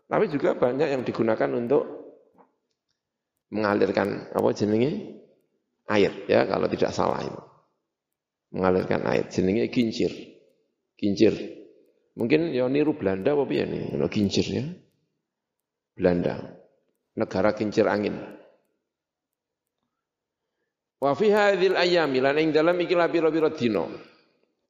Tapi 0.09 0.25
juga 0.29 0.57
banyak 0.57 0.89
yang 0.89 1.01
digunakan 1.05 1.49
untuk 1.53 1.85
mengalirkan 3.53 4.29
apa 4.33 4.49
jenenge? 4.53 5.17
Air 5.89 6.13
ya 6.29 6.45
kalau 6.45 6.69
tidak 6.69 6.93
salah 6.93 7.21
itu. 7.25 7.41
Mengalirkan 8.53 9.01
air. 9.09 9.25
Jenenge 9.29 9.69
kincir 9.73 10.13
kincir 10.99 11.33
mungkin 12.13 12.51
ya 12.51 12.69
niru 12.69 12.97
Belanda 12.97 13.33
apa 13.37 13.49
ya 13.53 13.65
nih? 13.69 13.97
Kincir 14.09 14.45
ya 14.49 14.65
Belanda, 15.99 16.39
negara 17.19 17.51
kincir 17.51 17.83
angin. 17.91 18.15
Wa 21.03 21.11
fi 21.11 21.27
hadhil 21.27 21.75
ayami 21.75 22.23
lan 22.23 22.39
ing 22.39 22.55
dalam 22.55 22.79
iki 22.79 22.95
pira-pira 22.95 23.51
dina. 23.51 23.83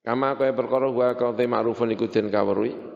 Kama 0.02 0.34
kaya 0.34 0.50
perkara 0.50 0.90
wa 0.90 1.14
kau 1.14 1.30
te 1.38 1.46
ma'rufun 1.46 1.94
iku 1.94 2.10
den 2.10 2.34
kaweruhi. 2.34 2.90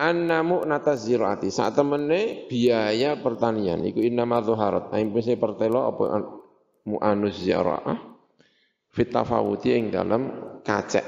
anna 0.00 0.40
mu'nata 0.40 0.96
ziraati 0.96 1.52
saat 1.52 1.76
temene 1.76 2.48
biaya 2.48 3.20
pertanian 3.20 3.84
iku 3.84 4.00
innama 4.00 4.40
dhuharat 4.40 4.88
aing 4.96 5.12
pese 5.12 5.36
pertelo 5.36 5.84
apa 5.84 6.24
mu'anus 6.88 7.36
ziraah 7.44 8.00
fit 8.88 9.12
tafawuti 9.12 9.76
ing 9.76 9.92
dalam 9.92 10.56
kacek 10.64 11.04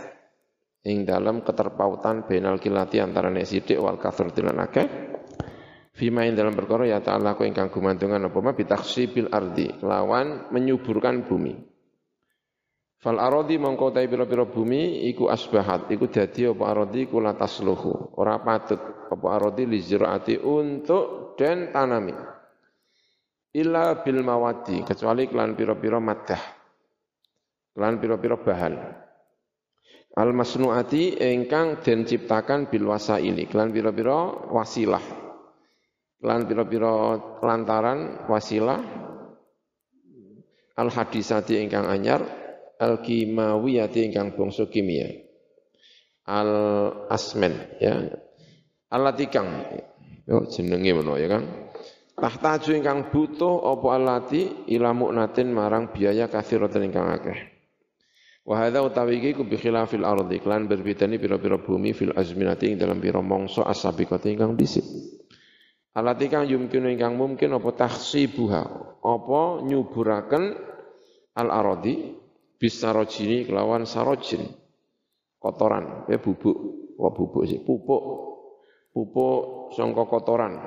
ing 0.84 1.08
dalam 1.08 1.40
keterpautan 1.40 2.28
benal 2.28 2.60
kilati 2.60 3.00
antara 3.00 3.32
nek 3.32 3.48
sithik 3.48 3.80
wal 3.80 3.96
kathrati 3.96 4.44
lan 4.44 4.60
akeh 4.60 4.86
Fima 5.92 6.24
ing 6.24 6.32
dalam 6.32 6.56
perkara 6.56 6.88
ya 6.88 7.04
ta'ala 7.04 7.36
ku 7.36 7.44
ingkang 7.44 7.68
gumantungan 7.68 8.20
apa 8.20 8.38
ma 8.40 8.56
bitakhsibil 8.56 9.28
ardi 9.28 9.68
lawan 9.84 10.48
menyuburkan 10.48 11.28
bumi 11.28 11.72
Fal 13.02 13.18
arodi 13.18 13.58
mongko 13.58 13.90
tai 13.90 14.06
pira-pira 14.06 14.46
bumi 14.46 15.10
iku 15.10 15.26
asbahat, 15.26 15.90
iku 15.90 16.06
dadi 16.06 16.46
apa 16.46 16.70
arodi 16.70 17.10
iku 17.10 17.18
latasluhu. 17.18 18.14
Ora 18.14 18.38
patut 18.38 18.78
apa 19.10 19.26
arodi 19.26 19.66
li 19.66 19.82
ziraati 19.82 20.38
untuk 20.38 21.34
den 21.34 21.74
tanami. 21.74 22.14
Illa 23.58 23.98
bil 24.06 24.22
mawadi, 24.22 24.86
kecuali 24.86 25.26
kelan 25.26 25.58
pira-pira 25.58 25.98
madah. 25.98 26.42
Kelan 27.74 27.98
pira-pira 27.98 28.38
bahan. 28.38 28.74
Al 30.14 30.30
masnuati 30.30 31.18
ingkang 31.18 31.82
den 31.82 32.06
ciptakan 32.06 32.70
bil 32.70 32.86
wasaili, 32.86 33.50
kelan 33.50 33.74
pira-pira 33.74 34.46
wasilah. 34.46 35.31
Kelan 36.22 36.46
pira-pira 36.46 37.18
lantaran 37.42 38.30
wasilah. 38.30 38.78
Al 40.78 40.88
hadisati 40.88 41.58
ingkang 41.58 41.90
anyar 41.90 42.22
al 42.78 43.02
kimawiyati 43.02 44.06
ingkang 44.06 44.38
bangsa 44.38 44.70
kimia. 44.70 45.10
Al 46.30 46.50
asmen 47.10 47.74
ya. 47.82 48.06
Alatikang 48.86 49.66
yo 50.30 50.46
jenenge 50.46 50.94
ngono 50.94 51.18
ya 51.18 51.26
kan? 51.26 51.42
Tahtaju 52.14 52.70
ingkang 52.70 53.10
butuh 53.10 53.66
apa 53.66 53.86
alati 53.98 54.70
ila 54.70 54.94
mu'natin 54.94 55.50
marang 55.50 55.90
biaya 55.90 56.30
kathiratan 56.30 56.86
ingkang 56.86 57.18
akeh. 57.18 57.50
Wa 58.46 58.62
hadza 58.62 58.78
utawi 58.78 59.18
iki 59.18 59.34
ku 59.34 59.42
bi 59.42 59.58
khilafil 59.58 60.06
ardi 60.06 60.38
klan 60.38 60.70
berbedani 60.70 61.18
pira-pira 61.18 61.58
bumi 61.58 61.90
fil 61.90 62.14
azminati 62.14 62.70
ing 62.70 62.78
dalam 62.78 63.02
pira 63.02 63.18
mangsa 63.18 63.66
asabiqati 63.66 64.38
ingkang 64.38 64.54
dhisik 64.54 64.86
alati 65.92 66.26
kang 66.32 66.48
yumkinu 66.48 66.88
ingkang 66.88 67.16
mungkin 67.16 67.56
apa 67.56 67.70
tahsibuha 67.76 68.62
apa 69.02 69.40
nyuburaken 69.66 70.56
al 71.36 71.48
aradi 71.48 72.22
bisarojini 72.62 73.50
kelawan 73.50 73.82
sarojin? 73.82 74.46
Kotoran 75.42 76.06
ya 76.06 76.22
bubuk. 76.22 76.54
Wah 76.94 77.10
bubuk 77.10 77.42
sih? 77.50 77.58
Pupuk. 77.58 78.02
Pupuk 78.94 79.74
songko 79.74 80.06
kotoran. 80.06 80.62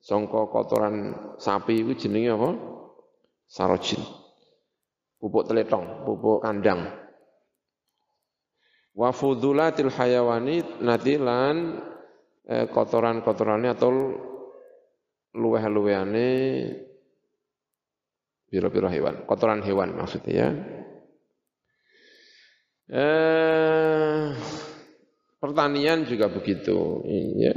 Songko 0.00 0.48
kotoran 0.48 1.12
sapi 1.36 1.84
itu 1.84 2.08
jenenge 2.08 2.32
apa? 2.32 2.50
Sarojin. 3.44 4.00
Pupuk 5.20 5.44
teletong 5.44 6.08
pupuk 6.08 6.40
kandang. 6.40 6.88
Wa 8.96 9.12
fudulatil 9.12 9.92
hayawani 9.92 10.80
nanti 10.80 11.20
lan 11.20 11.80
eh, 12.48 12.68
kotoran-kotorannya 12.72 13.70
atau 13.76 13.92
luweh-luwehane 15.32 16.28
biro-biro 18.52 18.88
hewan, 18.92 19.24
kotoran 19.24 19.64
hewan 19.64 19.96
maksudnya 19.96 20.32
ya. 20.32 20.48
Eh, 22.92 24.26
pertanian 25.40 26.04
juga 26.04 26.28
begitu. 26.28 27.00
Ya, 27.40 27.56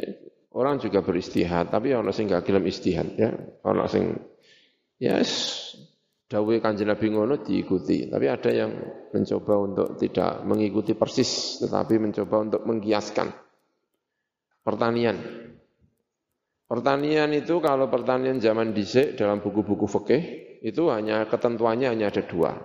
orang 0.56 0.80
juga 0.80 1.04
beristihad, 1.04 1.68
tapi 1.68 1.92
orang 1.92 2.16
sing 2.16 2.32
gak 2.32 2.48
gelem 2.48 2.64
istihad 2.72 3.20
ya. 3.20 3.36
Orang 3.68 3.92
sing 3.92 4.16
yes 4.96 5.52
dawuhe 6.26 6.58
Kanjeng 6.64 6.90
Nabi 6.90 7.12
ngono 7.14 7.38
diikuti, 7.44 8.10
tapi 8.10 8.26
ada 8.26 8.50
yang 8.50 8.72
mencoba 9.14 9.54
untuk 9.62 9.88
tidak 10.02 10.42
mengikuti 10.48 10.98
persis 10.98 11.62
tetapi 11.62 12.02
mencoba 12.02 12.36
untuk 12.42 12.62
menggiaskan 12.66 13.30
pertanian. 14.66 15.18
Pertanian 16.66 17.30
itu 17.30 17.62
kalau 17.62 17.86
pertanian 17.94 18.42
zaman 18.42 18.74
dhisik 18.74 19.14
dalam 19.14 19.38
buku-buku 19.38 19.86
fikih 19.86 20.24
itu 20.66 20.90
hanya 20.90 21.30
ketentuannya 21.30 21.94
hanya 21.94 22.10
ada 22.10 22.26
dua. 22.26 22.58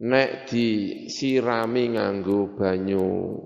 Nek 0.00 0.48
disirami 0.48 1.92
nganggo 1.92 2.56
banyu 2.56 3.36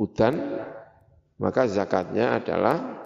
udan 0.00 0.34
maka 1.36 1.68
zakatnya 1.68 2.40
adalah 2.40 3.04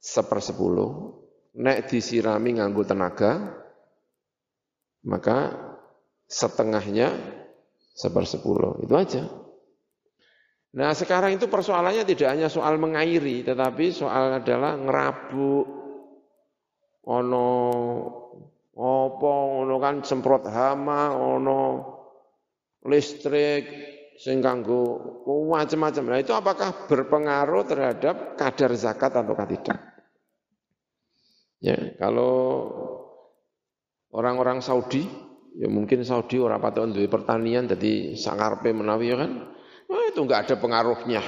sepersepuluh. 0.00 1.20
Nek 1.60 1.92
disirami 1.92 2.56
nganggo 2.56 2.80
tenaga 2.88 3.60
maka 5.04 5.52
setengahnya 6.24 7.12
sepersepuluh. 7.92 8.80
Itu 8.88 8.96
aja 8.96 9.45
Nah 10.76 10.92
sekarang 10.92 11.40
itu 11.40 11.48
persoalannya 11.48 12.04
tidak 12.04 12.36
hanya 12.36 12.52
soal 12.52 12.76
mengairi, 12.76 13.40
tetapi 13.40 13.96
soal 13.96 14.44
adalah 14.44 14.76
ngerabuk, 14.76 15.64
ono 17.08 17.48
apa 18.76 19.32
ngono 19.56 19.76
kan 19.80 20.04
semprot 20.04 20.44
hama, 20.52 21.16
ono 21.16 21.60
listrik 22.84 23.64
sing 24.20 24.44
kanggo 24.44 24.84
macam-macam. 25.24 26.04
Nah 26.12 26.18
itu 26.20 26.36
apakah 26.36 26.84
berpengaruh 26.84 27.64
terhadap 27.64 28.36
kadar 28.36 28.76
zakat 28.76 29.16
atau 29.16 29.32
tidak? 29.32 29.80
Ya, 31.64 31.96
kalau 31.96 32.68
orang-orang 34.12 34.60
Saudi, 34.60 35.08
ya 35.56 35.72
mungkin 35.72 36.04
Saudi 36.04 36.36
orang 36.36 36.60
patut 36.60 36.92
duwe 36.92 37.08
pertanian 37.08 37.64
jadi 37.64 38.12
sangarpe 38.12 38.76
menawi 38.76 39.08
ya 39.08 39.16
kan. 39.24 39.55
Nah, 39.86 40.02
itu 40.10 40.20
enggak 40.22 40.50
ada 40.50 40.54
pengaruhnya. 40.58 41.22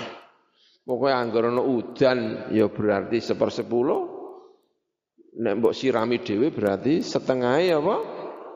Pokoknya 0.88 1.20
anggaran 1.20 1.60
udan 1.60 2.48
ya 2.48 2.72
berarti 2.72 3.20
sepersepuluh, 3.20 4.00
nek 5.36 5.54
mbok 5.60 5.76
sirami 5.76 6.24
dhewe 6.24 6.48
berarti 6.48 7.04
setengah 7.04 7.60
ya 7.60 7.76
apa? 7.76 7.96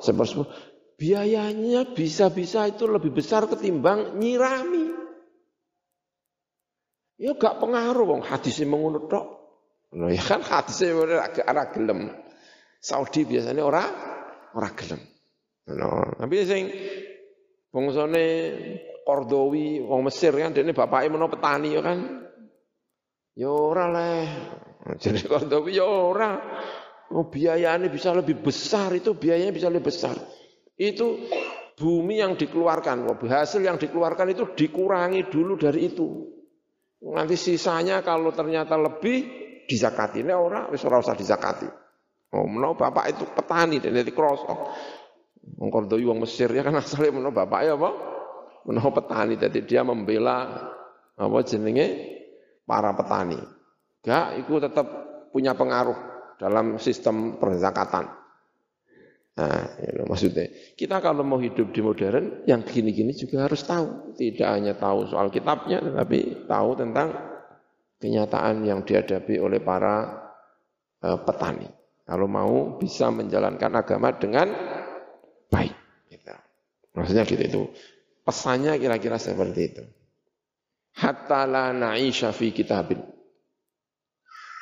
Sepersepuluh. 0.00 0.48
Biayanya 0.96 1.92
bisa-bisa 1.92 2.64
itu 2.70 2.88
lebih 2.88 3.12
besar 3.12 3.44
ketimbang 3.50 4.16
nyirami. 4.16 4.86
Ya 7.20 7.36
gak 7.38 7.62
pengaruh 7.62 8.07
wong 8.07 8.22
hadisnya 8.24 8.66
mengunut 8.66 9.07
tok. 9.07 9.26
Nah, 9.92 10.09
ya 10.09 10.22
kan 10.24 10.40
hadisnya 10.40 10.96
ora 10.96 11.28
ora 11.28 11.64
gelem. 11.70 12.00
Saudi 12.82 13.28
biasanya 13.28 13.62
ora 13.62 13.84
ora 14.57 14.70
gelem. 14.72 14.98
Nah, 15.70 16.18
tapi 16.18 16.42
sing 16.42 16.64
bangsane 17.70 18.26
Kordowi, 19.03 19.82
wong 19.82 20.07
Mesir 20.07 20.30
kan, 20.34 20.55
dene 20.55 20.70
bapaknya 20.70 21.18
meno 21.18 21.26
petani 21.26 21.74
ya 21.74 21.82
kan. 21.82 21.98
Ya 23.34 23.50
ora 23.50 23.90
leh. 23.90 24.26
Jadi 25.03 25.26
Kordowi 25.26 25.78
ya 25.78 25.86
ora. 25.86 26.38
Oh, 27.12 27.28
biayanya 27.28 27.92
bisa 27.92 28.14
lebih 28.16 28.40
besar 28.40 28.88
itu 28.96 29.12
biayanya 29.12 29.53
bisa 29.53 29.68
lebih 29.68 29.92
besar. 29.92 30.16
Itu 30.78 31.28
bumi 31.76 32.24
yang 32.24 32.40
dikeluarkan, 32.40 33.05
hasil 33.20 33.61
yang 33.61 33.76
dikeluarkan 33.76 34.32
itu 34.32 34.57
dikurangi 34.57 35.28
dulu 35.28 35.61
dari 35.61 35.92
itu. 35.92 36.09
Nanti 37.03 37.36
sisanya 37.36 38.00
kalau 38.00 38.32
ternyata 38.32 38.78
lebih 38.78 39.42
dizakati. 39.68 40.22
Ini 40.24 40.32
orang 40.32 40.70
wis 40.72 40.86
ora 40.86 41.03
usah 41.03 41.18
dizakati. 41.18 41.68
Oh, 42.32 42.48
menawa 42.48 42.88
bapak 42.88 43.05
itu 43.12 43.24
petani 43.28 43.76
dan 43.76 43.92
krosok. 44.09 44.72
Wong 45.59 45.68
Kordowi 45.68 46.07
wong 46.07 46.22
Mesir 46.22 46.48
ya 46.55 46.62
kan 46.64 46.78
asalnya 46.78 47.18
menawa 47.18 47.44
bapak 47.44 47.61
ya 47.66 47.74
apa? 47.76 47.90
Menawa 48.62 48.90
petani 48.94 49.34
jadi 49.34 49.58
dia 49.66 49.82
membela 49.82 50.70
apa 51.18 51.38
jenenge 51.42 51.86
para 52.62 52.94
petani. 52.94 53.38
Gak, 54.02 54.42
itu 54.42 54.58
tetap 54.58 54.86
punya 55.30 55.54
pengaruh 55.54 55.94
dalam 56.38 56.78
sistem 56.78 57.38
perzakatan. 57.38 58.10
Nah, 59.32 59.64
ya, 59.80 60.04
maksudnya 60.04 60.44
kita 60.76 61.00
kalau 61.00 61.24
mau 61.24 61.40
hidup 61.40 61.72
di 61.72 61.80
modern, 61.80 62.44
yang 62.44 62.60
gini-gini 62.66 63.16
juga 63.16 63.48
harus 63.48 63.64
tahu. 63.64 64.12
Tidak 64.18 64.44
hanya 64.44 64.76
tahu 64.76 65.08
soal 65.08 65.32
kitabnya, 65.32 65.80
tetapi 65.80 66.44
tahu 66.44 66.70
tentang 66.76 67.08
kenyataan 67.96 68.66
yang 68.66 68.84
dihadapi 68.84 69.40
oleh 69.40 69.62
para 69.62 70.20
uh, 71.00 71.18
petani. 71.22 71.70
Kalau 72.02 72.26
mau 72.28 72.76
bisa 72.76 73.08
menjalankan 73.08 73.72
agama 73.72 74.12
dengan 74.18 74.52
baik. 75.48 75.72
Gitu. 76.10 76.34
Maksudnya 76.92 77.24
gitu 77.24 77.42
itu. 77.46 77.62
Pesannya 78.22 78.78
kira-kira 78.78 79.18
seperti 79.18 79.60
itu. 79.66 79.82
Hatta 80.94 81.42
la 81.48 81.74
na'isha 81.74 82.30
fi 82.30 82.54
kitabin. 82.54 83.02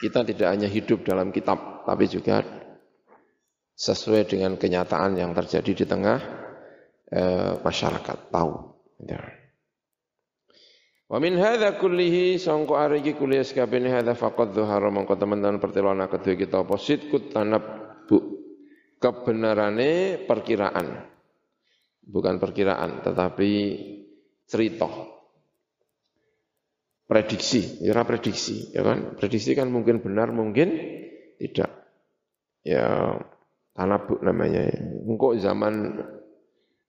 Kita 0.00 0.24
tidak 0.24 0.48
hanya 0.48 0.64
hidup 0.64 1.04
dalam 1.04 1.28
kitab, 1.28 1.84
tapi 1.84 2.08
juga 2.08 2.40
sesuai 3.76 4.24
dengan 4.24 4.56
kenyataan 4.56 5.20
yang 5.20 5.36
terjadi 5.36 5.72
di 5.76 5.84
tengah 5.84 6.18
e, 7.04 7.22
masyarakat. 7.60 8.32
Tahu. 8.32 8.52
Ya. 9.04 9.20
Wa 11.10 11.18
min 11.18 11.36
hadza 11.36 11.76
kullihi 11.76 12.38
sangko 12.38 12.78
ariki 12.78 13.18
kuliah 13.18 13.42
sekabene 13.42 13.90
hadza 13.90 14.14
faqad 14.14 14.54
dhuhara 14.54 14.88
mongko 14.94 15.18
teman-teman 15.18 15.58
pertelona 15.58 16.06
kedua 16.06 16.38
kita 16.38 16.62
apa 16.62 16.78
sidkut 16.78 17.34
bu 18.06 18.18
kebenarane 19.02 20.22
perkiraan 20.22 21.09
bukan 22.10 22.42
perkiraan 22.42 23.06
tetapi 23.06 23.50
cerita. 24.50 24.90
Prediksi 27.06 27.82
ya 27.82 28.06
prediksi 28.06 28.70
ya 28.70 28.86
kan? 28.86 29.18
Prediksi 29.18 29.54
kan 29.54 29.70
mungkin 29.70 30.02
benar 30.02 30.30
mungkin 30.30 30.74
tidak. 31.38 31.70
Ya 32.62 33.18
tanabuk 33.74 34.22
namanya. 34.22 34.70
Engko 35.06 35.38
zaman 35.38 35.74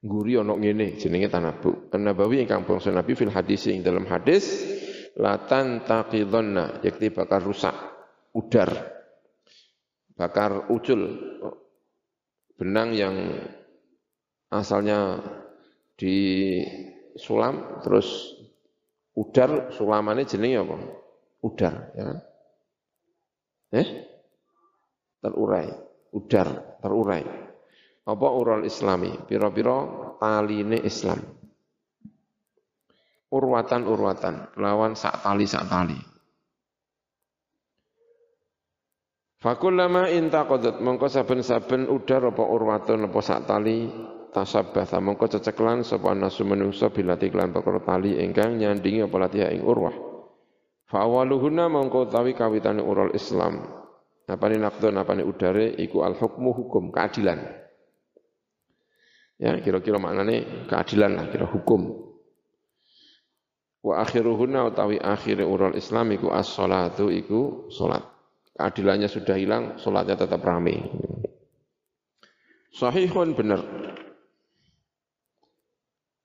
Guri 0.01 0.34
ono 0.34 0.57
ngene 0.57 0.97
jenenge 0.97 1.30
tanabuk. 1.30 1.93
An-Nabawi 1.93 2.41
ingkang 2.41 2.65
bangsa 2.65 2.89
Nabi 2.89 3.13
fil 3.13 3.30
hadis 3.30 3.69
ing 3.69 3.86
dalam 3.86 4.09
hadis 4.09 4.65
latan 5.13 5.86
taqidhanna 5.86 6.82
yakti 6.82 7.13
bakar 7.13 7.45
rusak 7.45 7.74
udar 8.34 8.72
bakar 10.17 10.74
ucul 10.74 11.22
benang 12.57 12.97
yang 12.97 13.15
asalnya 14.52 15.24
di 15.95 16.60
sulam 17.16 17.82
terus 17.82 18.36
udar 19.18 19.72
sulamannya 19.74 20.28
jenenge 20.28 20.58
apa? 20.62 20.78
Udar 21.41 21.74
ya 21.97 22.04
kan? 22.06 22.18
Eh? 23.72 23.88
Terurai, 25.22 25.70
udar, 26.12 26.47
terurai 26.82 27.52
apa 28.02 28.28
ural 28.34 28.66
islami 28.66 29.14
pira-pira 29.30 29.86
taline 30.18 30.82
Islam 30.82 31.22
urwatan 33.30 33.86
urwatan 33.86 34.36
lawan 34.58 34.97
sak 34.97 35.22
tali 35.22 35.45
sak 35.45 35.70
tali 35.70 35.99
Fakullama 39.41 40.06
intaqadat 40.06 40.86
mongko 40.86 41.10
saben-saben 41.10 41.89
udar 41.89 42.30
apa 42.30 42.45
urwatun 42.45 43.10
apa 43.10 43.20
sak 43.26 43.49
tali 43.49 43.89
tasabbatha 44.32 45.04
mongko 45.04 45.28
ceceklan 45.38 45.84
sapa 45.84 46.16
nasu 46.16 46.48
menungso 46.48 46.88
bila 46.90 47.20
tiklan 47.20 47.52
perkara 47.52 47.84
tali 47.84 48.18
ingkang 48.24 48.56
nyandingi 48.58 49.04
apa 49.06 49.16
latih 49.20 49.48
ing 49.52 49.64
urwah. 49.68 49.94
Fa 50.88 51.08
awaluhuna 51.08 51.72
mongko 51.72 52.08
tawi 52.12 52.36
kawitane 52.36 52.84
ural 52.84 53.12
Islam. 53.16 53.64
Apane 54.32 54.56
naqdun 54.56 54.96
apane 54.96 55.28
udare 55.28 55.76
iku 55.76 56.08
al 56.08 56.16
hukmu 56.16 56.56
hukum 56.56 56.96
keadilan. 56.96 57.44
Ya, 59.36 59.60
kira-kira 59.60 60.00
maknane 60.00 60.68
keadilan 60.72 61.20
lah, 61.20 61.26
kira 61.28 61.52
hukum. 61.52 62.00
Wa 63.84 64.06
akhiruhunna 64.08 64.72
utawi 64.72 65.02
akhir 65.02 65.44
ural 65.44 65.76
Islam 65.76 66.16
iku 66.16 66.32
as-salatu 66.32 67.12
iku 67.12 67.68
salat. 67.74 68.08
Keadilannya 68.56 69.10
sudah 69.12 69.36
hilang, 69.36 69.76
salatnya 69.82 70.16
tetap 70.16 70.40
rame. 70.46 70.80
Sahihun 72.72 73.36
benar. 73.36 73.91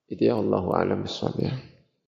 Itu 0.07 0.23
ya 0.23 0.39
Allah 0.39 0.63
alam 0.71 1.03
bisawab 1.03 1.35
ya. 1.43 1.51